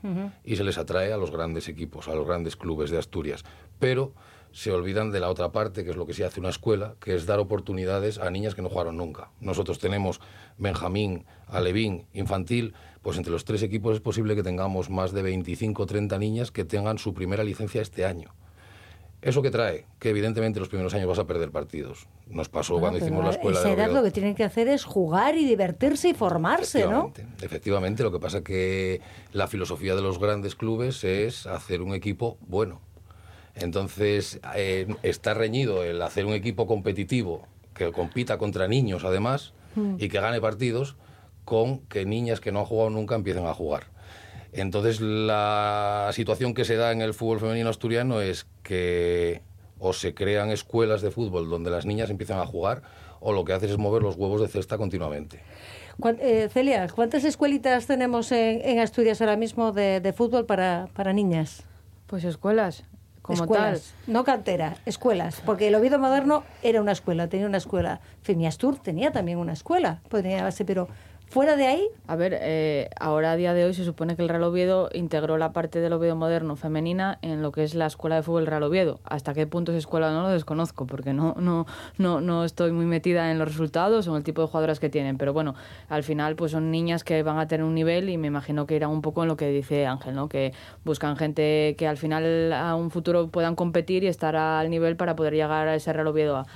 y 0.45 0.57
se 0.57 0.65
les 0.65 0.79
atrae 0.79 1.13
a 1.13 1.17
los 1.17 1.31
grandes 1.31 1.69
equipos, 1.69 2.09
a 2.09 2.15
los 2.15 2.27
grandes 2.27 2.57
clubes 2.57 2.91
de 2.91 2.99
Asturias. 2.99 3.45
Pero 3.79 4.13
se 4.53 4.73
olvidan 4.73 5.11
de 5.11 5.21
la 5.21 5.29
otra 5.29 5.53
parte, 5.53 5.85
que 5.85 5.91
es 5.91 5.97
lo 5.97 6.07
que 6.07 6.15
se 6.15 6.25
hace 6.25 6.41
una 6.41 6.49
escuela, 6.49 6.95
que 6.99 7.15
es 7.15 7.27
dar 7.27 7.41
oportunidades 7.41 8.19
a 8.19 8.31
niñas 8.31 8.55
que 8.55 8.63
no 8.63 8.71
jugaron 8.71 8.97
nunca. 8.97 9.31
Nosotros 9.39 9.79
tenemos 9.79 10.21
Benjamín, 10.57 11.27
Alevín, 11.47 12.07
Infantil, 12.15 12.73
pues 13.03 13.19
entre 13.19 13.33
los 13.33 13.45
tres 13.45 13.63
equipos 13.63 13.97
es 13.97 14.01
posible 14.01 14.35
que 14.35 14.43
tengamos 14.43 14.89
más 14.89 15.13
de 15.13 15.23
25 15.23 15.83
o 15.83 15.87
30 15.87 16.19
niñas 16.19 16.51
que 16.53 16.65
tengan 16.65 16.97
su 16.97 17.13
primera 17.13 17.45
licencia 17.45 17.83
este 17.83 18.07
año. 18.07 18.33
¿Eso 19.23 19.43
que 19.43 19.51
trae? 19.51 19.87
Que 19.99 20.11
evidentemente 20.11 20.61
los 20.61 20.69
primeros 20.69 20.95
años 20.95 21.09
vas 21.09 21.19
a 21.19 21.27
perder 21.27 21.51
partidos. 21.51 22.07
Nos 22.29 22.49
pasó 22.49 22.79
cuando 22.79 22.99
hicimos 22.99 23.25
la 23.25 23.31
escuela 23.31 23.59
esa 23.59 23.69
de 23.69 23.75
edad 23.75 23.91
lo 23.91 24.03
que 24.03 24.11
tienen 24.11 24.35
que 24.35 24.45
hacer 24.45 24.69
es 24.69 24.85
jugar 24.85 25.37
y 25.37 25.45
divertirse 25.45 26.11
y 26.11 26.15
formarse, 26.15 26.87
¿no? 26.87 27.13
Efectivamente, 27.43 28.03
lo 28.03 28.13
que 28.13 28.19
pasa 28.21 28.43
que 28.45 29.01
la 29.33 29.49
filosofía 29.49 29.95
de 29.97 30.03
los 30.03 30.19
grandes 30.21 30.55
clubes 30.55 31.03
es 31.03 31.47
hacer 31.47 31.83
un 31.83 31.95
equipo 31.95 32.37
bueno. 32.47 32.81
Entonces, 33.55 34.39
eh, 34.55 34.87
está 35.03 35.35
reñido 35.35 35.83
el 35.83 36.01
hacer 36.03 36.27
un 36.27 36.35
equipo 36.35 36.67
competitivo 36.67 37.47
que 37.75 37.91
compita 37.93 38.39
contra 38.39 38.69
niños, 38.69 39.05
además, 39.05 39.53
Mm. 39.77 39.97
y 39.99 40.09
que 40.09 40.21
gane 40.21 40.41
partidos 40.41 40.97
con 41.45 41.81
que 41.81 42.05
niñas 42.07 42.41
que 42.41 42.51
no 42.51 42.61
han 42.61 42.65
jugado 42.65 42.91
nunca 42.91 43.15
empiecen 43.15 43.47
a 43.47 43.55
jugar. 43.55 43.85
Entonces, 44.57 45.01
la 45.01 46.11
situación 46.13 46.55
que 46.55 46.65
se 46.65 46.77
da 46.77 46.91
en 46.93 47.03
el 47.03 47.13
fútbol 47.13 47.41
femenino 47.41 47.69
asturiano 47.69 48.23
es 48.23 48.47
que 48.63 49.43
o 49.79 49.93
se 49.93 50.15
crean 50.15 50.51
escuelas 50.51 51.03
de 51.03 51.11
fútbol 51.11 51.51
donde 51.51 51.71
las 51.71 51.85
niñas 51.85 52.09
empiezan 52.09 52.39
a 52.39 52.47
jugar, 52.47 52.81
o 53.21 53.33
lo 53.33 53.45
que 53.45 53.53
haces 53.53 53.71
es 53.71 53.79
mover 53.79 54.03
los 54.03 54.17
huevos 54.17 54.41
de 54.41 54.49
cesta 54.49 54.79
continuamente. 54.79 55.43
Eh, 56.21 56.49
Celia, 56.51 56.87
¿cuántas 56.89 57.25
escuelitas 57.25 57.87
tenemos 57.87 58.33
en, 58.33 58.63
en 58.63 58.79
Asturias 58.81 59.21
ahora 59.21 59.37
mismo 59.37 59.73
de, 59.73 60.01
de 60.01 60.13
fútbol 60.15 60.47
para, 60.47 60.89
para 60.95 61.13
niñas? 61.13 61.63
Pues 62.07 62.25
escuelas, 62.25 62.85
como 63.21 63.43
escuelas, 63.43 63.93
no 64.07 64.25
cantera, 64.25 64.77
escuelas, 64.87 65.43
porque 65.45 65.69
el 65.69 65.75
Oviedo 65.75 65.99
Moderno 65.99 66.45
era 66.63 66.81
una 66.81 66.93
escuela, 66.93 67.29
tenía 67.29 67.47
una 67.47 67.59
escuela. 67.59 68.01
Femiastur 68.23 68.79
tenía 68.79 69.11
también 69.11 69.39
una 69.39 69.53
escuela, 69.53 70.01
podría 70.09 70.37
llamarse, 70.39 70.65
pero 70.65 70.89
fuera 71.29 71.57
de 71.57 71.67
ahí, 71.67 71.89
A 72.07 72.17
ver, 72.17 72.39
eh, 72.41 72.89
ahora 72.99 73.33
a 73.33 73.37
día 73.37 73.53
de 73.53 73.65
hoy 73.65 73.75
se 73.75 73.85
supone 73.85 74.17
que 74.17 74.23
el 74.23 74.29
Real 74.29 74.45
Oviedo 74.45 74.89
integró 74.93 75.37
la 75.39 75.53
parte 75.53 75.81
del 75.81 75.93
Oviedo 75.93 76.17
moderno 76.17 76.57
femenina 76.57 77.19
en 77.23 77.43
lo 77.43 77.53
que 77.53 77.65
es 77.65 77.75
la 77.75 77.87
escuela 77.87 78.17
de 78.17 78.23
fútbol 78.23 78.47
Real 78.47 78.63
Oviedo. 78.63 79.01
Hasta 79.05 79.35
qué 79.35 79.47
punto 79.47 79.73
es 79.73 79.79
escuela 79.79 80.11
no 80.13 80.23
lo 80.23 80.29
desconozco, 80.29 80.87
porque 80.87 81.13
no, 81.13 81.35
no, 81.39 81.67
no, 81.99 82.21
no 82.21 82.45
estoy 82.45 82.73
muy 82.73 82.87
metida 82.87 83.31
en 83.31 83.39
los 83.39 83.49
resultados 83.49 84.07
o 84.09 84.13
en 84.13 84.19
el 84.19 84.25
tipo 84.25 84.41
de 84.41 84.49
jugadoras 84.49 84.81
que 84.81 84.89
tienen. 84.89 85.19
Pero 85.19 85.33
bueno, 85.33 85.55
al 85.89 86.03
final 86.03 86.37
pues 86.37 86.53
son 86.53 86.71
niñas 86.71 87.05
que 87.05 87.23
van 87.23 87.39
a 87.39 87.49
tener 87.49 87.65
un 87.65 87.75
nivel 87.75 88.09
y 88.09 88.19
me 88.19 88.29
imagino 88.29 88.67
que 88.67 88.77
irán 88.77 88.91
un 88.91 89.03
poco 89.03 89.23
en 89.23 89.29
lo 89.29 89.37
que 89.37 89.49
dice 89.49 89.87
Ángel, 89.87 90.15
¿no? 90.15 90.29
Que 90.29 90.53
buscan 90.85 91.17
gente 91.17 91.75
que 91.77 91.87
al 91.87 91.97
final 91.97 92.53
a 92.53 92.75
un 92.77 92.91
futuro 92.91 93.29
puedan 93.29 93.57
competir 93.57 94.05
y 94.05 94.07
estar 94.07 94.37
al 94.37 94.71
nivel 94.71 94.97
para 94.97 95.17
poder 95.17 95.35
llegar 95.35 95.69
a 95.69 95.75
ese 95.75 95.93
Real 95.93 96.07
Oviedo 96.07 96.37
A. 96.37 96.47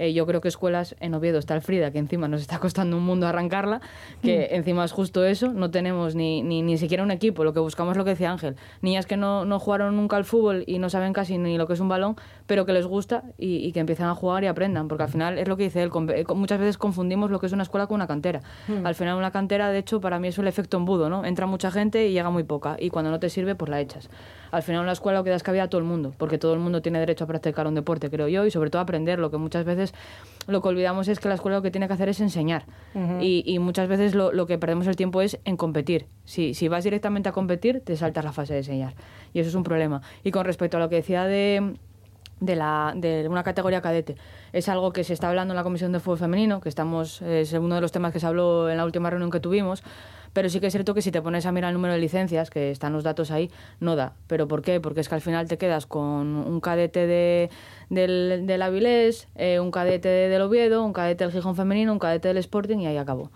Eh, 0.00 0.14
yo 0.14 0.24
creo 0.24 0.40
que 0.40 0.48
escuelas 0.48 0.96
en 1.00 1.12
Oviedo 1.12 1.38
está 1.38 1.54
el 1.54 1.60
Frida, 1.60 1.90
que 1.90 1.98
encima 1.98 2.26
nos 2.26 2.40
está 2.40 2.58
costando 2.58 2.96
un 2.96 3.04
mundo 3.04 3.26
arrancarla, 3.26 3.82
que 4.22 4.48
encima 4.52 4.82
es 4.82 4.92
justo 4.92 5.26
eso, 5.26 5.52
no 5.52 5.70
tenemos 5.70 6.14
ni, 6.14 6.42
ni, 6.42 6.62
ni 6.62 6.78
siquiera 6.78 7.02
un 7.02 7.10
equipo, 7.10 7.44
lo 7.44 7.52
que 7.52 7.60
buscamos 7.60 7.92
es 7.92 7.98
lo 7.98 8.04
que 8.04 8.10
decía 8.10 8.30
Ángel, 8.30 8.56
niñas 8.80 9.04
que 9.04 9.18
no, 9.18 9.44
no 9.44 9.60
jugaron 9.60 9.96
nunca 9.96 10.16
al 10.16 10.24
fútbol 10.24 10.64
y 10.66 10.78
no 10.78 10.88
saben 10.88 11.12
casi 11.12 11.36
ni 11.36 11.58
lo 11.58 11.66
que 11.66 11.74
es 11.74 11.80
un 11.80 11.90
balón, 11.90 12.16
pero 12.50 12.66
que 12.66 12.72
les 12.72 12.84
gusta 12.84 13.22
y, 13.38 13.58
y 13.58 13.70
que 13.70 13.78
empiezan 13.78 14.08
a 14.08 14.14
jugar 14.16 14.42
y 14.42 14.48
aprendan, 14.48 14.88
porque 14.88 15.04
al 15.04 15.08
final 15.08 15.38
es 15.38 15.46
lo 15.46 15.56
que 15.56 15.62
dice 15.62 15.84
él, 15.84 15.90
muchas 16.34 16.58
veces 16.58 16.78
confundimos 16.78 17.30
lo 17.30 17.38
que 17.38 17.46
es 17.46 17.52
una 17.52 17.62
escuela 17.62 17.86
con 17.86 17.94
una 17.94 18.08
cantera. 18.08 18.40
Mm. 18.66 18.84
Al 18.84 18.96
final 18.96 19.16
una 19.16 19.30
cantera, 19.30 19.70
de 19.70 19.78
hecho, 19.78 20.00
para 20.00 20.18
mí 20.18 20.26
es 20.26 20.36
el 20.36 20.48
efecto 20.48 20.76
embudo, 20.76 21.08
¿no? 21.08 21.24
Entra 21.24 21.46
mucha 21.46 21.70
gente 21.70 22.08
y 22.08 22.12
llega 22.12 22.28
muy 22.28 22.42
poca, 22.42 22.76
y 22.76 22.90
cuando 22.90 23.12
no 23.12 23.20
te 23.20 23.30
sirve, 23.30 23.54
pues 23.54 23.70
la 23.70 23.80
echas. 23.80 24.10
Al 24.50 24.64
final 24.64 24.82
una 24.82 24.90
escuela 24.90 25.20
lo 25.20 25.24
que 25.24 25.30
das 25.30 25.44
cabida 25.44 25.62
a 25.62 25.68
todo 25.68 25.80
el 25.80 25.86
mundo, 25.86 26.12
porque 26.18 26.38
todo 26.38 26.52
el 26.52 26.58
mundo 26.58 26.82
tiene 26.82 26.98
derecho 26.98 27.22
a 27.22 27.28
practicar 27.28 27.68
un 27.68 27.76
deporte, 27.76 28.10
creo 28.10 28.26
yo, 28.26 28.44
y 28.44 28.50
sobre 28.50 28.68
todo 28.68 28.80
a 28.80 28.82
aprender, 28.82 29.20
lo 29.20 29.30
que 29.30 29.36
muchas 29.36 29.64
veces 29.64 29.94
lo 30.48 30.60
que 30.60 30.66
olvidamos 30.66 31.06
es 31.06 31.20
que 31.20 31.28
la 31.28 31.36
escuela 31.36 31.58
lo 31.58 31.62
que 31.62 31.70
tiene 31.70 31.86
que 31.86 31.92
hacer 31.92 32.08
es 32.08 32.18
enseñar. 32.18 32.64
Y 33.20 33.56
muchas 33.60 33.86
veces 33.86 34.16
lo, 34.16 34.32
lo 34.32 34.46
que 34.46 34.58
perdemos 34.58 34.88
el 34.88 34.96
tiempo 34.96 35.22
es 35.22 35.38
en 35.44 35.56
competir. 35.56 36.06
Si, 36.24 36.54
si 36.54 36.66
vas 36.66 36.82
directamente 36.82 37.28
a 37.28 37.32
competir, 37.32 37.80
te 37.80 37.96
saltas 37.96 38.24
la 38.24 38.32
fase 38.32 38.54
de 38.54 38.58
enseñar. 38.58 38.94
Y 39.32 39.38
eso 39.38 39.50
es 39.50 39.54
un 39.54 39.62
problema. 39.62 40.02
Y 40.24 40.32
con 40.32 40.44
respecto 40.44 40.78
a 40.78 40.80
lo 40.80 40.88
que 40.88 40.96
decía 40.96 41.26
de 41.26 41.76
de, 42.40 42.56
la, 42.56 42.92
de 42.96 43.28
una 43.28 43.42
categoría 43.42 43.80
cadete. 43.80 44.16
Es 44.52 44.68
algo 44.68 44.92
que 44.92 45.04
se 45.04 45.12
está 45.12 45.28
hablando 45.28 45.52
en 45.52 45.56
la 45.56 45.62
Comisión 45.62 45.92
de 45.92 46.00
Fútbol 46.00 46.18
Femenino, 46.18 46.60
que 46.60 46.68
estamos, 46.68 47.22
es 47.22 47.52
uno 47.52 47.74
de 47.76 47.80
los 47.80 47.92
temas 47.92 48.12
que 48.12 48.20
se 48.20 48.26
habló 48.26 48.68
en 48.70 48.76
la 48.76 48.84
última 48.84 49.10
reunión 49.10 49.30
que 49.30 49.40
tuvimos, 49.40 49.82
pero 50.32 50.48
sí 50.48 50.60
que 50.60 50.68
es 50.68 50.72
cierto 50.72 50.94
que 50.94 51.02
si 51.02 51.10
te 51.10 51.20
pones 51.22 51.44
a 51.46 51.52
mirar 51.52 51.70
el 51.70 51.74
número 51.74 51.94
de 51.94 52.00
licencias, 52.00 52.50
que 52.50 52.70
están 52.70 52.92
los 52.92 53.02
datos 53.02 53.30
ahí, 53.30 53.50
no 53.80 53.96
da. 53.96 54.12
¿Pero 54.26 54.46
por 54.46 54.62
qué? 54.62 54.80
Porque 54.80 55.00
es 55.00 55.08
que 55.08 55.14
al 55.16 55.20
final 55.20 55.48
te 55.48 55.58
quedas 55.58 55.86
con 55.86 56.36
un 56.36 56.60
cadete 56.60 57.06
de, 57.06 57.50
del, 57.88 58.44
del 58.46 58.62
Avilés, 58.62 59.28
eh, 59.34 59.58
un 59.58 59.70
cadete 59.70 60.08
del 60.08 60.42
Oviedo, 60.42 60.84
un 60.84 60.92
cadete 60.92 61.24
del 61.24 61.32
Gijón 61.32 61.56
Femenino, 61.56 61.92
un 61.92 61.98
cadete 61.98 62.28
del 62.28 62.36
Sporting 62.38 62.78
y 62.78 62.86
ahí 62.86 62.96
acabó. 62.96 63.30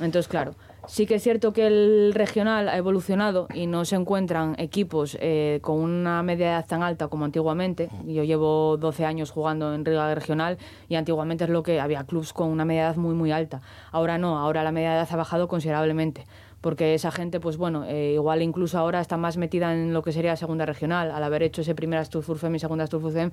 Entonces, 0.00 0.26
claro, 0.26 0.54
sí 0.86 1.06
que 1.06 1.16
es 1.16 1.22
cierto 1.22 1.52
que 1.52 1.66
el 1.66 2.12
regional 2.14 2.68
ha 2.68 2.76
evolucionado 2.76 3.46
y 3.54 3.66
no 3.66 3.84
se 3.84 3.96
encuentran 3.96 4.54
equipos 4.58 5.16
eh, 5.20 5.60
con 5.62 5.78
una 5.78 6.22
media 6.22 6.50
edad 6.50 6.66
tan 6.66 6.82
alta 6.82 7.08
como 7.08 7.24
antiguamente. 7.24 7.88
Yo 8.06 8.24
llevo 8.24 8.76
12 8.76 9.04
años 9.04 9.30
jugando 9.30 9.74
en 9.74 9.84
Liga 9.84 10.14
Regional 10.14 10.58
y 10.88 10.96
antiguamente 10.96 11.44
es 11.44 11.50
lo 11.50 11.62
que 11.62 11.80
había 11.80 12.04
clubs 12.04 12.32
con 12.32 12.48
una 12.48 12.64
media 12.64 12.82
edad 12.82 12.96
muy, 12.96 13.14
muy 13.14 13.32
alta. 13.32 13.62
Ahora 13.90 14.18
no, 14.18 14.38
ahora 14.38 14.62
la 14.62 14.72
media 14.72 14.94
edad 14.94 15.08
ha 15.10 15.16
bajado 15.16 15.48
considerablemente. 15.48 16.26
Porque 16.62 16.94
esa 16.94 17.10
gente, 17.10 17.40
pues 17.40 17.58
bueno, 17.58 17.84
eh, 17.86 18.12
igual 18.14 18.40
incluso 18.40 18.78
ahora 18.78 19.00
está 19.00 19.18
más 19.18 19.36
metida 19.36 19.74
en 19.74 19.92
lo 19.92 20.02
que 20.02 20.12
sería 20.12 20.36
segunda 20.36 20.64
regional. 20.64 21.10
Al 21.10 21.22
haber 21.22 21.42
hecho 21.42 21.60
ese 21.60 21.74
primer 21.74 21.98
Asturfurfem 21.98 22.54
y 22.54 22.58
segunda 22.58 22.84
Asturfurfem, 22.84 23.30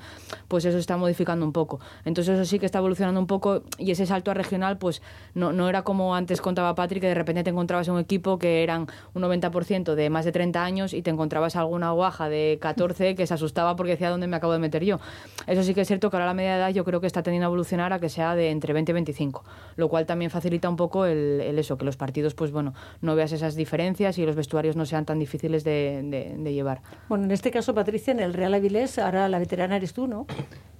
pues 0.47 0.65
eso 0.65 0.77
está 0.77 0.97
modificando 0.97 1.45
un 1.45 1.53
poco. 1.53 1.79
Entonces 2.03 2.35
eso 2.35 2.45
sí 2.45 2.59
que 2.59 2.65
está 2.65 2.79
evolucionando 2.79 3.21
un 3.21 3.27
poco 3.27 3.63
y 3.77 3.91
ese 3.91 4.05
salto 4.05 4.31
a 4.31 4.33
regional, 4.33 4.77
pues 4.77 5.01
no, 5.35 5.53
no 5.53 5.69
era 5.69 5.83
como 5.83 6.15
antes 6.15 6.41
contaba 6.41 6.75
Patrick, 6.75 7.01
que 7.01 7.07
de 7.07 7.13
repente 7.13 7.43
te 7.43 7.51
encontrabas 7.51 7.87
en 7.87 7.93
un 7.93 7.99
equipo 7.99 8.39
que 8.39 8.63
eran 8.63 8.87
un 9.13 9.21
90% 9.21 9.93
de 9.93 10.09
más 10.09 10.25
de 10.25 10.31
30 10.31 10.63
años 10.63 10.93
y 10.93 11.01
te 11.03 11.11
encontrabas 11.11 11.55
alguna 11.55 11.91
guaja 11.91 12.29
de 12.29 12.57
14 12.59 13.13
que 13.15 13.27
se 13.27 13.33
asustaba 13.35 13.75
porque 13.75 13.91
decía 13.91 14.09
dónde 14.09 14.25
me 14.25 14.37
acabo 14.37 14.53
de 14.53 14.59
meter 14.59 14.83
yo. 14.83 14.99
Eso 15.45 15.61
sí 15.63 15.75
que 15.75 15.81
es 15.81 15.87
cierto 15.87 16.09
que 16.09 16.17
ahora 16.17 16.25
la 16.25 16.33
media 16.33 16.57
edad 16.57 16.69
yo 16.71 16.83
creo 16.83 16.99
que 16.99 17.07
está 17.07 17.21
tendiendo 17.21 17.45
a 17.45 17.49
evolucionar 17.49 17.93
a 17.93 17.99
que 17.99 18.09
sea 18.09 18.35
de 18.35 18.49
entre 18.49 18.73
20 18.73 18.91
y 18.91 18.93
25, 18.93 19.43
lo 19.75 19.87
cual 19.87 20.07
también 20.07 20.31
facilita 20.31 20.67
un 20.67 20.75
poco 20.75 21.05
el, 21.05 21.41
el 21.41 21.59
eso, 21.59 21.77
que 21.77 21.85
los 21.85 21.95
partidos, 21.95 22.33
pues 22.33 22.51
bueno, 22.51 22.73
no 23.01 23.18
veas 23.19 23.31
esas 23.31 23.55
diferencias 23.55 24.17
y 24.17 24.25
los 24.25 24.35
vestuarios 24.35 24.75
no 24.75 24.85
sean 24.85 25.05
tan 25.05 25.19
difíciles 25.19 25.63
de, 25.63 26.01
de- 26.03 26.35
de 26.37 26.53
llevar. 26.53 26.81
bueno, 27.07 27.25
en 27.25 27.31
este 27.31 27.51
caso, 27.51 27.73
Patricia, 27.75 28.11
en 28.11 28.19
el 28.19 28.33
Real 28.33 28.53
Avilés, 28.53 28.97
ahora 28.97 29.29
la 29.29 29.37
veterana 29.39 29.75
eres 29.75 29.93
tú, 29.93 30.07
¿no? 30.07 30.25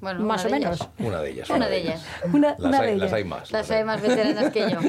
Bueno, 0.02 0.22
más 0.22 0.46
o 0.46 0.48
una 0.48 0.58
de 0.58 0.64
menos. 0.66 0.80
ellas. 0.82 0.90
Una 1.08 1.22
de 1.22 1.30
ellas. 1.30 1.50
Una 1.50 1.68
de 1.68 1.78
ellas. 1.78 2.06
Una, 2.34 2.50
Las 2.58 2.60
una 2.60 2.80
hay- 2.80 2.86
de 2.92 2.96
las 2.98 3.02
ellas. 3.10 3.14
hay 3.14 3.24
más. 3.26 3.52
Las 3.52 3.72
hay 3.72 3.84
más 3.84 4.02
veteranas 4.02 4.52
que 4.52 4.60
yo. 4.72 4.80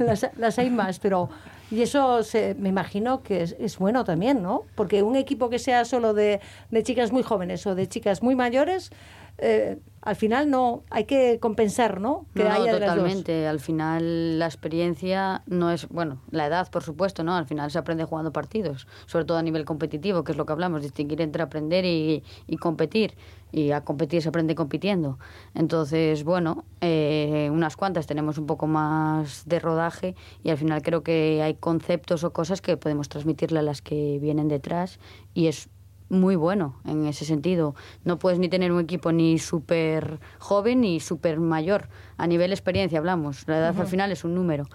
las, 0.04 0.26
las 0.36 0.58
hay 0.58 0.70
más, 0.70 0.98
pero 0.98 1.28
y 1.70 1.80
eso 1.82 2.22
se, 2.22 2.54
me 2.58 2.68
imagino 2.68 3.22
que 3.22 3.42
es, 3.42 3.56
es 3.58 3.78
bueno 3.78 4.04
también, 4.04 4.42
¿no? 4.42 4.64
Porque 4.74 5.02
un 5.02 5.16
equipo 5.16 5.48
que 5.48 5.58
sea 5.58 5.84
solo 5.86 6.12
de, 6.12 6.40
de 6.70 6.82
chicas 6.82 7.12
muy 7.12 7.22
jóvenes 7.22 7.66
o 7.66 7.74
de 7.74 7.88
chicas 7.88 8.22
muy 8.22 8.34
mayores, 8.34 8.90
eh, 9.38 9.78
al 10.02 10.16
final 10.16 10.50
no 10.50 10.82
hay 10.90 11.04
que 11.04 11.38
compensar, 11.40 12.00
¿no? 12.00 12.26
Que 12.34 12.42
No, 12.42 12.48
no, 12.50 12.54
haya 12.56 12.74
de 12.74 12.80
las 12.80 12.88
dos. 12.94 12.96
totalmente. 13.04 13.46
Al 13.46 13.60
final 13.60 14.38
la 14.38 14.46
experiencia 14.46 15.42
no 15.46 15.70
es, 15.70 15.88
bueno, 15.88 16.20
la 16.30 16.46
edad 16.46 16.70
por 16.70 16.82
supuesto, 16.82 17.22
¿no? 17.24 17.34
Al 17.36 17.46
final 17.46 17.70
se 17.70 17.78
aprende 17.78 18.04
jugando 18.04 18.32
partidos, 18.32 18.86
sobre 19.06 19.24
todo 19.24 19.38
a 19.38 19.42
nivel 19.42 19.64
competitivo, 19.64 20.24
que 20.24 20.32
es 20.32 20.38
lo 20.38 20.44
que 20.44 20.52
hablamos, 20.52 20.82
distinguir 20.82 21.20
entre 21.20 21.42
aprender 21.42 21.84
y, 21.84 22.22
y 22.46 22.56
competir. 22.56 23.14
Y 23.54 23.72
a 23.72 23.82
competir 23.82 24.22
se 24.22 24.30
aprende 24.30 24.54
compitiendo. 24.54 25.18
Entonces, 25.54 26.24
bueno, 26.24 26.64
eh, 26.80 27.50
unas 27.52 27.76
cuantas 27.76 28.06
tenemos 28.06 28.38
un 28.38 28.46
poco 28.46 28.66
más 28.66 29.42
de 29.46 29.60
rodaje 29.60 30.16
y 30.42 30.48
al 30.48 30.56
final 30.56 30.80
creo 30.80 31.02
que 31.02 31.42
hay 31.42 31.54
conceptos 31.54 32.24
o 32.24 32.32
cosas 32.32 32.62
que 32.62 32.78
podemos 32.78 33.10
transmitirle 33.10 33.58
a 33.58 33.62
las 33.62 33.82
que 33.82 34.18
vienen 34.22 34.48
detrás 34.48 34.98
y 35.34 35.48
es 35.48 35.68
muy 36.12 36.36
bueno 36.36 36.76
en 36.84 37.06
ese 37.06 37.24
sentido. 37.24 37.74
No 38.04 38.18
puedes 38.18 38.38
ni 38.38 38.48
tener 38.48 38.70
un 38.70 38.80
equipo 38.80 39.10
ni 39.10 39.38
súper 39.38 40.20
joven 40.38 40.82
ni 40.82 41.00
súper 41.00 41.40
mayor. 41.40 41.88
A 42.18 42.26
nivel 42.26 42.52
experiencia 42.52 42.98
hablamos. 42.98 43.48
La 43.48 43.58
edad 43.58 43.80
al 43.80 43.86
final 43.86 44.12
es 44.12 44.22
un 44.22 44.34
número. 44.34 44.66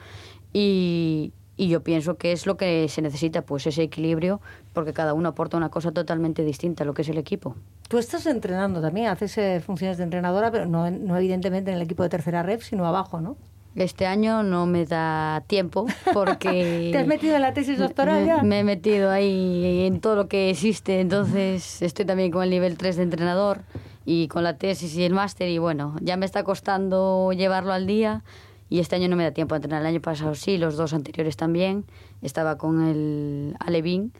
Y, 0.52 1.32
y 1.56 1.70
yo 1.70 1.84
pienso 1.84 2.18
que 2.18 2.32
es 2.32 2.46
lo 2.46 2.58
que 2.58 2.88
se 2.90 3.02
necesita, 3.02 3.44
pues 3.44 3.68
ese 3.68 3.84
equilibrio, 3.84 4.42
porque 4.74 4.94
cada 4.94 5.14
uno 5.14 5.30
aporta 5.30 5.58
una 5.58 5.70
cosa 5.70 5.92
totalmente 5.92 6.44
distinta 6.44 6.84
a 6.84 6.88
lo 6.88 6.94
que 6.94 7.04
es 7.04 7.10
el 7.10 7.18
equipo. 7.18 7.56
Tú 7.88 7.98
estás 7.98 8.26
entrenando 8.26 8.82
también, 8.82 9.08
haces 9.08 9.38
eh, 9.38 9.62
funciones 9.64 9.98
de 9.98 10.04
entrenadora, 10.04 10.52
pero 10.52 10.66
no, 10.66 10.90
no 10.92 11.18
evidentemente 11.18 11.72
en 11.72 11.78
el 11.78 11.84
equipo 11.84 12.04
de 12.04 12.10
tercera 12.10 12.44
ref, 12.44 12.64
sino 12.64 12.86
abajo, 12.86 13.22
¿no? 13.22 13.38
Este 13.78 14.08
año 14.08 14.42
no 14.42 14.66
me 14.66 14.86
da 14.86 15.44
tiempo 15.46 15.86
porque... 16.12 16.90
¿Te 16.92 16.98
has 16.98 17.06
metido 17.06 17.36
en 17.36 17.44
la 17.44 17.54
tesis 17.54 17.78
doctoral 17.78 18.26
ya? 18.26 18.42
Me, 18.42 18.60
he 18.60 18.64
metido 18.64 19.12
ahí 19.12 19.86
en 19.86 20.02
todo 20.02 20.16
lo 20.16 20.28
que 20.28 20.50
existe, 20.50 21.00
entonces 21.00 21.84
estoy 21.84 22.06
también 22.06 22.32
con 22.32 22.42
el 22.42 22.50
nivel 22.50 22.76
3 22.76 22.96
de 22.96 23.04
entrenador 23.04 23.62
y 24.04 24.30
con 24.30 24.44
la 24.44 24.58
tesis 24.58 24.96
y 24.96 25.04
el 25.04 25.14
máster 25.14 25.48
y 25.50 25.60
bueno, 25.60 25.96
ya 26.02 26.18
me 26.18 26.26
está 26.26 26.44
costando 26.44 27.32
llevarlo 27.34 27.72
al 27.72 27.86
día 27.86 28.24
y 28.68 28.80
este 28.80 28.96
año 28.96 29.10
no 29.10 29.16
me 29.16 29.24
da 29.24 29.32
tiempo 29.32 29.54
a 29.54 29.58
entrenar. 29.58 29.82
El 29.82 29.88
año 29.88 30.02
pasado 30.02 30.34
sí, 30.34 30.58
los 30.58 30.76
dos 30.76 30.94
anteriores 30.94 31.38
también. 31.38 31.86
Estaba 32.24 32.58
con 32.58 32.84
el 32.84 33.56
Alevín, 33.60 34.12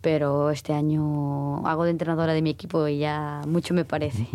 pero 0.00 0.50
este 0.50 0.72
año 0.72 1.66
hago 1.66 1.84
de 1.84 1.90
entrenadora 1.90 2.32
de 2.32 2.42
mi 2.42 2.50
equipo 2.50 2.88
y 2.88 2.98
ya 2.98 3.42
mucho 3.46 3.74
me 3.74 3.84
parece. 3.84 4.26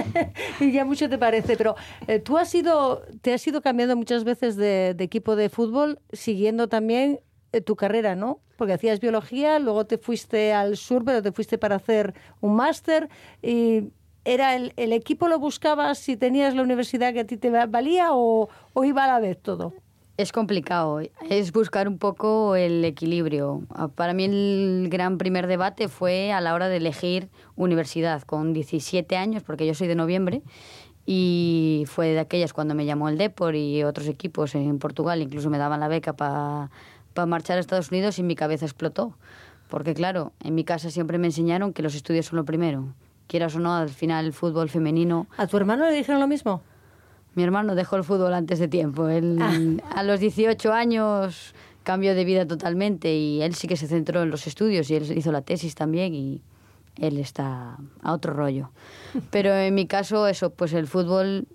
y 0.60 0.72
ya 0.72 0.84
mucho 0.84 1.08
te 1.08 1.18
parece, 1.18 1.56
pero 1.56 1.74
eh, 2.06 2.20
tú 2.20 2.38
has 2.38 2.54
ido, 2.54 3.02
te 3.20 3.32
has 3.34 3.46
ido 3.46 3.60
cambiando 3.60 3.96
muchas 3.96 4.24
veces 4.24 4.56
de, 4.56 4.94
equipo 4.98 5.36
de 5.36 5.48
fútbol 5.48 6.00
siguiendo 6.12 6.68
también 6.68 7.20
eh, 7.52 7.60
tu 7.60 7.74
carrera, 7.74 8.14
¿no? 8.14 8.40
Porque 8.56 8.72
hacías 8.72 9.00
biología, 9.00 9.58
luego 9.58 9.86
te 9.86 9.98
fuiste 9.98 10.52
al 10.52 10.76
sur, 10.76 11.04
pero 11.04 11.22
te 11.22 11.32
fuiste 11.32 11.58
para 11.58 11.76
hacer 11.76 12.14
un 12.40 12.54
máster 12.54 13.08
y 13.42 13.90
era 14.24 14.54
el, 14.54 14.72
equipo 14.76 15.28
lo 15.28 15.38
buscabas 15.38 15.98
si 15.98 16.16
tenías 16.16 16.54
la 16.54 16.62
universidad 16.62 17.12
que 17.12 17.20
a 17.20 17.26
ti 17.26 17.36
te 17.38 17.50
valía 17.50 18.08
o 18.12 18.48
iba 18.84 19.04
a 19.04 19.06
la 19.06 19.20
vez 19.20 19.40
todo. 19.40 19.72
Es 20.18 20.32
complicado, 20.32 21.00
es 21.30 21.52
buscar 21.52 21.88
un 21.88 21.96
poco 21.96 22.56
el 22.56 22.84
equilibrio. 22.84 23.62
Ah, 23.70 23.88
para 23.88 24.12
mí 24.12 24.24
el 24.24 24.88
gran 24.90 25.16
primer 25.16 25.46
debate 25.46 25.88
fue 25.88 26.32
a 26.32 26.40
la 26.40 26.54
hora 26.54 26.68
de 26.68 26.76
elegir 26.76 27.30
universidad, 27.56 28.22
con 28.22 28.52
17 28.52 29.16
años, 29.16 29.42
porque 29.42 29.66
yo 29.66 29.74
soy 29.74 29.86
de 29.86 29.94
noviembre, 29.94 30.42
y 31.06 31.84
fue 31.86 32.08
de 32.08 32.18
aquellas 32.18 32.52
cuando 32.52 32.74
me 32.74 32.84
llamó 32.84 33.08
el 33.08 33.16
Depor 33.16 33.54
y 33.54 33.84
otros 33.84 34.08
equipos 34.08 34.54
en 34.54 34.78
Portugal, 34.78 35.22
incluso 35.22 35.48
me 35.48 35.56
daban 35.56 35.80
la 35.80 35.88
beca 35.88 36.12
para 36.12 36.70
para 37.18 37.26
marchar 37.26 37.56
a 37.56 37.60
Estados 37.60 37.90
Unidos 37.90 38.20
y 38.20 38.22
mi 38.22 38.36
cabeza 38.36 38.64
explotó. 38.64 39.12
Porque 39.68 39.92
claro, 39.92 40.32
en 40.44 40.54
mi 40.54 40.62
casa 40.62 40.88
siempre 40.88 41.18
me 41.18 41.26
enseñaron 41.26 41.72
que 41.72 41.82
los 41.82 41.96
estudios 41.96 42.26
son 42.26 42.36
lo 42.36 42.44
primero. 42.44 42.94
Quieras 43.26 43.56
o 43.56 43.58
no, 43.58 43.74
al 43.74 43.88
final 43.88 44.26
el 44.26 44.32
fútbol 44.32 44.68
femenino... 44.68 45.26
¿A 45.36 45.48
tu 45.48 45.56
hermano 45.56 45.86
le 45.86 45.96
dijeron 45.96 46.20
lo 46.20 46.28
mismo? 46.28 46.62
Mi 47.38 47.44
hermano 47.44 47.76
dejó 47.76 47.94
el 47.94 48.02
fútbol 48.02 48.34
antes 48.34 48.58
de 48.58 48.66
tiempo. 48.66 49.08
Él, 49.08 49.38
ah. 49.40 49.56
A 49.94 50.02
los 50.02 50.18
18 50.18 50.72
años 50.72 51.54
cambió 51.84 52.16
de 52.16 52.24
vida 52.24 52.48
totalmente 52.48 53.14
y 53.14 53.42
él 53.42 53.54
sí 53.54 53.68
que 53.68 53.76
se 53.76 53.86
centró 53.86 54.24
en 54.24 54.30
los 54.30 54.48
estudios 54.48 54.90
y 54.90 54.96
él 54.96 55.16
hizo 55.16 55.30
la 55.30 55.42
tesis 55.42 55.76
también 55.76 56.16
y 56.16 56.42
él 56.96 57.16
está 57.16 57.78
a 58.02 58.12
otro 58.12 58.32
rollo. 58.32 58.72
Pero 59.30 59.54
en 59.54 59.72
mi 59.72 59.86
caso, 59.86 60.26
eso, 60.26 60.50
pues 60.50 60.72
el 60.72 60.88
fútbol 60.88 61.46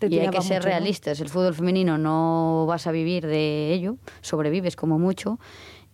y 0.00 0.18
hay 0.18 0.28
que 0.30 0.42
ser 0.42 0.64
realistas. 0.64 1.20
El 1.20 1.28
fútbol 1.28 1.54
femenino 1.54 1.98
no 1.98 2.66
vas 2.66 2.88
a 2.88 2.90
vivir 2.90 3.24
de 3.24 3.72
ello, 3.72 3.96
sobrevives 4.22 4.74
como 4.74 4.98
mucho. 4.98 5.38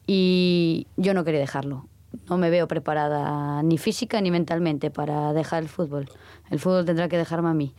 Y 0.07 0.87
yo 0.97 1.13
no 1.13 1.23
quería 1.23 1.41
dejarlo. 1.41 1.87
No 2.31 2.39
me 2.39 2.49
veo 2.49 2.67
preparada 2.67 3.63
ni 3.63 3.77
física 3.77 4.23
ni 4.23 4.31
mentalmente 4.31 4.91
para 4.91 5.35
dejar 5.35 5.63
el 5.63 5.69
fútbol. 5.69 6.09
El 6.51 6.61
fútbol 6.61 6.87
tendrá 6.87 7.11
que 7.11 7.19
dejarme 7.19 7.51
a 7.51 7.55
mí. 7.55 7.75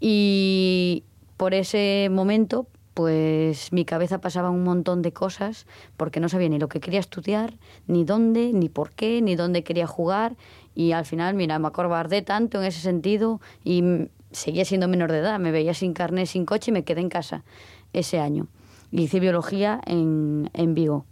Y 0.00 1.04
por 1.36 1.54
ese 1.54 2.08
momento, 2.10 2.66
pues 2.94 3.72
mi 3.72 3.84
cabeza 3.84 4.20
pasaba 4.20 4.50
un 4.50 4.64
montón 4.64 5.02
de 5.02 5.12
cosas 5.12 5.66
porque 5.96 6.18
no 6.18 6.28
sabía 6.28 6.48
ni 6.48 6.58
lo 6.58 6.68
que 6.68 6.80
quería 6.80 7.00
estudiar, 7.00 7.54
ni 7.86 8.04
dónde, 8.04 8.52
ni 8.54 8.68
por 8.68 8.92
qué, 8.92 9.20
ni 9.20 9.36
dónde 9.36 9.62
quería 9.64 9.86
jugar. 9.86 10.36
Y 10.74 10.92
al 10.92 11.04
final, 11.04 11.34
mira, 11.34 11.58
me 11.58 11.68
acobardé 11.68 12.22
tanto 12.22 12.58
en 12.58 12.64
ese 12.64 12.80
sentido 12.80 13.40
y 13.64 14.08
seguía 14.30 14.64
siendo 14.64 14.88
menor 14.88 15.12
de 15.12 15.18
edad, 15.18 15.38
me 15.38 15.50
veía 15.50 15.74
sin 15.74 15.92
carnet, 15.92 16.26
sin 16.26 16.46
coche 16.46 16.70
y 16.70 16.72
me 16.72 16.84
quedé 16.84 17.00
en 17.00 17.08
casa 17.08 17.44
ese 17.92 18.18
año. 18.18 18.48
hice 18.92 19.20
biología 19.20 19.80
en, 19.86 20.50
en 20.54 20.74
Vigo. 20.74 21.04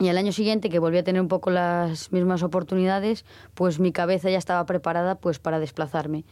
Y 0.00 0.08
el 0.08 0.18
año 0.18 0.32
siguiente, 0.32 0.70
que 0.70 0.80
volví 0.80 0.98
a 0.98 1.04
tener 1.04 1.22
un 1.22 1.28
poco 1.28 1.50
las 1.50 2.10
mismas 2.10 2.42
oportunidades, 2.42 3.24
pues 3.54 3.78
mi 3.78 3.92
cabeza 3.92 4.28
ya 4.28 4.38
estaba 4.38 4.66
preparada 4.66 5.14
pues 5.14 5.38
para 5.38 5.60
desplazarme. 5.60 6.24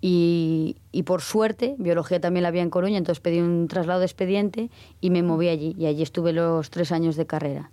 Y, 0.00 0.76
y, 0.92 1.02
por 1.02 1.22
suerte, 1.22 1.74
biología 1.78 2.20
también 2.20 2.42
la 2.42 2.48
había 2.48 2.62
en 2.62 2.70
Coruña, 2.70 2.98
entonces 2.98 3.20
pedí 3.20 3.40
un 3.40 3.66
traslado 3.68 4.00
de 4.00 4.06
expediente 4.06 4.70
y 5.00 5.10
me 5.10 5.22
moví 5.22 5.48
allí. 5.48 5.74
Y 5.78 5.86
allí 5.86 6.02
estuve 6.02 6.32
los 6.32 6.70
tres 6.70 6.92
años 6.92 7.16
de 7.16 7.26
carrera. 7.26 7.70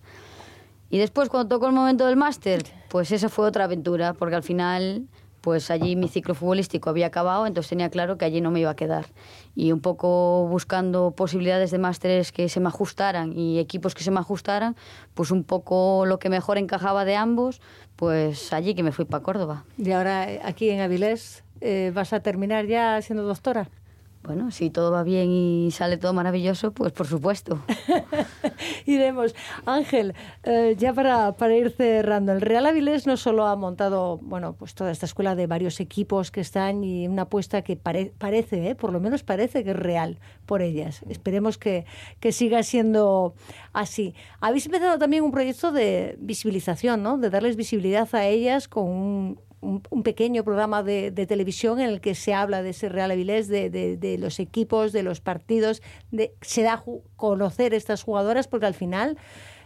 Y 0.90 0.98
después, 0.98 1.30
cuando 1.30 1.50
tocó 1.50 1.68
el 1.68 1.74
momento 1.74 2.06
del 2.08 2.16
máster, 2.16 2.64
pues 2.90 3.12
esa 3.12 3.30
fue 3.30 3.46
otra 3.46 3.66
aventura, 3.66 4.14
porque 4.14 4.36
al 4.36 4.44
final 4.44 5.08
pues 5.46 5.70
allí 5.70 5.96
mi 5.96 6.08
ciclo 6.08 6.34
futbolístico 6.34 6.90
había 6.90 7.06
acabado, 7.06 7.46
entonces 7.46 7.70
tenía 7.70 7.92
claro 7.92 8.18
que 8.18 8.26
allí 8.26 8.42
no 8.42 8.50
me 8.50 8.62
iba 8.62 8.72
a 8.72 8.76
quedar. 8.76 9.06
Y 9.54 9.72
un 9.72 9.80
poco 9.80 10.48
buscando 10.48 11.12
posibilidades 11.12 11.70
de 11.70 11.78
másteres 11.78 12.32
que 12.32 12.50
se 12.50 12.60
me 12.60 12.70
ajustaran 12.70 13.32
y 13.32 13.60
equipos 13.60 13.94
que 13.94 14.04
se 14.04 14.10
me 14.10 14.20
ajustaran, 14.20 14.76
pues 15.14 15.30
un 15.30 15.44
poco 15.44 16.08
lo 16.08 16.18
que 16.18 16.30
mejor 16.30 16.58
encajaba 16.58 17.06
de 17.06 17.16
ambos, 17.16 17.62
pues 17.96 18.54
allí 18.54 18.74
que 18.74 18.82
me 18.82 18.92
fui 18.92 19.06
para 19.06 19.22
Córdoba. 19.22 19.66
Y 19.78 19.92
ahora 19.92 20.28
aquí 20.44 20.72
en 20.72 20.82
Avilés, 20.82 21.44
eh, 21.62 21.92
¿vas 21.94 22.14
a 22.14 22.20
terminar 22.20 22.66
ya 22.66 23.02
siendo 23.02 23.24
doctora? 23.24 23.70
Bueno, 24.26 24.50
si 24.50 24.72
todo 24.72 24.92
va 24.92 25.04
bien 25.04 25.30
y 25.30 25.70
sale 25.70 25.98
todo 25.98 26.12
maravilloso, 26.12 26.72
pues 26.72 26.92
por 26.92 27.06
supuesto. 27.06 27.60
Iremos. 28.88 29.36
Ángel, 29.68 30.16
eh, 30.44 30.76
ya 30.80 30.94
para, 30.94 31.34
para, 31.34 31.56
ir 31.56 31.70
cerrando, 31.70 32.32
el 32.32 32.42
Real 32.42 32.66
Avilés 32.66 33.06
no 33.06 33.18
solo 33.18 33.46
ha 33.46 33.56
montado 33.56 34.18
bueno, 34.24 34.54
pues 34.54 34.74
toda 34.74 34.90
esta 34.90 35.06
escuela 35.06 35.36
de 35.36 35.46
varios 35.46 35.80
equipos 35.80 36.32
que 36.32 36.42
están 36.42 36.84
y 36.84 37.08
una 37.08 37.24
apuesta 37.24 37.62
que 37.62 37.76
parece, 37.76 38.70
eh, 38.70 38.74
por 38.74 38.92
lo 38.92 39.00
menos 39.00 39.22
parece 39.22 39.64
que 39.64 39.72
es 39.72 39.78
real 39.78 40.18
por 40.48 40.64
ellas. 40.64 41.04
Esperemos 41.08 41.60
que, 41.60 41.86
que 42.20 42.32
siga 42.32 42.64
siendo 42.64 43.36
así. 43.74 44.16
Habéis 44.40 44.66
empezado 44.66 44.98
también 44.98 45.24
un 45.24 45.32
proyecto 45.32 45.72
de 45.72 46.16
visibilización, 46.20 47.04
¿no? 47.04 47.20
de 47.20 47.30
darles 47.30 47.56
visibilidad 47.56 48.08
a 48.16 48.26
ellas 48.26 48.68
con 48.68 48.88
un, 48.88 49.40
un, 49.66 50.04
pequeño 50.04 50.44
programa 50.44 50.84
de, 50.84 51.12
televisión 51.12 51.80
en 51.80 51.90
el 51.90 52.02
que 52.02 52.16
se 52.16 52.34
habla 52.34 52.62
de 52.62 52.70
ese 52.70 52.90
Real 52.90 53.12
Avilés, 53.12 53.48
de, 53.48 54.18
los 54.20 54.40
equipos, 54.40 54.92
de 54.92 55.04
los 55.04 55.22
partidos, 55.22 55.82
se 56.42 56.62
da 56.62 56.74
a 56.74 56.84
conocer 57.16 57.74
estas 57.74 58.04
jugadoras 58.04 58.48
porque 58.48 58.66
al 58.66 58.74
final 58.74 59.18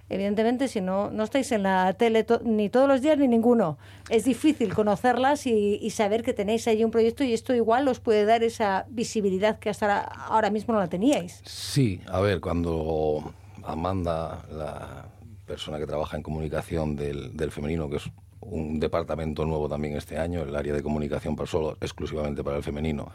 evidentemente, 0.09 0.67
si 0.67 0.81
no, 0.81 1.11
no 1.11 1.23
estáis 1.23 1.51
en 1.51 1.63
la 1.63 1.93
tele 1.93 2.25
ni 2.43 2.69
todos 2.69 2.87
los 2.87 3.01
días 3.01 3.19
ni 3.19 3.27
ninguno, 3.27 3.77
es 4.09 4.25
difícil 4.25 4.73
conocerlas 4.73 5.45
y, 5.45 5.87
saber 5.91 6.23
que 6.23 6.33
tenéis 6.33 6.67
ahí 6.67 6.83
un 6.83 6.91
proyecto 6.91 7.23
y 7.23 7.33
esto 7.33 7.53
igual 7.53 7.87
os 7.87 7.99
puede 7.99 8.25
dar 8.25 8.41
esa 8.41 8.85
visibilidad 8.89 9.59
que 9.59 9.69
hasta 9.69 9.99
ahora 10.01 10.49
mismo 10.49 10.73
no 10.73 10.79
la 10.79 10.87
teníais. 10.87 11.41
Sí, 11.45 12.01
a 12.07 12.19
ver, 12.21 12.39
cuando 12.39 13.33
Amanda, 13.63 14.43
la 14.51 15.05
persona 15.45 15.77
que 15.77 15.85
trabaja 15.85 16.17
en 16.17 16.23
comunicación 16.23 16.95
del 16.95 17.51
femenino, 17.51 17.89
que 17.89 17.97
es 17.97 18.09
un 18.49 18.79
departamento 18.79 19.45
nuevo 19.45 19.69
también 19.69 19.95
este 19.95 20.17
año, 20.17 20.41
el 20.41 20.55
área 20.55 20.73
de 20.73 20.83
comunicación 20.83 21.35
para 21.35 21.47
solo 21.47 21.77
exclusivamente 21.81 22.43
para 22.43 22.57
el 22.57 22.63
femenino. 22.63 23.11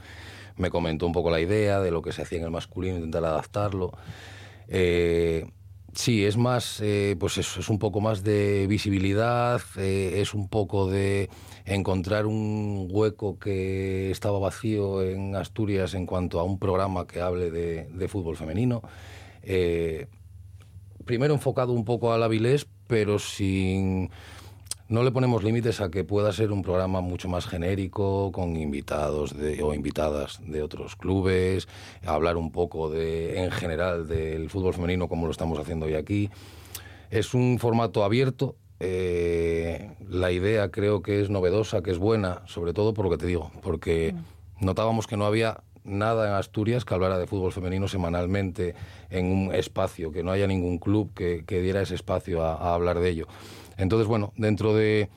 Me 0.56 0.70
comentó 0.70 1.06
un 1.06 1.12
poco 1.12 1.30
la 1.30 1.40
idea 1.40 1.80
de 1.80 1.90
lo 1.90 2.02
que 2.02 2.12
se 2.12 2.22
hacía 2.22 2.38
en 2.38 2.44
el 2.44 2.50
masculino, 2.50 2.96
intentar 2.96 3.24
adaptarlo. 3.24 3.92
Eh, 4.68 5.46
sí, 5.92 6.24
es 6.24 6.36
más, 6.36 6.80
eh, 6.80 7.16
pues 7.18 7.38
es, 7.38 7.56
es, 7.56 7.68
un 7.68 7.78
poco 7.78 8.00
más 8.00 8.22
de 8.22 8.66
visibilidad, 8.68 9.60
eh, 9.76 10.20
es 10.20 10.34
un 10.34 10.48
poco 10.48 10.88
de 10.88 11.28
encontrar 11.64 12.26
un 12.26 12.88
hueco 12.90 13.38
que 13.38 14.10
estaba 14.10 14.38
vacío 14.38 15.02
en 15.02 15.34
Asturias 15.34 15.94
en 15.94 16.06
cuanto 16.06 16.38
a 16.38 16.44
un 16.44 16.58
programa 16.58 17.06
que 17.06 17.20
hable 17.20 17.50
de, 17.50 17.88
de 17.88 18.08
fútbol 18.08 18.36
femenino. 18.36 18.82
primero 21.04 21.34
enfocado 21.34 21.72
un 21.72 21.84
poco 21.84 22.12
al 22.12 22.22
Avilés, 22.22 22.66
pero 22.86 23.18
sin 23.18 24.10
no 24.88 25.02
le 25.02 25.10
ponemos 25.12 25.42
límites 25.42 25.80
a 25.80 25.90
que 25.90 26.04
pueda 26.04 26.32
ser 26.32 26.52
un 26.52 26.62
programa 26.62 27.00
mucho 27.00 27.28
más 27.28 27.46
genérico, 27.46 28.30
con 28.32 28.56
invitados 28.56 29.36
de, 29.36 29.62
o 29.62 29.72
invitadas 29.72 30.40
de 30.46 30.62
otros 30.62 30.96
clubes, 30.96 31.68
hablar 32.04 32.36
un 32.36 32.52
poco 32.52 32.90
de, 32.90 33.44
en 33.44 33.50
general 33.50 34.06
del 34.06 34.50
fútbol 34.50 34.74
femenino 34.74 35.08
como 35.08 35.26
lo 35.26 35.32
estamos 35.32 35.58
haciendo 35.58 35.86
hoy 35.86 35.94
aquí. 35.94 36.30
Es 37.10 37.32
un 37.32 37.58
formato 37.58 38.04
abierto. 38.04 38.56
Eh, 38.80 39.90
la 40.06 40.32
idea 40.32 40.70
creo 40.70 41.00
que 41.00 41.22
es 41.22 41.30
novedosa, 41.30 41.82
que 41.82 41.90
es 41.90 41.98
buena, 41.98 42.42
sobre 42.46 42.74
todo 42.74 42.92
por 42.92 43.06
lo 43.06 43.10
que 43.10 43.18
te 43.18 43.26
digo, 43.26 43.50
porque 43.62 44.12
mm. 44.12 44.66
notábamos 44.66 45.06
que 45.06 45.16
no 45.16 45.24
había 45.24 45.62
nada 45.84 46.28
en 46.28 46.34
Asturias 46.34 46.84
que 46.84 46.94
hablara 46.94 47.18
de 47.18 47.26
fútbol 47.26 47.52
femenino 47.52 47.88
semanalmente 47.88 48.74
en 49.10 49.26
un 49.26 49.54
espacio, 49.54 50.10
que 50.10 50.22
no 50.22 50.32
haya 50.32 50.46
ningún 50.46 50.78
club 50.78 51.12
que, 51.14 51.44
diera 51.46 51.82
ese 51.82 51.94
espacio 51.94 52.42
a 52.42 52.74
hablar 52.74 52.98
de 52.98 53.10
ello. 53.10 53.26
Entonces, 53.76 54.06
bueno, 54.06 54.32
dentro 54.36 54.74
de 54.74 55.08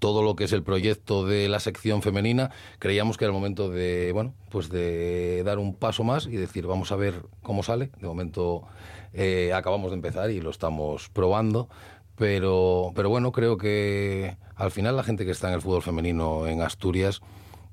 todo 0.00 0.22
lo 0.22 0.36
que 0.36 0.44
es 0.44 0.52
el 0.52 0.62
proyecto 0.62 1.26
de 1.26 1.48
la 1.48 1.60
sección 1.60 2.02
femenina, 2.02 2.50
creíamos 2.78 3.16
que 3.16 3.24
era 3.24 3.30
el 3.30 3.34
momento 3.34 3.70
de, 3.70 4.12
bueno, 4.12 4.34
pues 4.50 4.68
de 4.68 5.42
dar 5.44 5.58
un 5.58 5.74
paso 5.74 6.04
más 6.04 6.26
y 6.26 6.36
decir, 6.36 6.66
vamos 6.66 6.92
a 6.92 6.96
ver 6.96 7.22
cómo 7.42 7.62
sale. 7.62 7.90
De 8.00 8.06
momento 8.06 8.64
eh, 9.12 9.52
acabamos 9.54 9.90
de 9.90 9.96
empezar 9.96 10.30
y 10.30 10.40
lo 10.40 10.50
estamos 10.50 11.08
probando, 11.08 11.68
pero, 12.16 12.92
pero 12.94 13.08
bueno, 13.08 13.32
creo 13.32 13.56
que 13.56 14.36
al 14.56 14.70
final 14.70 14.96
la 14.96 15.04
gente 15.04 15.24
que 15.24 15.30
está 15.30 15.48
en 15.48 15.54
el 15.54 15.62
fútbol 15.62 15.82
femenino 15.82 16.46
en 16.46 16.60
Asturias, 16.60 17.22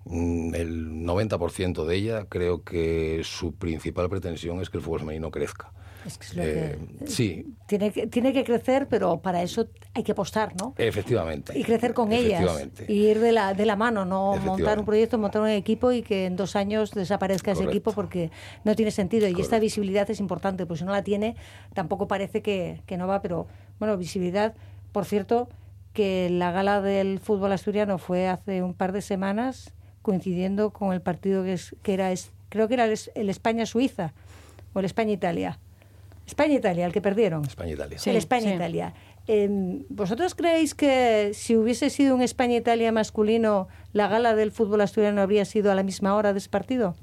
el 0.09 1.03
90% 1.03 1.85
de 1.85 1.95
ella 1.95 2.25
creo 2.29 2.63
que 2.63 3.21
su 3.23 3.53
principal 3.55 4.09
pretensión 4.09 4.61
es 4.61 4.69
que 4.69 4.77
el 4.77 4.83
fútbol 4.83 4.99
femenino 5.01 5.31
crezca. 5.31 5.71
Es 6.05 6.19
que 6.19 6.25
es 6.27 6.35
lo 6.35 6.43
Eh, 6.43 6.77
que- 6.99 7.07
sí, 7.07 7.45
Tiene 7.67 7.91
que, 7.91 8.05
tiene 8.05 8.31
que 8.31 8.43
crecer, 8.43 8.87
pero 8.87 9.19
para 9.21 9.41
eso 9.41 9.67
hay 9.95 10.03
que 10.03 10.11
apostar, 10.11 10.53
¿no? 10.55 10.75
efectivamente. 10.77 11.57
Y 11.57 11.63
crecer 11.63 11.95
con 11.95 12.11
ellas. 12.11 12.41
Efectivamente. 12.43 12.85
Y 12.87 13.07
ir 13.07 13.19
de 13.19 13.31
la, 13.31 13.55
de 13.55 13.65
la 13.65 13.75
mano, 13.75 14.05
no 14.05 14.35
montar 14.45 14.77
un 14.77 14.85
proyecto, 14.85 15.17
montar 15.17 15.41
un 15.41 15.47
equipo 15.49 15.91
y 15.91 16.03
que 16.03 16.27
en 16.27 16.35
dos 16.35 16.55
años 16.55 16.91
desaparezca 16.91 17.53
ese 17.53 17.63
equipo 17.63 17.91
porque 17.91 18.29
no 18.63 18.75
tiene 18.75 18.91
sentido. 18.91 19.27
Y 19.27 19.41
esta 19.41 19.57
visibilidad 19.57 20.07
es 20.11 20.19
importante, 20.19 20.67
pues 20.67 20.81
si 20.81 20.85
no 20.85 20.91
la 20.91 21.03
tiene, 21.03 21.35
tampoco 21.73 22.07
parece 22.07 22.43
que, 22.43 22.83
que 22.85 22.97
no 22.97 23.07
va, 23.07 23.23
pero 23.23 23.47
bueno, 23.79 23.97
visibilidad. 23.97 24.53
Por 24.91 25.05
cierto, 25.05 25.49
que 25.93 26.29
la 26.29 26.51
gala 26.51 26.81
del 26.81 27.19
fútbol 27.19 27.51
asturiano 27.51 27.97
fue 27.97 28.27
hace 28.27 28.61
un 28.61 28.75
par 28.75 28.91
de 28.91 29.01
semanas, 29.01 29.73
coincidiendo 30.05 30.69
con 30.69 30.93
el 30.93 31.01
partido 31.01 31.43
que, 31.43 31.53
es, 31.53 31.75
que 31.83 31.93
era, 31.95 32.11
es- 32.11 32.31
creo 32.49 32.67
que 32.67 32.75
era 32.75 32.85
el, 32.85 32.97
el 33.15 33.29
España-Suiza 33.29 34.13
o 34.73 34.79
el 34.79 34.85
España-Italia. 34.85 35.57
España-Italia, 36.27 36.85
el 36.85 36.93
que 36.93 37.01
perdieron. 37.01 37.43
España-Italia. 37.45 37.97
el 38.05 38.15
España-Italia. 38.15 38.93
Eh, 39.27 39.49
¿Vosotros 39.89 40.35
creéis 40.35 40.75
que 40.75 41.31
si 41.33 41.55
hubiese 41.55 41.89
sido 41.89 42.13
un 42.15 42.21
España-Italia 42.21 42.91
masculino, 42.91 43.67
la 43.93 44.07
gala 44.07 44.35
del 44.35 44.51
fútbol 44.51 44.81
asturiano 44.81 45.21
habría 45.21 45.45
sido 45.45 45.71
a 45.71 45.75
la 45.75 45.81
misma 45.83 46.15
hora 46.15 46.31
de 46.33 46.39
ese 46.39 46.49
partido? 46.49 46.95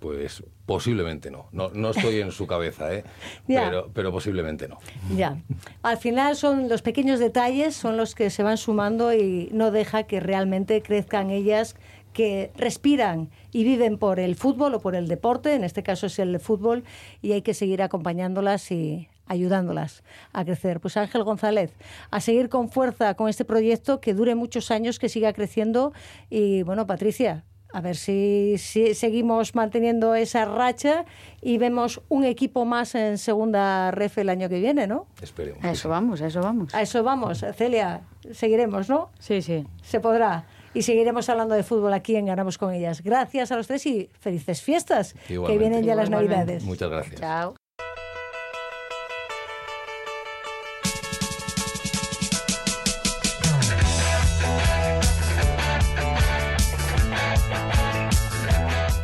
Pues 0.00 0.42
posiblemente 0.66 1.30
no. 1.30 1.46
No, 1.52 1.68
no 1.74 1.90
estoy 1.90 2.20
en 2.20 2.32
su 2.32 2.46
cabeza, 2.46 2.92
¿eh? 2.92 3.04
Pero, 3.46 3.90
pero 3.94 4.10
posiblemente 4.10 4.66
no. 4.68 4.78
Ya. 5.16 5.36
Al 5.82 5.96
final 5.98 6.34
son 6.36 6.68
los 6.68 6.82
pequeños 6.82 7.20
detalles, 7.20 7.76
son 7.76 7.96
los 7.96 8.14
que 8.14 8.28
se 8.30 8.42
van 8.42 8.56
sumando 8.56 9.12
y 9.14 9.48
no 9.52 9.70
deja 9.70 10.02
que 10.04 10.18
realmente 10.20 10.82
crezcan 10.82 11.30
ellas 11.30 11.76
que 12.12 12.52
respiran 12.56 13.30
y 13.50 13.64
viven 13.64 13.98
por 13.98 14.20
el 14.20 14.36
fútbol 14.36 14.74
o 14.74 14.80
por 14.80 14.94
el 14.94 15.08
deporte, 15.08 15.54
en 15.54 15.64
este 15.64 15.82
caso 15.82 16.06
es 16.06 16.18
el 16.18 16.38
fútbol, 16.40 16.84
y 17.20 17.32
hay 17.32 17.42
que 17.42 17.54
seguir 17.54 17.82
acompañándolas 17.82 18.70
y 18.70 19.08
ayudándolas 19.26 20.02
a 20.32 20.44
crecer. 20.44 20.80
Pues 20.80 20.96
Ángel 20.96 21.24
González, 21.24 21.72
a 22.10 22.20
seguir 22.20 22.48
con 22.48 22.68
fuerza 22.68 23.14
con 23.14 23.28
este 23.28 23.44
proyecto 23.44 24.00
que 24.00 24.14
dure 24.14 24.34
muchos 24.34 24.70
años, 24.70 24.98
que 24.98 25.08
siga 25.08 25.32
creciendo 25.32 25.92
y 26.28 26.62
bueno, 26.62 26.86
Patricia, 26.86 27.44
a 27.72 27.80
ver 27.80 27.96
si, 27.96 28.56
si 28.58 28.94
seguimos 28.94 29.54
manteniendo 29.54 30.14
esa 30.14 30.44
racha 30.44 31.06
y 31.40 31.56
vemos 31.56 32.02
un 32.08 32.24
equipo 32.24 32.66
más 32.66 32.94
en 32.94 33.16
segunda 33.16 33.90
ref 33.90 34.18
el 34.18 34.28
año 34.28 34.48
que 34.48 34.60
viene, 34.60 34.86
¿no? 34.86 35.06
Esperemos. 35.22 35.64
A 35.64 35.70
eso 35.70 35.88
vamos, 35.88 36.20
a 36.20 36.26
eso 36.26 36.42
vamos. 36.42 36.74
A 36.74 36.82
eso 36.82 37.02
vamos. 37.02 37.44
Celia, 37.56 38.02
seguiremos, 38.30 38.90
¿no? 38.90 39.10
Sí, 39.18 39.40
sí. 39.40 39.66
Se 39.82 40.00
podrá. 40.00 40.44
Y 40.74 40.82
seguiremos 40.82 41.28
hablando 41.28 41.54
de 41.54 41.62
fútbol 41.62 41.92
aquí 41.92 42.16
en 42.16 42.26
Ganamos 42.26 42.58
con 42.58 42.72
ellas. 42.72 43.02
Gracias 43.02 43.52
a 43.52 43.56
los 43.56 43.66
tres 43.66 43.84
y 43.86 44.10
felices 44.18 44.62
fiestas, 44.62 45.14
que 45.28 45.58
vienen 45.58 45.84
ya 45.84 45.94
las 45.94 46.08
Igualmente. 46.08 46.36
Navidades. 46.36 46.64
Muchas 46.64 46.90
gracias. 46.90 47.20
Chao. 47.20 47.54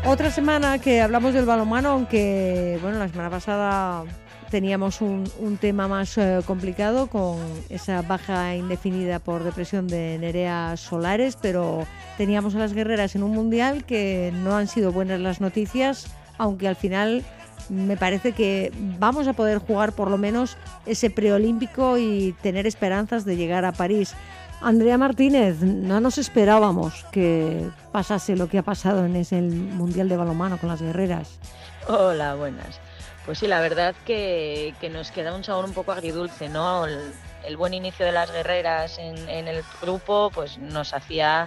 Otra 0.06 0.30
semana 0.30 0.78
que 0.78 1.02
hablamos 1.02 1.34
del 1.34 1.44
balonmano, 1.44 1.90
aunque 1.90 2.78
bueno, 2.80 2.98
la 2.98 3.08
semana 3.08 3.28
pasada 3.28 4.04
teníamos 4.50 5.00
un, 5.00 5.58
tema 5.60 5.88
más 5.88 6.16
eh, 6.18 6.40
complicado 6.46 7.08
con 7.08 7.38
esa 7.68 8.02
baja 8.02 8.54
indefinida 8.54 9.18
por 9.18 9.44
depresión 9.44 9.88
de 9.88 10.18
Nerea 10.18 10.76
Solares, 10.76 11.36
pero 11.40 11.86
teníamos 12.16 12.54
a 12.54 12.58
las 12.58 12.72
guerreras 12.72 13.14
en 13.14 13.22
un 13.22 13.32
mundial 13.32 13.84
que 13.84 14.32
no 14.34 14.56
han 14.56 14.68
sido 14.68 14.92
buenas 14.92 15.20
las 15.20 15.40
noticias, 15.40 16.06
aunque 16.38 16.68
al 16.68 16.76
final 16.76 17.24
me 17.68 17.96
parece 17.96 18.32
que 18.32 18.72
vamos 18.98 19.28
a 19.28 19.34
poder 19.34 19.58
jugar 19.58 19.92
por 19.92 20.10
lo 20.10 20.18
menos 20.18 20.56
ese 20.86 21.10
preolímpico 21.10 21.98
y 21.98 22.34
tener 22.42 22.66
esperanzas 22.66 23.24
de 23.24 23.36
llegar 23.36 23.64
a 23.64 23.72
París. 23.72 24.14
Andrea 24.60 24.98
Martínez, 24.98 25.60
no 25.60 26.00
nos 26.00 26.18
esperábamos 26.18 27.06
que 27.12 27.68
pasase 27.92 28.34
lo 28.34 28.48
que 28.48 28.58
ha 28.58 28.62
pasado 28.62 29.04
en 29.04 29.14
ese 29.14 29.40
Mundial 29.40 30.08
de 30.08 30.16
Balonmano 30.16 30.58
con 30.58 30.68
las 30.68 30.82
guerreras. 30.82 31.38
Hola, 31.86 32.34
buenas. 32.34 32.80
Pues 33.28 33.40
sí, 33.40 33.46
la 33.46 33.60
verdad 33.60 33.94
que, 34.06 34.74
que 34.80 34.88
nos 34.88 35.10
queda 35.10 35.34
un 35.34 35.44
sabor 35.44 35.66
un 35.66 35.74
poco 35.74 35.92
agridulce, 35.92 36.48
¿no? 36.48 36.86
El, 36.86 37.12
el 37.44 37.58
buen 37.58 37.74
inicio 37.74 38.06
de 38.06 38.12
las 38.12 38.32
guerreras 38.32 38.96
en, 38.96 39.28
en 39.28 39.48
el 39.48 39.62
grupo 39.82 40.30
pues 40.34 40.56
nos 40.56 40.94
hacía 40.94 41.46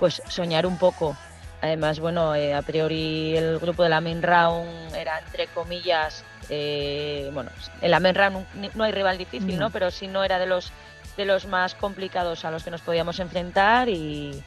pues 0.00 0.20
soñar 0.26 0.66
un 0.66 0.76
poco. 0.76 1.16
Además, 1.62 2.00
bueno, 2.00 2.34
eh, 2.34 2.52
a 2.52 2.62
priori 2.62 3.36
el 3.36 3.60
grupo 3.60 3.84
de 3.84 3.90
la 3.90 4.00
main 4.00 4.24
round 4.24 4.92
era 4.92 5.20
entre 5.20 5.46
comillas, 5.46 6.24
eh, 6.48 7.30
bueno, 7.32 7.52
en 7.80 7.92
la 7.92 8.00
main 8.00 8.16
round 8.16 8.74
no, 8.74 8.82
hay 8.82 8.90
rival 8.90 9.16
difícil, 9.16 9.54
No. 9.56 9.66
¿no? 9.66 9.70
Pero 9.70 9.92
sí 9.92 10.08
no 10.08 10.24
era 10.24 10.40
de 10.40 10.46
los 10.46 10.72
de 11.16 11.26
los 11.26 11.46
más 11.46 11.76
complicados 11.76 12.44
a 12.44 12.50
los 12.50 12.64
que 12.64 12.72
nos 12.72 12.80
podíamos 12.80 13.20
enfrentar 13.20 13.88
y, 13.88 14.42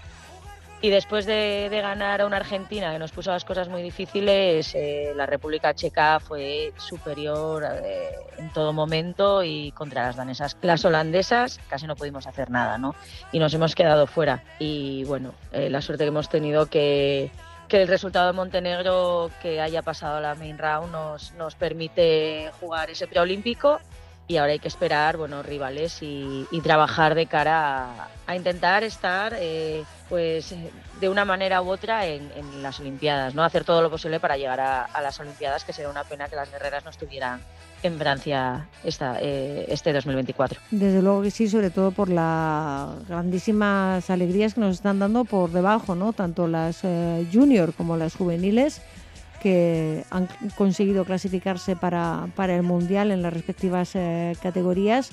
y 0.84 0.90
después 0.90 1.26
de, 1.26 1.70
ganar 1.72 2.20
a 2.20 2.26
una 2.26 2.36
Argentina 2.36 2.92
que 2.92 3.00
nos 3.00 3.14
puso 3.14 3.32
las 3.32 3.46
cosas 3.46 3.70
muy 3.70 3.82
difíciles, 3.82 4.76
eh, 4.76 5.14
la 5.16 5.26
República 5.26 5.74
Checa 5.74 6.20
fue 6.20 6.74
superior 6.76 7.64
eh, 7.64 8.10
en 8.38 8.52
todo 8.52 8.74
momento 8.74 9.46
y 9.46 9.72
contra 9.72 10.08
las 10.08 10.18
danesas, 10.18 10.58
las 10.62 10.84
holandesas 10.84 11.62
casi 11.70 11.88
no 11.88 11.96
pudimos 11.96 12.28
hacer 12.28 12.52
nada, 12.52 12.78
¿no? 12.78 12.96
Y 13.32 13.40
nos 13.40 13.54
hemos 13.54 13.76
quedado 13.76 14.08
fuera. 14.08 14.44
Y 14.60 15.06
bueno, 15.06 15.34
eh, 15.54 15.70
la 15.70 15.82
suerte 15.82 16.04
que 16.04 16.10
hemos 16.10 16.28
tenido 16.28 16.66
que 16.66 17.32
que 17.70 17.82
el 17.82 17.88
resultado 17.88 18.28
de 18.28 18.34
Montenegro 18.34 19.32
que 19.42 19.62
haya 19.62 19.82
pasado 19.82 20.20
la 20.20 20.36
main 20.36 20.58
round 20.58 20.92
nos, 20.92 21.34
nos 21.36 21.56
permite 21.56 22.52
jugar 22.60 22.90
ese 22.90 23.08
preolímpico 23.08 23.80
y 24.28 24.38
ahora 24.38 24.54
hay 24.54 24.60
que 24.60 24.68
esperar 24.68 25.18
bueno 25.18 25.44
rivales 25.44 26.00
y, 26.02 26.48
trabajar 26.64 27.14
de 27.14 27.26
cara 27.26 28.10
a, 28.26 28.36
intentar 28.36 28.84
estar 28.84 29.36
eh, 29.38 29.84
pues 30.08 30.56
de 31.02 31.10
una 31.10 31.26
manera 31.26 31.62
u 31.62 31.70
otra 31.70 32.06
en, 32.06 32.32
las 32.62 32.80
Olimpiadas, 32.80 33.36
¿no? 33.36 33.44
Hacer 33.44 33.66
todo 33.66 33.82
lo 33.82 33.90
posible 33.90 34.20
para 34.20 34.38
llegar 34.38 34.62
a, 34.62 34.86
a 34.86 35.02
las 35.02 35.20
Olimpiadas, 35.20 35.66
que 35.66 35.74
sería 35.74 35.90
una 35.90 36.06
pena 36.06 36.30
que 36.30 36.36
las 36.38 36.50
guerreras 36.50 36.86
no 36.86 36.92
estuvieran 36.92 37.42
en 37.84 37.98
Francia 37.98 38.68
esta, 38.84 39.18
eh, 39.22 39.66
este 39.68 39.94
2024. 39.94 40.60
Desde 40.72 41.02
luego 41.02 41.22
que 41.22 41.32
sí, 41.32 41.48
sobre 41.50 41.70
todo 41.70 41.92
por 41.92 42.10
las 42.10 43.06
grandísimas 43.08 44.10
alegrías 44.10 44.54
que 44.54 44.62
nos 44.62 44.76
están 44.76 45.00
dando 45.00 45.26
por 45.26 45.52
debajo, 45.52 45.96
¿no? 45.96 46.14
Tanto 46.14 46.48
las 46.48 46.84
eh, 46.84 47.28
junior 47.32 47.74
como 47.74 47.98
las 47.98 48.16
juveniles 48.16 48.82
que 49.44 50.06
han 50.10 50.28
conseguido 50.56 51.04
clasificarse 51.04 51.76
para, 51.76 52.30
para 52.36 52.56
el 52.56 52.64
Mundial 52.64 53.12
en 53.12 53.22
las 53.22 53.34
respectivas 53.34 53.92
eh, 53.94 54.36
categorías. 54.42 55.12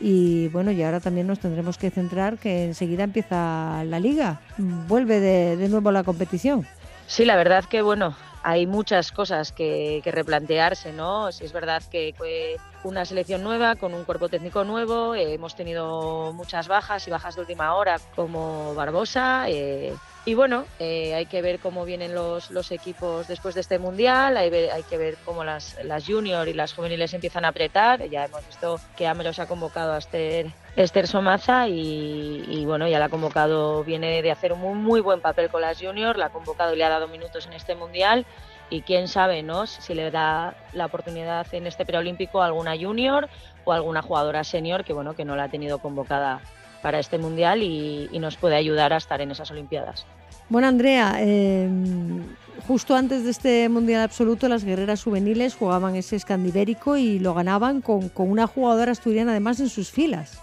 Y 0.00 0.48
bueno, 0.48 0.70
y 0.70 0.82
ahora 0.82 1.00
también 1.00 1.26
nos 1.26 1.40
tendremos 1.40 1.78
que 1.78 1.90
centrar 1.90 2.38
que 2.38 2.64
enseguida 2.64 3.04
empieza 3.04 3.82
la 3.84 3.98
liga, 3.98 4.40
vuelve 4.86 5.20
de, 5.20 5.56
de 5.56 5.68
nuevo 5.68 5.90
la 5.90 6.04
competición. 6.04 6.66
Sí, 7.10 7.24
la 7.24 7.34
verdad 7.34 7.64
que 7.64 7.82
bueno, 7.82 8.14
hay 8.44 8.68
muchas 8.68 9.10
cosas 9.10 9.50
que, 9.50 10.00
que 10.04 10.12
replantearse, 10.12 10.92
¿no? 10.92 11.32
Sí, 11.32 11.44
es 11.44 11.52
verdad 11.52 11.82
que 11.90 12.14
fue 12.16 12.54
una 12.84 13.04
selección 13.04 13.42
nueva, 13.42 13.74
con 13.74 13.94
un 13.94 14.04
cuerpo 14.04 14.28
técnico 14.28 14.62
nuevo, 14.62 15.16
eh, 15.16 15.34
hemos 15.34 15.56
tenido 15.56 16.32
muchas 16.32 16.68
bajas 16.68 17.08
y 17.08 17.10
bajas 17.10 17.34
de 17.34 17.40
última 17.40 17.74
hora 17.74 17.96
como 18.14 18.76
Barbosa. 18.76 19.46
eh, 19.48 19.92
y 20.26 20.34
bueno, 20.34 20.66
eh, 20.78 21.14
hay 21.14 21.24
que 21.26 21.40
ver 21.40 21.60
cómo 21.60 21.86
vienen 21.86 22.14
los, 22.14 22.50
equipos 22.70 23.26
después 23.26 23.54
de 23.54 23.62
este 23.62 23.78
mundial, 23.78 24.36
hay, 24.36 24.52
hay 24.52 24.82
que 24.82 24.98
ver 24.98 25.16
cómo 25.24 25.44
las, 25.44 25.82
las 25.82 26.06
junior 26.06 26.46
y 26.46 26.52
las 26.52 26.74
juveniles 26.74 27.14
empiezan 27.14 27.46
a 27.46 27.48
apretar. 27.48 28.06
Ya 28.08 28.26
hemos 28.26 28.46
visto 28.46 28.78
que 28.96 29.06
Amelos 29.06 29.38
ha 29.38 29.46
convocado 29.46 29.94
a 29.94 29.98
Esther, 29.98 30.52
Esther 30.76 31.06
Somaza 31.06 31.68
y, 31.68 32.44
y 32.48 32.64
bueno, 32.64 32.88
ya 32.88 32.98
la 32.98 33.06
ha 33.06 33.08
convocado, 33.08 33.84
viene 33.84 34.22
de 34.22 34.30
hacer 34.30 34.52
un 34.52 34.82
muy, 34.82 35.00
buen 35.00 35.20
papel 35.20 35.48
con 35.48 35.62
las 35.62 35.80
junior, 35.80 36.16
la 36.16 36.26
ha 36.26 36.30
convocado 36.30 36.74
y 36.74 36.78
le 36.78 36.84
ha 36.84 36.88
dado 36.88 37.08
minutos 37.08 37.46
en 37.46 37.52
este 37.52 37.74
mundial 37.74 38.24
y 38.70 38.82
quién 38.82 39.08
sabe 39.08 39.42
¿no? 39.42 39.66
si 39.66 39.94
le 39.94 40.10
da 40.10 40.54
la 40.72 40.86
oportunidad 40.86 41.46
en 41.52 41.66
este 41.66 41.84
preolímpico 41.84 42.40
a 42.40 42.46
alguna 42.46 42.76
junior 42.78 43.28
o 43.64 43.72
alguna 43.72 44.00
jugadora 44.00 44.44
senior 44.44 44.84
que 44.84 44.92
bueno 44.92 45.14
que 45.14 45.24
no 45.24 45.36
la 45.36 45.44
ha 45.44 45.48
tenido 45.48 45.78
convocada 45.78 46.40
para 46.80 46.98
este 46.98 47.18
mundial 47.18 47.62
y, 47.62 48.08
nos 48.20 48.36
puede 48.36 48.56
ayudar 48.56 48.92
a 48.92 48.96
estar 48.96 49.20
en 49.20 49.30
esas 49.30 49.50
olimpiadas. 49.50 50.06
Bueno, 50.48 50.68
Andrea, 50.68 51.16
eh, 51.18 51.68
justo 52.66 52.96
antes 52.96 53.24
de 53.24 53.30
este 53.30 53.68
Mundial 53.68 54.02
Absoluto, 54.02 54.48
las 54.48 54.64
guerreras 54.64 55.04
juveniles 55.04 55.54
jugaban 55.54 55.94
ese 55.94 56.16
escandibérico 56.16 56.96
y 56.96 57.18
lo 57.18 57.34
ganaban 57.34 57.82
con, 57.82 58.08
con 58.08 58.30
una 58.30 58.46
jugadora 58.46 58.92
asturiana 58.92 59.32
además 59.32 59.60
en 59.60 59.68
sus 59.68 59.90
filas. 59.90 60.40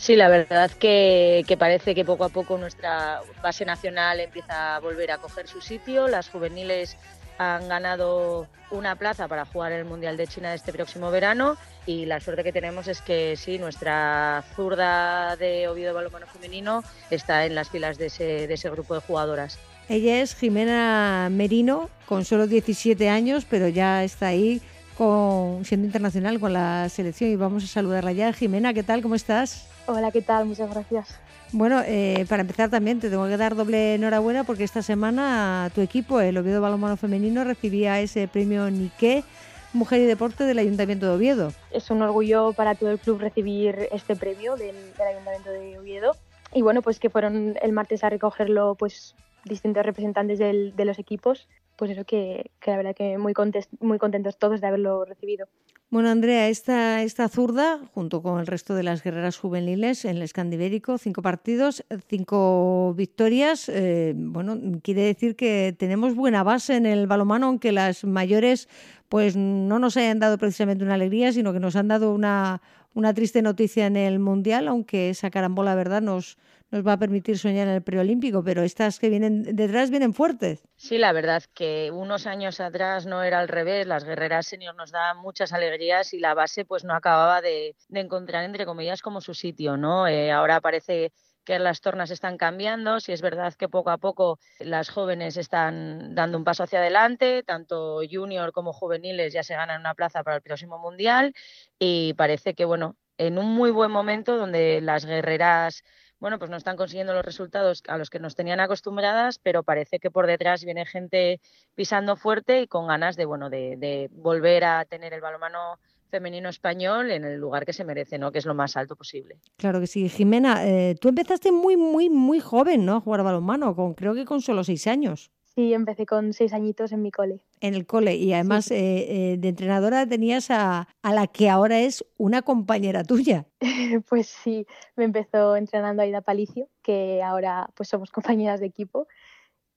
Sí, 0.00 0.16
la 0.16 0.30
verdad 0.30 0.70
que, 0.70 1.44
parece 1.58 1.94
que 1.94 2.06
poco 2.06 2.24
a 2.24 2.30
poco 2.30 2.56
nuestra 2.56 3.20
base 3.42 3.66
nacional 3.66 4.18
empieza 4.18 4.76
a 4.76 4.80
volver 4.80 5.10
a 5.10 5.18
coger 5.18 5.46
su 5.46 5.60
sitio. 5.60 6.08
Las 6.08 6.30
juveniles 6.30 6.96
han 7.36 7.68
ganado 7.68 8.46
una 8.70 8.96
plaza 8.96 9.28
para 9.28 9.44
jugar 9.44 9.72
el 9.72 9.84
Mundial 9.84 10.16
de 10.16 10.26
China 10.26 10.54
este 10.54 10.72
próximo 10.72 11.10
verano 11.10 11.58
y 11.84 12.06
la 12.06 12.18
suerte 12.18 12.42
que 12.42 12.50
tenemos 12.50 12.88
es 12.88 13.02
que 13.02 13.36
sí, 13.36 13.58
nuestra 13.58 14.42
zurda 14.56 15.36
de 15.36 15.68
Oviedo 15.68 15.92
Balonmano 15.92 16.26
Femenino 16.26 16.82
está 17.10 17.44
en 17.44 17.54
las 17.54 17.68
filas 17.68 17.98
de 17.98 18.06
ese, 18.06 18.46
de 18.46 18.54
ese 18.54 18.70
grupo 18.70 18.94
de 18.94 19.00
jugadoras. 19.00 19.58
Ella 19.90 20.22
es 20.22 20.34
Jimena 20.34 21.28
Merino, 21.30 21.90
con 22.06 22.24
solo 22.24 22.46
17 22.46 23.10
años, 23.10 23.44
pero 23.48 23.68
ya 23.68 24.02
está 24.02 24.28
ahí 24.28 24.62
con, 24.96 25.62
siendo 25.66 25.86
internacional 25.86 26.40
con 26.40 26.54
la 26.54 26.88
selección 26.88 27.28
y 27.28 27.36
vamos 27.36 27.64
a 27.64 27.66
saludarla 27.66 28.12
ya. 28.12 28.32
Jimena, 28.32 28.72
¿qué 28.72 28.82
tal? 28.82 29.02
¿Cómo 29.02 29.14
estás? 29.14 29.69
Hola, 29.92 30.12
¿qué 30.12 30.22
tal? 30.22 30.46
Muchas 30.46 30.70
gracias. 30.70 31.18
Bueno, 31.50 31.82
eh, 31.84 32.24
para 32.28 32.42
empezar 32.42 32.70
también 32.70 33.00
te 33.00 33.10
tengo 33.10 33.26
que 33.26 33.36
dar 33.36 33.56
doble 33.56 33.96
enhorabuena 33.96 34.44
porque 34.44 34.62
esta 34.62 34.82
semana 34.82 35.68
tu 35.74 35.80
equipo, 35.80 36.20
el 36.20 36.38
Oviedo 36.38 36.60
Balonmano 36.60 36.96
Femenino, 36.96 37.42
recibía 37.42 37.98
ese 37.98 38.28
premio 38.28 38.70
Nike 38.70 39.24
Mujer 39.72 40.00
y 40.00 40.04
Deporte 40.04 40.44
del 40.44 40.60
Ayuntamiento 40.60 41.06
de 41.06 41.12
Oviedo. 41.12 41.52
Es 41.72 41.90
un 41.90 42.02
orgullo 42.02 42.52
para 42.52 42.76
todo 42.76 42.92
el 42.92 43.00
club 43.00 43.18
recibir 43.18 43.88
este 43.90 44.14
premio 44.14 44.54
del, 44.54 44.76
Ayuntamiento 45.04 45.50
de 45.50 45.76
Oviedo. 45.80 46.12
Y 46.54 46.62
bueno, 46.62 46.82
pues 46.82 47.00
que 47.00 47.10
fueron 47.10 47.56
el 47.60 47.72
martes 47.72 48.04
a 48.04 48.10
recogerlo 48.10 48.76
pues 48.76 49.16
distintos 49.44 49.84
representantes 49.84 50.38
de 50.38 50.84
los 50.84 51.00
equipos. 51.00 51.48
Pues 51.74 51.90
eso 51.90 52.04
que, 52.04 52.52
que 52.60 52.70
la 52.70 52.76
verdad 52.76 52.94
que 52.94 53.18
muy, 53.18 53.34
muy 53.80 53.98
contentos 53.98 54.36
todos 54.38 54.60
de 54.60 54.66
haberlo 54.68 55.04
recibido. 55.04 55.48
Bueno, 55.92 56.08
Andrea, 56.08 56.48
esta, 56.48 57.02
esta 57.02 57.28
zurda, 57.28 57.80
junto 57.94 58.22
con 58.22 58.38
el 58.38 58.46
resto 58.46 58.76
de 58.76 58.84
las 58.84 59.02
guerreras 59.02 59.36
juveniles 59.38 60.04
en 60.04 60.18
el 60.18 60.22
Escandibérico, 60.22 60.98
cinco 60.98 61.20
partidos, 61.20 61.84
cinco 62.08 62.94
victorias. 62.96 63.68
Eh, 63.68 64.14
bueno, 64.16 64.56
quiere 64.84 65.02
decir 65.02 65.34
que 65.34 65.74
tenemos 65.76 66.14
buena 66.14 66.44
base 66.44 66.76
en 66.76 66.86
el 66.86 67.08
balomano, 67.08 67.46
aunque 67.46 67.72
las 67.72 68.04
mayores 68.04 68.68
pues 69.08 69.34
no 69.34 69.80
nos 69.80 69.96
hayan 69.96 70.20
dado 70.20 70.38
precisamente 70.38 70.84
una 70.84 70.94
alegría, 70.94 71.32
sino 71.32 71.52
que 71.52 71.58
nos 71.58 71.74
han 71.74 71.88
dado 71.88 72.14
una, 72.14 72.62
una 72.94 73.12
triste 73.12 73.42
noticia 73.42 73.86
en 73.86 73.96
el 73.96 74.20
Mundial, 74.20 74.68
aunque 74.68 75.10
esa 75.10 75.30
carambola, 75.30 75.74
verdad, 75.74 76.02
nos, 76.02 76.38
nos 76.70 76.86
va 76.86 76.92
a 76.92 76.98
permitir 76.98 77.38
soñar 77.38 77.68
en 77.68 77.74
el 77.74 77.82
preolímpico, 77.82 78.42
pero 78.44 78.62
estas 78.62 78.98
que 78.98 79.08
vienen 79.08 79.56
detrás 79.56 79.90
vienen 79.90 80.14
fuertes. 80.14 80.62
Sí, 80.76 80.98
la 80.98 81.12
verdad 81.12 81.42
que 81.54 81.90
unos 81.92 82.26
años 82.26 82.60
atrás 82.60 83.06
no 83.06 83.22
era 83.22 83.40
al 83.40 83.48
revés, 83.48 83.86
las 83.86 84.04
guerreras 84.04 84.46
senior 84.46 84.74
nos 84.76 84.92
daban 84.92 85.18
muchas 85.18 85.52
alegrías 85.52 86.14
y 86.14 86.20
la 86.20 86.34
base 86.34 86.64
pues 86.64 86.84
no 86.84 86.94
acababa 86.94 87.40
de, 87.40 87.74
encontrar, 87.92 88.44
entre 88.44 88.66
comillas, 88.66 89.02
como 89.02 89.20
su 89.20 89.34
sitio, 89.34 89.76
¿no? 89.76 90.06
Eh, 90.06 90.30
ahora 90.30 90.60
parece 90.60 91.12
que 91.44 91.58
las 91.58 91.80
tornas 91.80 92.10
están 92.10 92.36
cambiando, 92.36 93.00
si 93.00 93.12
es 93.12 93.22
verdad 93.22 93.54
que 93.54 93.68
poco 93.68 93.90
a 93.90 93.98
poco 93.98 94.38
las 94.58 94.90
jóvenes 94.90 95.36
están 95.36 96.14
dando 96.14 96.38
un 96.38 96.44
paso 96.44 96.62
hacia 96.62 96.78
adelante, 96.80 97.42
tanto 97.42 98.00
junior 98.08 98.52
como 98.52 98.72
juveniles 98.72 99.32
ya 99.32 99.42
se 99.42 99.54
ganan 99.54 99.80
una 99.80 99.94
plaza 99.94 100.22
para 100.22 100.36
el 100.36 100.42
próximo 100.42 100.78
mundial 100.78 101.34
y 101.78 102.14
parece 102.14 102.54
que 102.54 102.64
bueno, 102.64 102.96
en 103.18 103.38
un 103.38 103.46
muy 103.46 103.70
buen 103.70 103.90
momento 103.90 104.36
donde 104.36 104.80
las 104.80 105.04
guerreras 105.04 105.82
bueno, 106.20 106.38
pues 106.38 106.50
no 106.50 106.56
están 106.58 106.76
consiguiendo 106.76 107.14
los 107.14 107.24
resultados 107.24 107.82
a 107.88 107.96
los 107.96 108.10
que 108.10 108.20
nos 108.20 108.34
tenían 108.34 108.60
acostumbradas, 108.60 109.38
pero 109.38 109.62
parece 109.62 109.98
que 109.98 110.10
por 110.10 110.26
detrás 110.26 110.64
viene 110.64 110.84
gente 110.84 111.40
pisando 111.74 112.14
fuerte 112.14 112.60
y 112.60 112.66
con 112.66 112.86
ganas 112.86 113.16
de, 113.16 113.24
bueno, 113.24 113.48
de, 113.48 114.08
volver 114.12 114.64
a 114.64 114.84
tener 114.84 115.14
el 115.14 115.22
balonmano 115.22 115.78
femenino 116.10 116.48
español 116.48 117.10
en 117.10 117.24
el 117.24 117.38
lugar 117.38 117.64
que 117.64 117.72
se 117.72 117.84
merece, 117.84 118.18
¿no? 118.18 118.32
Que 118.32 118.38
es 118.38 118.46
lo 118.46 118.54
más 118.54 118.76
alto 118.76 118.96
posible. 118.96 119.38
Claro 119.56 119.80
que 119.80 119.86
sí. 119.86 120.08
Jimena, 120.08 120.66
eh, 120.66 120.96
tú 121.00 121.08
empezaste 121.08 121.52
muy, 121.52 121.76
muy, 121.76 122.10
muy 122.10 122.40
joven, 122.40 122.84
¿no? 122.84 122.96
A 122.96 123.00
jugar 123.00 123.22
balonmano, 123.22 123.74
con, 123.74 123.94
creo 123.94 124.14
que 124.14 124.24
con 124.24 124.42
solo 124.42 124.62
seis 124.64 124.86
años. 124.86 125.30
Sí, 125.54 125.74
empecé 125.74 126.06
con 126.06 126.32
seis 126.32 126.52
añitos 126.52 126.92
en 126.92 127.02
mi 127.02 127.10
cole. 127.10 127.40
En 127.60 127.74
el 127.74 127.84
cole. 127.84 128.14
Y 128.14 128.32
además 128.32 128.70
eh, 128.70 129.32
eh, 129.32 129.36
de 129.36 129.48
entrenadora 129.48 130.06
tenías 130.06 130.50
a, 130.50 130.88
a, 131.02 131.12
la 131.12 131.26
que 131.26 131.50
ahora 131.50 131.80
es 131.80 132.04
una 132.18 132.42
compañera 132.42 133.02
tuya. 133.02 133.46
pues 134.08 134.28
sí, 134.28 134.66
me 134.94 135.04
empezó 135.04 135.56
entrenando 135.56 136.02
Aida 136.02 136.20
Palicio, 136.20 136.68
que 136.82 137.22
ahora 137.22 137.68
pues 137.74 137.88
somos 137.88 138.10
compañeras 138.12 138.60
de 138.60 138.66
equipo. 138.66 139.08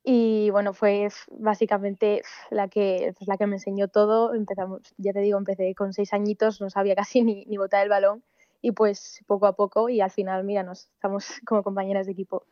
Y 0.04 0.50
bueno, 0.52 0.74
fue 0.74 1.08
básicamente 1.32 2.24
la 2.52 2.68
que, 2.68 3.14
pues, 3.18 3.28
la 3.28 3.38
que 3.38 3.48
me 3.48 3.56
enseñó 3.56 3.88
todo. 3.88 4.36
Empezamos, 4.36 4.94
ya 4.98 5.12
te 5.14 5.22
digo, 5.22 5.40
empecé 5.40 5.74
con 5.76 5.94
seis 5.94 6.14
añitos, 6.14 6.62
no 6.62 6.70
sabía 6.70 6.96
casi 6.96 7.24
ni, 7.24 7.46
ni 7.46 7.58
botar 7.58 7.84
el 7.84 7.90
balón. 7.90 8.24
Y 8.62 8.72
pues 8.72 9.22
poco 9.28 9.48
a 9.48 9.56
poco 9.56 9.90
y 9.90 10.02
al 10.02 10.12
final, 10.12 10.44
mira, 10.44 10.64
nos 10.64 10.86
estamos 10.86 11.26
como 11.46 11.64
compañeras 11.64 12.06
de 12.06 12.14
equipo. 12.14 12.46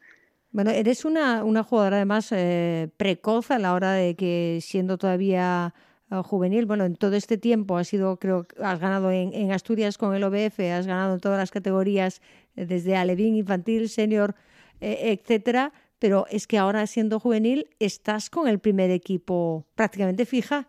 Bueno, 0.52 0.72
eres 0.72 1.06
una, 1.06 1.45
una 1.45 1.64
jugadora 1.64 1.97
además 1.97 2.30
eh, 2.32 2.89
precoz 2.97 3.52
a 3.52 3.60
la 3.60 3.74
hora 3.74 3.93
de 3.93 4.16
que 4.16 4.60
siendo 4.62 4.97
todavía 4.97 5.74
eh, 6.12 6.16
juvenil, 6.26 6.66
bueno, 6.66 6.84
en 6.84 6.97
todo 6.97 7.16
este 7.16 7.38
tiempo 7.38 7.78
has 7.78 7.88
sido, 7.88 8.18
creo, 8.18 8.45
has 8.62 8.80
ganado 8.80 9.12
en, 9.12 9.52
Asturias 9.54 9.97
con 9.97 10.14
el 10.14 10.24
OBF, 10.26 10.60
has 10.60 10.88
ganado 10.88 11.14
en 11.14 11.22
todas 11.22 11.38
las 11.38 11.52
categorías, 11.52 12.22
eh, 12.58 12.66
desde 12.66 12.97
alevín, 12.97 13.36
infantil, 13.36 13.88
senior, 13.88 14.36
etcétera, 14.84 15.74
pero 15.99 16.26
es 16.32 16.47
que 16.47 16.58
ahora 16.58 16.88
siendo 16.88 17.20
juvenil 17.20 17.70
estás 17.80 18.32
con 18.32 18.47
el 18.47 18.58
primer 18.58 18.89
equipo 18.89 19.68
prácticamente 19.76 20.26
fija. 20.26 20.68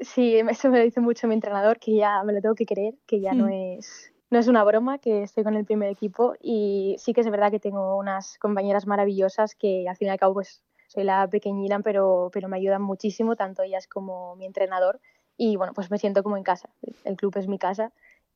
Sí, 0.00 0.36
eso 0.36 0.70
me 0.70 0.78
lo 0.78 0.84
dice 0.84 1.00
mucho 1.00 1.28
mi 1.28 1.34
entrenador, 1.34 1.78
que 1.78 1.94
ya 1.94 2.22
me 2.24 2.32
lo 2.32 2.40
tengo 2.40 2.54
que 2.54 2.64
creer, 2.64 2.94
que 3.06 3.20
ya 3.20 3.34
no 3.34 3.46
mm. 3.46 3.76
es 3.78 4.11
no 4.32 4.38
es 4.38 4.48
una 4.48 4.64
broma 4.64 4.96
que 4.96 5.24
estoy 5.24 5.44
con 5.44 5.56
el 5.56 5.66
primer 5.66 5.90
equipo 5.90 6.34
y 6.40 6.96
sí 6.98 7.12
que 7.12 7.20
es 7.20 7.30
verdad 7.30 7.50
que 7.50 7.60
tengo 7.60 7.98
unas 7.98 8.38
compañeras 8.38 8.86
maravillosas 8.86 9.54
que 9.54 9.86
al 9.86 9.94
fin 9.94 10.08
y 10.08 10.10
al 10.10 10.18
cabo 10.18 10.32
pues 10.32 10.62
soy 10.86 11.04
la 11.04 11.28
pequeñila 11.28 11.80
pero, 11.80 12.30
pero 12.32 12.48
me 12.48 12.56
ayudan 12.56 12.80
muchísimo, 12.80 13.36
tanto 13.36 13.62
ellas 13.62 13.86
como 13.86 14.34
mi 14.36 14.46
entrenador 14.46 15.00
y 15.36 15.56
bueno 15.56 15.74
pues 15.74 15.90
me 15.90 15.98
siento 15.98 16.22
como 16.22 16.38
en 16.38 16.44
casa, 16.44 16.70
el 17.04 17.16
club 17.16 17.36
es 17.36 17.46
mi 17.46 17.58
casa 17.58 17.92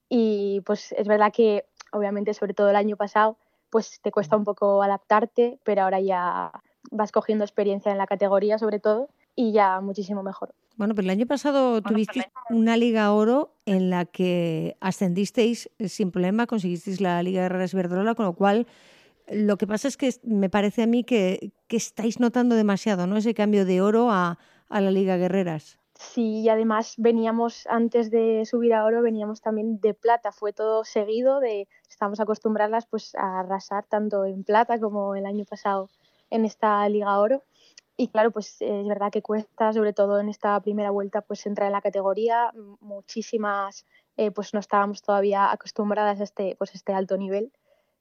y 0.07 0.61
pues 0.67 0.93
es 0.93 1.09
verdad 1.09 1.33
que 1.33 1.65
obviamente 1.93 2.35
sobre 2.35 2.53
todo 2.53 2.69
el 2.69 2.77
año 2.77 2.99
pasado 2.99 3.39
pues 3.71 3.99
te 4.03 4.13
cuesta 4.13 4.37
un 4.37 4.45
poco 4.45 4.83
adaptarte 4.83 5.59
pero 5.65 5.81
ahora 5.81 5.99
ya 6.01 6.53
vas 6.91 7.11
cogiendo 7.11 7.43
experiencia 7.43 7.91
en 7.91 7.97
la 7.97 8.07
categoría 8.07 8.59
sobre 8.59 8.81
todo 8.81 9.09
y 9.35 9.53
ya 9.53 9.81
muchísimo 9.81 10.23
mejor. 10.23 10.53
Bueno, 10.77 10.95
pero 10.95 11.07
el 11.07 11.11
año 11.11 11.27
pasado 11.27 11.81
tuvisteis 11.81 12.27
una 12.51 12.77
Liga 12.77 13.11
Oro 13.13 13.55
en 13.65 13.89
la 13.89 14.05
que 14.05 14.77
ascendisteis 14.81 15.71
eh, 15.79 15.89
sin 15.89 16.11
problema, 16.11 16.47
conseguisteis 16.47 17.01
la 17.01 17.23
Liga 17.23 17.41
de 17.41 17.49
Guerreras 17.49 17.75
Verdrola, 17.75 18.15
con 18.15 18.27
lo 18.27 18.35
cual 18.35 18.67
lo 19.29 19.57
que 19.57 19.67
pasa 19.67 19.89
es 19.89 19.97
que 19.97 20.11
me 20.23 20.51
parece 20.51 20.83
a 20.83 20.87
mí 20.87 21.03
que, 21.03 21.53
que 21.67 21.79
estáis 21.79 22.21
notando 22.21 22.55
demasiado, 22.55 23.07
¿no? 23.07 23.17
Ese 23.17 23.35
cambio 23.35 23.65
de 23.65 23.81
oro 23.81 24.11
a, 24.11 24.39
a 24.69 24.81
la 24.81 24.91
Liga 24.91 25.17
Guerreras. 25.17 25.79
Sí, 25.99 26.43
y 26.43 26.49
además 26.51 26.95
veníamos, 26.99 27.67
antes 27.69 28.11
de 28.11 28.45
subir 28.45 28.75
a 28.75 28.85
oro, 28.85 29.01
veníamos 29.01 29.41
también 29.41 29.81
de 29.81 29.95
plata. 29.95 30.31
Fue 30.31 30.53
todo 30.53 30.85
seguido, 30.85 31.41
de 31.41 31.69
estamos 31.89 32.21
acostumbradas 32.21 32.87
pues, 32.87 33.15
a 33.15 33.41
arrasar 33.41 33.87
tanto 33.87 34.27
en 34.27 34.45
plata 34.45 34.79
como 34.79 35.15
el 35.15 35.25
año 35.25 35.47
pasado 35.47 35.89
en 36.29 36.45
esta 36.45 36.87
Liga 36.91 37.19
Oro. 37.19 37.45
Y 37.99 38.09
claro, 38.09 38.31
pues 38.31 38.57
es 38.61 38.87
verdad 38.87 39.11
que 39.11 39.23
cuesta, 39.23 39.73
sobre 39.73 39.95
todo 39.95 40.21
en 40.21 40.29
esta 40.29 40.61
primera 40.61 40.91
vuelta, 40.91 41.23
pues 41.23 41.47
entrar 41.47 41.67
en 41.69 41.73
la 41.73 41.81
categoría. 41.81 42.53
Muchísimas, 42.81 43.87
eh, 44.19 44.31
pues 44.31 44.53
no 44.53 44.61
estábamos 44.61 45.01
todavía 45.01 45.51
acostumbradas 45.51 46.21
a 46.21 46.25
este, 46.25 46.57
pues 46.59 46.75
este 46.75 46.93
alto 46.93 47.17
nivel, 47.17 47.53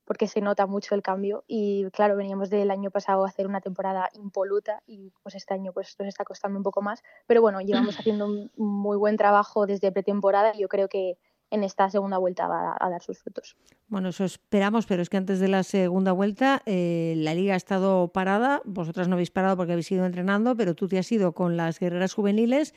porque 0.03 0.27
se 0.27 0.41
nota 0.41 0.65
mucho 0.65 0.95
el 0.95 1.01
cambio. 1.01 1.45
Y 1.47 1.89
claro, 1.91 2.17
veníamos 2.17 2.49
del 2.49 2.71
año 2.71 2.91
pasado 2.91 3.23
a 3.23 3.29
hacer 3.29 3.47
una 3.47 3.61
temporada 3.61 4.09
impoluta 4.13 4.83
y 4.85 5.13
pues 5.23 5.35
este 5.35 5.53
año 5.53 5.71
pues 5.71 5.95
nos 5.97 6.09
está 6.09 6.25
costando 6.25 6.59
un 6.59 6.63
poco 6.63 6.81
más. 6.81 7.01
Pero 7.25 7.41
bueno, 7.41 7.61
llevamos 7.61 7.95
haciendo 7.99 8.25
un 8.25 8.51
muy 8.57 8.97
buen 8.97 9.15
trabajo 9.15 9.65
desde 9.65 9.93
pretemporada 9.93 10.51
y 10.53 10.59
yo 10.59 10.67
creo 10.67 10.89
que 10.89 11.17
en 11.51 11.63
esta 11.63 11.89
segunda 11.89 12.17
vuelta 12.17 12.47
va 12.47 12.75
a 12.79 12.89
dar 12.89 13.01
sus 13.01 13.19
frutos. 13.19 13.55
Bueno, 13.87 14.09
eso 14.09 14.23
esperamos, 14.23 14.85
pero 14.85 15.01
es 15.01 15.09
que 15.09 15.17
antes 15.17 15.39
de 15.39 15.47
la 15.47 15.63
segunda 15.63 16.11
vuelta 16.11 16.61
eh, 16.65 17.13
la 17.17 17.33
liga 17.33 17.53
ha 17.53 17.57
estado 17.57 18.09
parada, 18.09 18.61
vosotras 18.65 19.07
no 19.07 19.13
habéis 19.13 19.31
parado 19.31 19.55
porque 19.57 19.73
habéis 19.73 19.91
ido 19.91 20.05
entrenando, 20.05 20.55
pero 20.55 20.75
tú 20.75 20.87
te 20.87 20.97
has 20.97 21.11
ido 21.11 21.33
con 21.33 21.57
las 21.57 21.79
guerreras 21.79 22.13
juveniles 22.13 22.73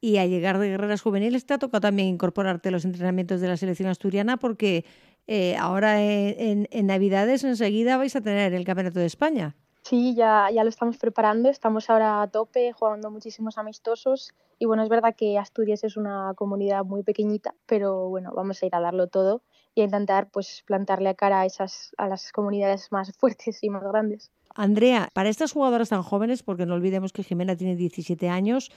y 0.00 0.16
al 0.16 0.30
llegar 0.30 0.58
de 0.58 0.68
guerreras 0.68 1.02
juveniles 1.02 1.46
te 1.46 1.54
ha 1.54 1.58
tocado 1.58 1.80
también 1.80 2.08
incorporarte 2.08 2.68
a 2.68 2.72
los 2.72 2.84
entrenamientos 2.84 3.40
de 3.40 3.48
la 3.48 3.56
selección 3.56 3.88
asturiana 3.88 4.36
porque 4.38 4.84
eh, 5.26 5.56
ahora 5.56 6.02
en, 6.02 6.68
en 6.70 6.86
Navidades 6.86 7.44
enseguida 7.44 7.96
vais 7.96 8.16
a 8.16 8.20
tener 8.20 8.54
el 8.54 8.64
Campeonato 8.64 8.98
de 8.98 9.06
España. 9.06 9.56
Sí, 9.90 10.14
ya, 10.14 10.48
ya 10.54 10.62
lo 10.62 10.68
estamos 10.68 10.98
preparando, 10.98 11.48
estamos 11.48 11.90
ahora 11.90 12.22
a 12.22 12.28
tope, 12.28 12.70
jugando 12.70 13.10
muchísimos 13.10 13.58
amistosos 13.58 14.30
y 14.56 14.66
bueno, 14.66 14.84
es 14.84 14.88
verdad 14.88 15.16
que 15.16 15.36
Asturias 15.36 15.82
es 15.82 15.96
una 15.96 16.32
comunidad 16.36 16.84
muy 16.84 17.02
pequeñita, 17.02 17.56
pero 17.66 18.08
bueno, 18.08 18.30
vamos 18.32 18.62
a 18.62 18.66
ir 18.66 18.76
a 18.76 18.78
darlo 18.78 19.08
todo 19.08 19.42
y 19.74 19.80
a 19.80 19.84
intentar 19.86 20.30
pues 20.30 20.62
plantarle 20.64 21.08
a 21.08 21.14
cara 21.14 21.40
a 21.40 21.46
esas 21.46 21.92
a 21.98 22.06
las 22.06 22.30
comunidades 22.30 22.92
más 22.92 23.10
fuertes 23.18 23.64
y 23.64 23.68
más 23.68 23.82
grandes. 23.82 24.30
Andrea, 24.54 25.08
para 25.12 25.28
estas 25.28 25.50
jugadoras 25.50 25.88
tan 25.88 26.04
jóvenes, 26.04 26.44
porque 26.44 26.66
no 26.66 26.74
olvidemos 26.74 27.12
que 27.12 27.24
Jimena 27.24 27.56
tiene 27.56 27.74
17 27.74 28.28
años, 28.28 28.70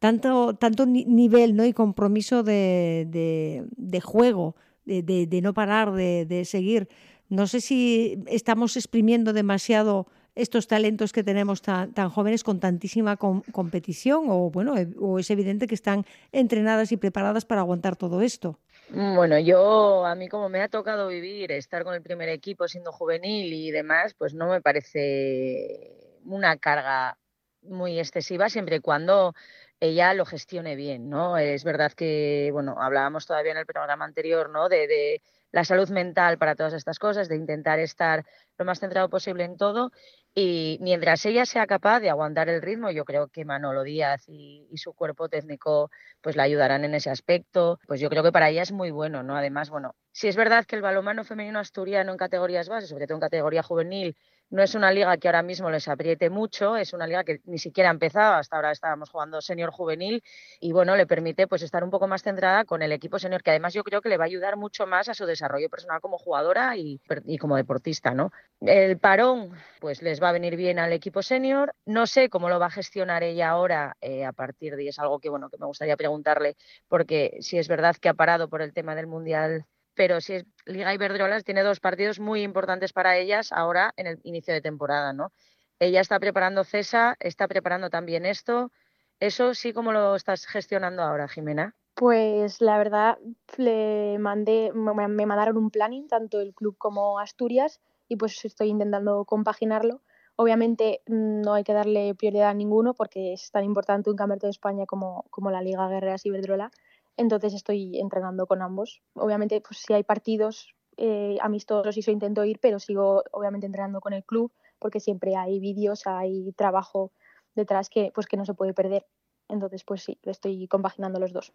tanto, 0.00 0.56
tanto 0.56 0.86
nivel 0.86 1.54
¿no? 1.54 1.66
y 1.66 1.72
compromiso 1.72 2.42
de, 2.42 3.06
de, 3.08 3.64
de 3.76 4.00
juego, 4.00 4.56
de, 4.84 5.02
de, 5.04 5.40
no 5.40 5.54
parar, 5.54 5.92
de, 5.92 6.44
seguir. 6.44 6.88
No 7.28 7.46
sé 7.46 7.60
si 7.60 8.24
estamos 8.26 8.76
exprimiendo 8.76 9.32
demasiado 9.32 10.08
estos 10.38 10.68
talentos 10.68 11.12
que 11.12 11.24
tenemos 11.24 11.62
tan, 11.62 11.92
jóvenes 12.10 12.44
con 12.44 12.60
tantísima 12.60 13.16
competición 13.16 14.26
o 14.28 14.50
bueno 14.50 14.76
e, 14.78 14.88
o 14.98 15.18
es 15.18 15.30
evidente 15.30 15.66
que 15.66 15.74
están 15.74 16.06
entrenadas 16.32 16.92
y 16.92 16.96
preparadas 16.96 17.44
para 17.44 17.62
aguantar 17.62 17.96
todo 17.96 18.22
esto 18.22 18.58
mm, 18.90 19.16
bueno 19.16 19.38
yo 19.38 20.06
a 20.06 20.14
mí 20.14 20.28
como 20.28 20.48
me 20.48 20.62
ha 20.62 20.68
tocado 20.68 21.08
vivir 21.08 21.50
estar 21.52 21.82
con 21.82 21.94
el 21.94 22.02
primer 22.02 22.28
equipo 22.28 22.68
siendo 22.68 22.92
juvenil 22.92 23.52
y 23.52 23.70
demás 23.72 24.14
pues 24.14 24.32
no 24.32 24.48
me 24.48 24.62
parece 24.62 26.18
una 26.24 26.56
carga 26.56 27.18
muy 27.62 27.98
excesiva 27.98 28.48
siempre 28.48 28.76
y 28.76 28.80
cuando 28.80 29.34
ella 29.80 30.12
lo 30.14 30.24
gestione 30.24 30.74
bien, 30.74 31.08
¿no? 31.08 31.38
Es 31.38 31.62
verdad 31.62 31.92
que, 31.92 32.50
bueno, 32.52 32.76
hablábamos 32.80 33.26
todavía 33.26 33.52
en 33.52 33.58
el 33.58 33.66
programa 33.66 34.04
anterior, 34.04 34.50
¿no? 34.50 34.68
De, 34.68 34.88
de 34.88 35.22
la 35.52 35.64
salud 35.64 35.88
mental 35.90 36.38
para 36.38 36.54
todas 36.54 36.72
estas 36.74 36.98
cosas, 36.98 37.28
de 37.28 37.36
intentar 37.36 37.78
estar 37.78 38.24
lo 38.58 38.64
más 38.64 38.80
centrado 38.80 39.08
posible 39.08 39.44
en 39.44 39.56
todo 39.56 39.92
y 40.34 40.78
mientras 40.80 41.24
ella 41.26 41.46
sea 41.46 41.66
capaz 41.66 42.00
de 42.00 42.10
aguantar 42.10 42.48
el 42.48 42.62
ritmo, 42.62 42.90
yo 42.90 43.04
creo 43.04 43.28
que 43.28 43.44
Manolo 43.44 43.82
Díaz 43.82 44.24
y, 44.28 44.66
su 44.76 44.92
cuerpo 44.92 45.28
técnico 45.28 45.90
pues 46.20 46.36
la 46.36 46.44
ayudarán 46.44 46.84
en 46.84 46.94
ese 46.94 47.10
aspecto. 47.10 47.80
Pues 47.88 48.00
yo 48.00 48.08
creo 48.08 48.22
que 48.22 48.30
para 48.32 48.48
ella 48.48 48.62
es 48.62 48.70
muy 48.70 48.90
bueno, 48.92 49.22
¿no? 49.24 49.36
Además, 49.36 49.70
bueno, 49.70 49.96
si 50.12 50.28
es 50.28 50.36
verdad 50.36 50.64
que 50.64 50.76
el 50.76 50.82
balonmano 50.82 51.24
femenino 51.24 51.58
asturiano 51.58 52.12
en 52.12 52.18
categorías 52.18 52.68
bases, 52.68 52.90
sobre 52.90 53.06
todo 53.06 53.16
en 53.16 53.22
categoría 53.22 53.62
juvenil, 53.62 54.16
no 54.50 54.62
es 54.62 54.74
una 54.74 54.90
liga 54.90 55.16
que 55.18 55.28
ahora 55.28 55.42
mismo 55.42 55.70
les 55.70 55.88
apriete 55.88 56.30
mucho, 56.30 56.76
es 56.76 56.92
una 56.92 57.06
liga 57.06 57.24
que 57.24 57.40
ni 57.44 57.58
siquiera 57.58 57.90
ha 57.90 57.92
empezado, 57.92 58.34
hasta 58.34 58.56
ahora 58.56 58.72
estábamos 58.72 59.10
jugando 59.10 59.40
senior 59.40 59.70
juvenil 59.70 60.22
y 60.60 60.72
bueno, 60.72 60.96
le 60.96 61.06
permite 61.06 61.46
pues 61.46 61.62
estar 61.62 61.84
un 61.84 61.90
poco 61.90 62.06
más 62.08 62.22
centrada 62.22 62.64
con 62.64 62.82
el 62.82 62.92
equipo 62.92 63.18
senior, 63.18 63.42
que 63.42 63.50
además 63.50 63.74
yo 63.74 63.84
creo 63.84 64.00
que 64.00 64.08
le 64.08 64.16
va 64.16 64.24
a 64.24 64.26
ayudar 64.26 64.56
mucho 64.56 64.86
más 64.86 65.08
a 65.08 65.14
su 65.14 65.26
desarrollo 65.26 65.68
personal 65.68 66.00
como 66.00 66.18
jugadora 66.18 66.76
y, 66.76 67.00
como 67.38 67.56
deportista, 67.56 68.14
¿no? 68.14 68.32
El 68.60 68.98
parón 68.98 69.52
pues 69.80 70.02
les 70.02 70.22
va 70.22 70.30
a 70.30 70.32
venir 70.32 70.56
bien 70.56 70.78
al 70.78 70.92
equipo 70.92 71.22
senior, 71.22 71.74
no 71.84 72.06
sé 72.06 72.28
cómo 72.28 72.48
lo 72.48 72.58
va 72.58 72.66
a 72.66 72.70
gestionar 72.70 73.22
ella 73.22 73.50
ahora 73.50 73.96
eh, 74.00 74.24
a 74.24 74.32
partir 74.32 74.76
de, 74.76 74.88
es 74.88 74.98
algo 74.98 75.20
que 75.20 75.28
bueno, 75.28 75.50
que 75.50 75.58
me 75.58 75.66
gustaría 75.66 75.96
preguntarle, 75.96 76.56
porque 76.88 77.36
si 77.40 77.58
es 77.58 77.68
verdad 77.68 77.96
que 77.96 78.08
ha 78.08 78.14
parado 78.14 78.48
por 78.48 78.62
el 78.62 78.72
tema 78.72 78.94
del 78.94 79.06
Mundial 79.06 79.66
pero 79.98 80.20
si 80.20 80.34
es 80.34 80.46
Liga 80.64 80.94
Iberdrolas 80.94 81.42
tiene 81.42 81.64
dos 81.64 81.80
partidos 81.80 82.20
muy 82.20 82.42
importantes 82.42 82.92
para 82.92 83.16
ellas 83.16 83.50
ahora 83.50 83.92
en 83.96 84.06
el 84.06 84.20
inicio 84.22 84.54
de 84.54 84.60
temporada, 84.60 85.12
¿no? 85.12 85.32
Ella 85.80 86.00
está 86.00 86.20
preparando 86.20 86.62
CESA, 86.62 87.16
está 87.18 87.48
preparando 87.48 87.90
también 87.90 88.24
esto. 88.24 88.70
¿Eso 89.18 89.54
sí 89.54 89.72
cómo 89.72 89.90
lo 89.90 90.14
estás 90.14 90.46
gestionando 90.46 91.02
ahora, 91.02 91.26
Jimena? 91.26 91.74
Pues 91.94 92.60
la 92.60 92.78
verdad, 92.78 93.18
le 93.56 94.20
mandé, 94.20 94.70
me 94.72 95.26
mandaron 95.26 95.56
un 95.56 95.70
planning, 95.72 96.06
tanto 96.06 96.40
el 96.40 96.54
club 96.54 96.76
como 96.78 97.18
Asturias, 97.18 97.80
y 98.06 98.14
pues 98.14 98.44
estoy 98.44 98.68
intentando 98.68 99.24
compaginarlo. 99.24 100.02
Obviamente 100.36 101.02
mm, 101.08 101.40
no 101.40 101.54
hay 101.54 101.64
que 101.64 101.72
darle 101.72 102.14
prioridad 102.14 102.50
a 102.50 102.54
ninguno 102.54 102.94
porque 102.94 103.32
es 103.32 103.50
tan 103.50 103.64
importante 103.64 104.10
un 104.10 104.16
campeonato 104.16 104.46
de 104.46 104.52
España 104.52 104.86
como, 104.86 105.24
como 105.30 105.50
la 105.50 105.60
Liga 105.60 105.88
Guerreras 105.88 106.24
Iberdrola 106.24 106.70
entonces 107.18 107.52
estoy 107.52 107.98
entrenando 107.98 108.46
con 108.46 108.62
ambos. 108.62 109.02
Obviamente, 109.14 109.60
pues 109.60 109.80
si 109.80 109.92
hay 109.92 110.04
partidos 110.04 110.74
eh, 110.96 111.36
amistosos 111.42 111.96
y 111.96 112.00
eso 112.00 112.10
intento 112.10 112.44
ir, 112.44 112.58
pero 112.60 112.78
sigo 112.78 113.22
obviamente 113.32 113.66
entrenando 113.66 114.00
con 114.00 114.14
el 114.14 114.24
club 114.24 114.50
porque 114.78 115.00
siempre 115.00 115.36
hay 115.36 115.58
vídeos, 115.58 116.06
hay 116.06 116.52
trabajo 116.52 117.12
detrás 117.54 117.90
que, 117.90 118.12
pues, 118.14 118.26
que 118.26 118.36
no 118.36 118.44
se 118.44 118.54
puede 118.54 118.72
perder. 118.72 119.04
Entonces, 119.48 119.82
pues 119.84 120.02
sí, 120.02 120.18
estoy 120.22 120.68
compaginando 120.68 121.18
los 121.18 121.32
dos. 121.32 121.52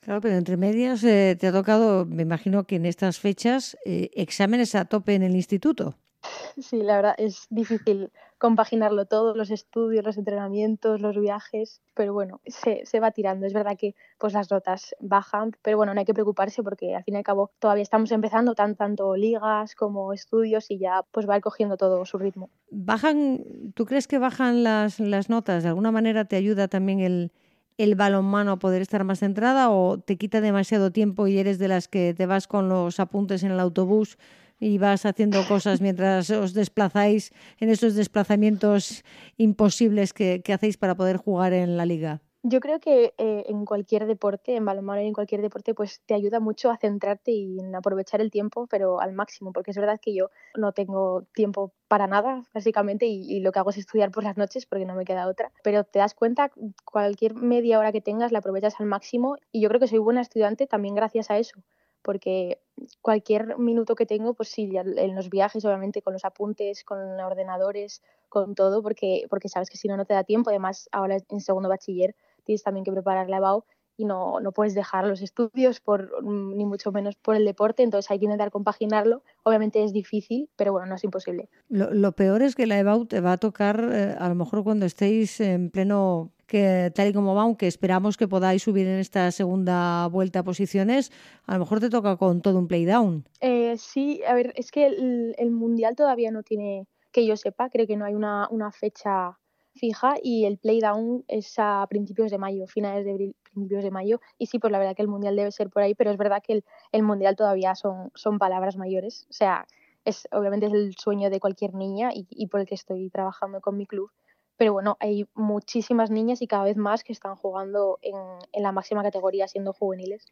Claro, 0.00 0.20
pero 0.20 0.36
entre 0.36 0.56
medias 0.56 1.04
eh, 1.04 1.36
te 1.38 1.48
ha 1.48 1.52
tocado, 1.52 2.06
me 2.06 2.22
imagino 2.22 2.64
que 2.64 2.76
en 2.76 2.86
estas 2.86 3.18
fechas, 3.18 3.76
eh, 3.84 4.10
exámenes 4.14 4.74
a 4.74 4.86
tope 4.86 5.14
en 5.14 5.22
el 5.22 5.34
instituto. 5.34 5.96
Sí, 6.58 6.82
la 6.82 6.96
verdad 6.96 7.14
es 7.18 7.46
difícil 7.50 8.10
compaginarlo 8.38 9.06
todo, 9.06 9.34
los 9.34 9.50
estudios, 9.50 10.04
los 10.04 10.18
entrenamientos, 10.18 11.00
los 11.00 11.18
viajes, 11.18 11.80
pero 11.94 12.12
bueno, 12.12 12.40
se, 12.46 12.84
se, 12.84 13.00
va 13.00 13.10
tirando. 13.10 13.46
Es 13.46 13.52
verdad 13.52 13.76
que 13.78 13.94
pues 14.18 14.32
las 14.34 14.50
notas 14.50 14.94
bajan, 15.00 15.52
pero 15.62 15.76
bueno, 15.76 15.94
no 15.94 16.00
hay 16.00 16.06
que 16.06 16.14
preocuparse 16.14 16.62
porque 16.62 16.94
al 16.94 17.04
fin 17.04 17.14
y 17.14 17.18
al 17.18 17.24
cabo 17.24 17.50
todavía 17.58 17.82
estamos 17.82 18.12
empezando 18.12 18.54
tan, 18.54 18.76
tanto 18.76 19.16
ligas 19.16 19.74
como 19.74 20.12
estudios 20.12 20.70
y 20.70 20.78
ya 20.78 21.04
pues 21.10 21.28
va 21.28 21.40
cogiendo 21.40 21.76
todo 21.76 22.04
su 22.04 22.18
ritmo. 22.18 22.50
¿Bajan, 22.70 23.72
tú 23.74 23.86
crees 23.86 24.06
que 24.06 24.18
bajan 24.18 24.62
las, 24.62 25.00
las 25.00 25.30
notas? 25.30 25.62
¿De 25.62 25.70
alguna 25.70 25.90
manera 25.90 26.24
te 26.24 26.36
ayuda 26.36 26.68
también 26.68 27.00
el, 27.00 27.32
el 27.78 27.94
balonmano 27.94 28.52
a 28.52 28.58
poder 28.58 28.82
estar 28.82 29.04
más 29.04 29.20
centrada 29.20 29.70
o 29.70 29.98
te 29.98 30.16
quita 30.16 30.40
demasiado 30.40 30.92
tiempo 30.92 31.26
y 31.26 31.38
eres 31.38 31.58
de 31.58 31.68
las 31.68 31.88
que 31.88 32.14
te 32.14 32.26
vas 32.26 32.46
con 32.46 32.68
los 32.68 33.00
apuntes 33.00 33.42
en 33.42 33.52
el 33.52 33.60
autobús 33.60 34.18
y 34.64 34.78
vas 34.78 35.04
haciendo 35.04 35.46
cosas 35.46 35.82
mientras 35.82 36.30
os 36.30 36.54
desplazáis 36.54 37.32
en 37.60 37.68
esos 37.68 37.94
desplazamientos 37.94 39.04
imposibles 39.36 40.14
que, 40.14 40.42
hacéis 40.54 40.78
para 40.78 40.94
poder 40.94 41.18
jugar 41.18 41.52
en 41.52 41.76
la 41.76 41.84
liga? 41.84 42.22
Yo 42.42 42.60
creo 42.60 42.80
que 42.80 43.12
eh, 43.18 43.44
en 43.48 43.66
cualquier 43.66 44.06
deporte, 44.06 44.56
en 44.56 44.64
balonmano 44.64 45.02
y 45.02 45.06
en 45.06 45.12
cualquier 45.12 45.42
deporte, 45.42 45.74
pues 45.74 46.00
te 46.06 46.14
ayuda 46.14 46.40
mucho 46.40 46.70
a 46.70 46.78
centrarte 46.78 47.30
y 47.30 47.58
aprovechar 47.74 48.22
el 48.22 48.30
tiempo, 48.30 48.66
pero 48.66 49.00
al 49.00 49.12
máximo, 49.12 49.52
porque 49.52 49.70
es 49.70 49.76
verdad 49.76 50.00
que 50.00 50.14
yo 50.14 50.30
no 50.56 50.72
tengo 50.72 51.24
tiempo 51.34 51.72
para 51.86 52.06
nada, 52.06 52.42
básicamente, 52.54 53.04
y, 53.04 53.20
y, 53.30 53.40
lo 53.40 53.52
que 53.52 53.58
hago 53.58 53.70
es 53.70 53.78
estudiar 53.78 54.10
por 54.10 54.24
las 54.24 54.38
noches 54.38 54.64
porque 54.64 54.86
no 54.86 54.94
me 54.94 55.04
queda 55.04 55.28
otra. 55.28 55.52
Pero 55.62 55.84
te 55.84 55.98
das 55.98 56.14
cuenta, 56.14 56.50
cualquier 56.84 57.34
media 57.34 57.78
hora 57.78 57.92
que 57.92 58.00
tengas 58.00 58.32
la 58.32 58.38
aprovechas 58.38 58.80
al 58.80 58.86
máximo 58.86 59.36
y 59.52 59.60
yo 59.60 59.68
creo 59.68 59.80
que 59.80 59.88
soy 59.88 59.98
buena 59.98 60.22
estudiante 60.22 60.66
también 60.66 60.94
gracias 60.94 61.30
a 61.30 61.38
eso 61.38 61.62
porque 62.04 62.60
cualquier 63.00 63.58
minuto 63.58 63.94
que 63.94 64.04
tengo, 64.04 64.34
pues 64.34 64.50
sí, 64.50 64.70
en 64.76 65.14
los 65.14 65.30
viajes, 65.30 65.64
obviamente, 65.64 66.02
con 66.02 66.12
los 66.12 66.24
apuntes, 66.24 66.84
con 66.84 66.98
ordenadores, 67.18 68.02
con 68.28 68.54
todo, 68.54 68.82
porque, 68.82 69.26
porque 69.30 69.48
sabes 69.48 69.70
que 69.70 69.78
si 69.78 69.88
no, 69.88 69.96
no 69.96 70.04
te 70.04 70.12
da 70.12 70.22
tiempo. 70.22 70.50
Además, 70.50 70.88
ahora 70.92 71.16
en 71.28 71.40
segundo 71.40 71.68
bachiller 71.68 72.14
tienes 72.44 72.62
también 72.62 72.84
que 72.84 72.92
preparar 72.92 73.30
la 73.30 73.38
EBAU 73.38 73.64
y 73.96 74.04
no, 74.04 74.40
no 74.40 74.52
puedes 74.52 74.74
dejar 74.74 75.06
los 75.06 75.22
estudios, 75.22 75.80
por, 75.80 76.22
mm, 76.22 76.56
ni 76.56 76.64
mucho 76.64 76.92
menos 76.92 77.16
por 77.16 77.36
el 77.36 77.44
deporte, 77.44 77.82
entonces 77.82 78.10
hay 78.10 78.18
que 78.18 78.24
intentar 78.24 78.50
compaginarlo. 78.50 79.22
Obviamente 79.42 79.82
es 79.84 79.92
difícil, 79.92 80.48
pero 80.56 80.72
bueno, 80.72 80.86
no 80.86 80.96
es 80.96 81.04
imposible. 81.04 81.48
Lo, 81.68 82.12
peor 82.12 82.42
es 82.42 82.54
que 82.54 82.66
la 82.66 82.78
EBAU 82.78 83.06
te 83.06 83.20
va 83.20 83.32
a 83.32 83.38
tocar 83.38 83.88
eh, 83.92 84.14
a 84.18 84.28
lo 84.28 84.34
mejor 84.34 84.64
cuando 84.64 84.86
estéis 84.86 85.40
en 85.40 85.70
pleno 85.70 86.32
que 86.46 86.92
tal 86.94 87.08
y 87.08 87.12
como 87.12 87.34
va, 87.34 87.42
aunque 87.42 87.66
esperamos 87.66 88.16
que 88.16 88.28
podáis 88.28 88.62
subir 88.62 88.86
en 88.86 88.98
esta 88.98 89.30
segunda 89.30 90.06
vuelta 90.08 90.40
a 90.40 90.44
posiciones, 90.44 91.10
a 91.46 91.54
lo 91.54 91.60
mejor 91.60 91.80
te 91.80 91.90
toca 91.90 92.16
con 92.16 92.42
todo 92.42 92.58
un 92.58 92.68
playdown. 92.68 93.24
Eh, 93.40 93.76
sí, 93.78 94.22
a 94.26 94.34
ver, 94.34 94.52
es 94.56 94.70
que 94.70 94.86
el, 94.86 95.50
Mundial 95.50 95.96
todavía 95.96 96.30
no 96.30 96.42
tiene, 96.42 96.86
que 97.12 97.26
yo 97.26 97.36
sepa, 97.36 97.70
creo 97.70 97.86
que 97.86 97.96
no 97.96 98.04
hay 98.04 98.14
una, 98.14 98.48
fecha 98.72 99.38
fija 99.74 100.14
y 100.22 100.44
el 100.44 100.58
playdown 100.58 101.24
es 101.28 101.54
a 101.58 101.86
principios 101.88 102.30
de 102.30 102.38
mayo, 102.38 102.66
finales 102.66 103.04
de 103.04 103.34
principios 103.42 103.84
de 103.84 103.90
mayo. 103.90 104.20
Y 104.38 104.46
sí, 104.46 104.58
pues 104.58 104.72
la 104.72 104.78
verdad 104.78 104.96
que 104.96 105.02
el 105.02 105.08
Mundial 105.08 105.36
debe 105.36 105.50
ser 105.52 105.70
por 105.70 105.82
ahí, 105.82 105.94
pero 105.94 106.10
es 106.10 106.16
verdad 106.16 106.42
que 106.42 106.62
el, 106.92 107.02
Mundial 107.02 107.36
todavía 107.36 107.74
son, 107.74 108.10
son 108.14 108.38
palabras 108.38 108.76
mayores. 108.76 109.26
O 109.30 109.32
sea, 109.32 109.66
es 110.04 110.28
obviamente 110.32 110.66
es 110.66 110.72
el 110.72 110.94
sueño 110.96 111.30
de 111.30 111.40
cualquier 111.40 111.74
niña 111.74 112.10
y, 112.14 112.26
y 112.30 112.46
por 112.48 112.60
el 112.60 112.66
que 112.66 112.74
estoy 112.74 113.10
trabajando 113.10 113.60
con 113.60 113.76
mi 113.76 113.86
club 113.86 114.10
pero 114.56 114.72
bueno, 114.72 114.96
hay 115.00 115.26
muchísimas 115.34 116.10
niñas 116.10 116.40
y 116.40 116.46
cada 116.46 116.64
vez 116.64 116.76
más 116.76 117.02
que 117.02 117.12
están 117.12 117.34
jugando 117.34 117.98
en, 118.02 118.14
en, 118.52 118.62
la 118.62 118.72
máxima 118.72 119.02
categoría 119.02 119.48
siendo 119.48 119.72
juveniles. 119.72 120.26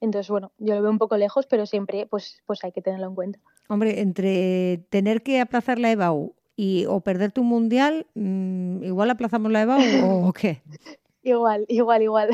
Entonces, 0.00 0.28
bueno, 0.28 0.52
yo 0.58 0.74
lo 0.74 0.82
veo 0.82 0.90
un 0.90 0.98
poco 0.98 1.16
lejos, 1.16 1.46
pero 1.46 1.66
siempre 1.66 2.06
pues, 2.06 2.42
pues 2.46 2.62
hay 2.64 2.72
que 2.72 2.82
tenerlo 2.82 3.08
en 3.08 3.14
cuenta. 3.14 3.38
Hombre, 3.68 4.00
entre 4.00 4.78
tener 4.90 5.22
que 5.22 5.40
aplazar 5.40 5.78
la 5.78 5.90
EBAU 5.90 6.34
y 6.56 6.86
o 6.86 7.00
perder 7.00 7.32
tu 7.32 7.44
mundial, 7.44 8.06
mm, 8.14 8.84
igual 8.84 9.10
aplazamos 9.10 9.50
la 9.50 9.62
EBAU 9.62 10.28
o 10.28 10.32
qué. 10.32 10.62
Igual, 11.24 11.64
igual, 11.68 12.02
igual. 12.02 12.28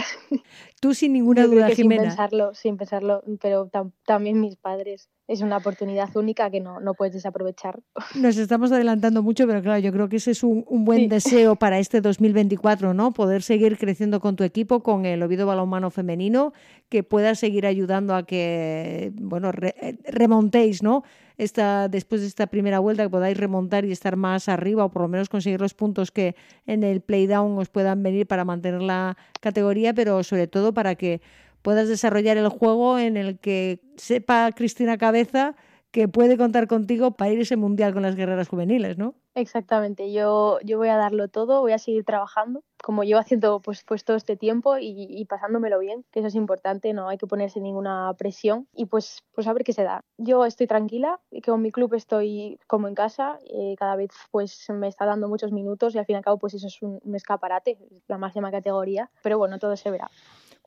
Tú 0.81 0.95
sin 0.95 1.13
ninguna 1.13 1.47
duda, 1.47 1.69
Jimena. 1.69 2.03
Sin 2.03 2.09
pensarlo, 2.11 2.55
sin 2.55 2.77
pensarlo, 2.77 3.23
pero 3.41 3.71
también 4.05 4.41
mis 4.41 4.57
padres. 4.57 5.09
Es 5.29 5.43
una 5.43 5.59
oportunidad 5.59 6.09
única 6.17 6.51
que 6.51 6.59
no, 6.59 6.81
no 6.81 6.95
puedes 6.95 7.15
desaprovechar. 7.15 7.79
Nos 8.17 8.37
estamos 8.37 8.73
adelantando 8.73 9.23
mucho, 9.23 9.47
pero 9.47 9.63
claro, 9.63 9.79
yo 9.79 9.93
creo 9.93 10.09
que 10.09 10.17
ese 10.17 10.33
es 10.33 10.43
un, 10.43 10.65
un 10.67 10.85
buen 10.85 11.09
deseo 11.09 11.55
para 11.55 11.79
este 11.79 12.01
2024, 12.01 12.93
¿no? 12.93 13.13
Poder 13.13 13.45
seguir 13.45 13.79
creciendo 13.79 14.19
con 14.19 14.35
tu 14.35 14.43
equipo, 14.43 14.83
con 14.83 15.07
el 15.07 15.23
Oviedo 15.23 15.47
Balonmano 15.47 15.91
Femenino, 15.91 16.53
que 16.89 17.05
pueda 17.05 17.37
seguir 17.37 17.67
ayudando 17.67 18.17
a 18.17 18.25
que, 18.25 19.13
bueno, 19.15 19.53
remontéis, 19.53 20.83
¿no? 20.83 21.05
Esta, 21.43 21.89
después 21.89 22.21
de 22.21 22.27
esta 22.27 22.47
primera 22.49 22.81
vuelta, 22.81 23.03
que 23.03 23.09
podáis 23.09 23.37
remontar 23.37 23.87
y 23.87 23.93
estar 23.93 24.17
más 24.17 24.49
arriba 24.49 24.85
o 24.85 24.91
por 24.91 25.03
lo 25.03 25.09
menos 25.09 25.31
conseguir 25.31 25.61
los 25.61 25.73
puntos 25.73 26.11
que 26.11 26.37
en 26.67 26.85
el 26.85 27.01
playdown 27.01 27.59
os 27.59 27.71
puedan 27.71 28.03
venir 28.03 28.27
para 28.27 28.45
mantener 28.45 28.83
la 28.83 29.17
categoría, 29.41 29.95
pero 29.95 30.23
sobre 30.23 30.47
todo 30.49 30.75
para 30.75 30.97
que 30.97 31.23
puedas 31.63 31.89
desarrollar 31.89 32.37
el 32.37 32.49
juego 32.49 32.99
en 32.99 33.17
el 33.17 33.39
que 33.39 33.81
sepa 33.97 34.53
Cristina 34.53 34.99
Cabeza 34.99 35.57
que 35.91 36.09
puede 36.09 36.37
contar 36.37 36.67
contigo 36.67 37.13
para 37.13 37.33
ir 37.33 37.41
ese 37.41 37.57
mundial 37.57 37.95
con 37.95 38.03
las 38.03 38.17
guerreras 38.17 38.49
juveniles, 38.49 38.99
¿no? 38.99 39.15
Exactamente, 39.37 40.13
yo, 40.13 40.59
yo 40.65 40.79
voy 40.79 40.89
a 40.89 40.97
darlo 40.97 41.29
todo, 41.29 41.61
voy 41.61 41.71
a 41.71 41.79
seguir 41.79 42.05
trabajando, 42.05 42.65
como 42.83 43.05
llevo 43.05 43.21
haciendo 43.21 43.61
pues, 43.61 43.85
pues 43.85 44.05
todo 44.05 44.17
este 44.17 44.37
tiempo 44.37 44.77
y, 44.81 45.25
pasándomelo 45.27 45.79
bien, 45.79 46.05
que 46.11 46.19
eso 46.19 46.27
es 46.27 46.35
importante, 46.35 46.93
no 46.93 47.09
hay 47.09 47.17
que 47.17 47.29
ponerse 47.29 47.61
ninguna 47.61 48.13
presión 48.19 48.67
y 48.75 48.87
pues, 48.87 49.23
pues 49.33 49.47
a 49.47 49.53
ver 49.53 49.63
qué 49.63 49.73
se 49.73 49.85
da. 49.85 50.05
Yo 50.19 50.45
estoy 50.47 50.67
tranquila, 50.67 51.21
con 51.47 51.63
mi 51.63 51.71
club 51.71 51.95
estoy 51.95 52.59
como 52.67 52.89
en 52.89 52.97
casa, 52.97 53.39
eh, 53.49 53.77
cada 53.79 53.95
vez 53.95 54.11
pues 54.33 54.69
me 54.71 54.89
está 54.89 55.07
dando 55.07 55.29
muchos 55.29 55.53
minutos 55.53 55.95
y 55.95 55.99
al 55.99 56.07
fin 56.07 56.15
y 56.15 56.17
al 56.17 56.25
cabo 56.25 56.39
pues 56.39 56.55
eso 56.55 56.67
es 56.67 56.83
un 56.83 57.15
escaparate, 57.15 57.79
la 58.09 58.19
máxima 58.19 58.51
categoría, 58.51 59.11
pero 59.23 59.39
bueno, 59.39 59.61
todo 59.61 59.77
se 59.77 59.93
verá. 59.93 60.11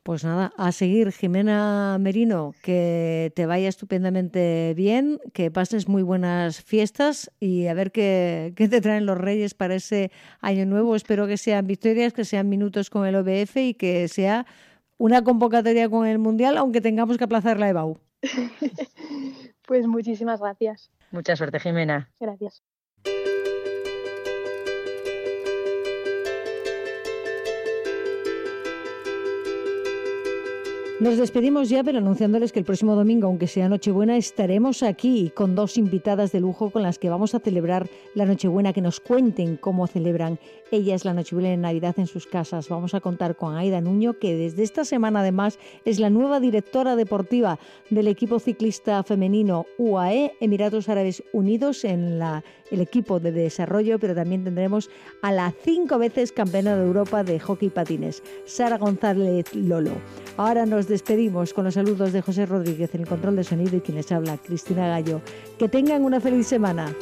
Pues 0.04 0.26
nada, 0.26 0.51
a 0.58 0.74
seguir, 0.74 1.14
Jimena 1.14 1.97
Merino, 1.97 2.54
que 2.62 3.32
te 3.38 3.45
vaya 3.45 3.70
estupendamente 3.70 4.74
bien, 4.76 5.22
que 5.32 5.49
pases 5.49 5.88
muy 5.88 6.04
buenas 6.04 6.62
fiestas 6.62 7.32
y 7.39 7.68
a 7.68 7.74
ver 7.74 7.93
qué, 7.93 8.51
qué, 8.58 8.68
te 8.68 8.82
traen 8.82 9.06
los 9.06 9.18
Reyes 9.18 9.54
para 9.54 9.76
ese 9.76 10.12
año 10.41 10.66
nuevo. 10.66 10.97
Espero 10.97 11.26
que 11.26 11.38
sean 11.38 11.68
victorias, 11.68 12.12
que 12.12 12.26
sean 12.26 12.49
minutos 12.49 12.89
con 12.89 13.08
el 13.08 13.16
OBF 13.16 13.56
y 13.56 13.74
que 13.76 14.10
sea 14.10 14.45
una 14.97 15.24
convocatoria 15.24 15.88
con 15.89 16.06
el 16.06 16.20
Mundial, 16.20 16.58
aunque 16.58 16.82
tengamos 16.82 17.18
que 17.18 17.24
aplazar 17.24 17.58
la 17.58 17.70
EBAU. 17.70 17.97
pues 19.66 19.88
muchísimas 19.88 20.41
gracias. 20.41 20.91
Mucha 21.12 21.38
suerte, 21.38 21.62
Jimena. 21.62 22.10
Gracias. 22.20 22.62
Nos 31.04 31.18
despedimos 31.18 31.68
ya, 31.68 31.84
pero 31.84 31.97
anunciándoles 31.97 32.54
que 32.54 32.60
el 32.60 32.66
próximo 32.66 32.95
domingo, 32.95 33.28
aunque 33.28 33.47
sea 33.47 33.68
Nochebuena, 33.68 34.16
estaremos 34.16 34.84
aquí 34.84 35.34
con 35.36 35.54
dos 35.54 35.78
invitadas 35.78 36.32
de 36.32 36.39
lujo 36.39 36.70
con 36.70 36.82
las 36.82 36.97
que 36.97 37.10
vamos 37.10 37.36
a 37.36 37.41
celebrar 37.41 37.89
la 38.16 38.26
Nochebuena, 38.26 38.72
que 38.72 38.80
nos 38.80 39.01
cuenten 39.01 39.58
cómo 39.58 39.86
celebran 39.88 40.39
ellas 40.72 41.04
la 41.04 41.14
Nochebuena 41.14 41.51
en 41.51 41.60
Navidad 41.60 41.95
en 41.97 42.08
sus 42.08 42.26
casas. 42.26 42.70
Vamos 42.70 42.93
a 42.93 43.01
contar 43.01 43.36
con 43.36 43.58
Aida 43.58 43.82
Nuño, 43.82 44.18
que 44.18 44.38
desde 44.38 44.64
esta 44.64 44.86
semana 44.86 45.20
además 45.20 45.60
es 45.84 45.99
la 45.99 46.10
nueva 46.10 46.39
directora 46.39 46.95
deportiva 46.95 47.60
del 47.89 48.08
equipo 48.08 48.39
ciclista 48.39 49.04
femenino 49.04 49.66
UAE, 49.78 50.38
Emiratos 50.39 50.88
Árabes 50.88 51.22
Unidos, 51.34 51.84
en 51.84 52.18
la, 52.18 52.45
el 52.74 52.82
equipo 52.82 53.19
de 53.19 53.32
desarrollo, 53.32 53.99
pero 53.99 54.15
también 54.15 54.43
tendremos 54.43 54.89
a 55.21 55.32
la 55.32 55.53
cinco 55.63 55.97
veces 55.97 56.32
campeona 56.32 56.76
de 56.76 56.84
Europa 56.84 57.24
de 57.24 57.39
hockey 57.39 57.69
patines, 57.69 58.24
Sara 58.45 58.78
González 58.78 59.53
Lolo. 59.53 59.93
Ahora 60.38 60.65
nos 60.65 60.88
despedimos 60.88 61.53
con 61.53 61.65
los 61.65 61.76
saludos 61.76 62.13
de 62.13 62.21
José 62.21 62.45
Rodríguez 62.45 62.93
en 62.95 63.01
el 63.01 63.07
control 63.07 63.36
de 63.36 63.43
sonido 63.43 63.78
y 63.78 63.82
quien 63.82 63.97
les 63.97 64.11
habla, 64.11 64.38
Cristina 64.38 64.88
Gallo. 64.88 65.21
Que 65.57 65.69
tengan 65.69 66.03
una 66.03 66.19
feliz 66.19 66.47
semana. 66.47 66.93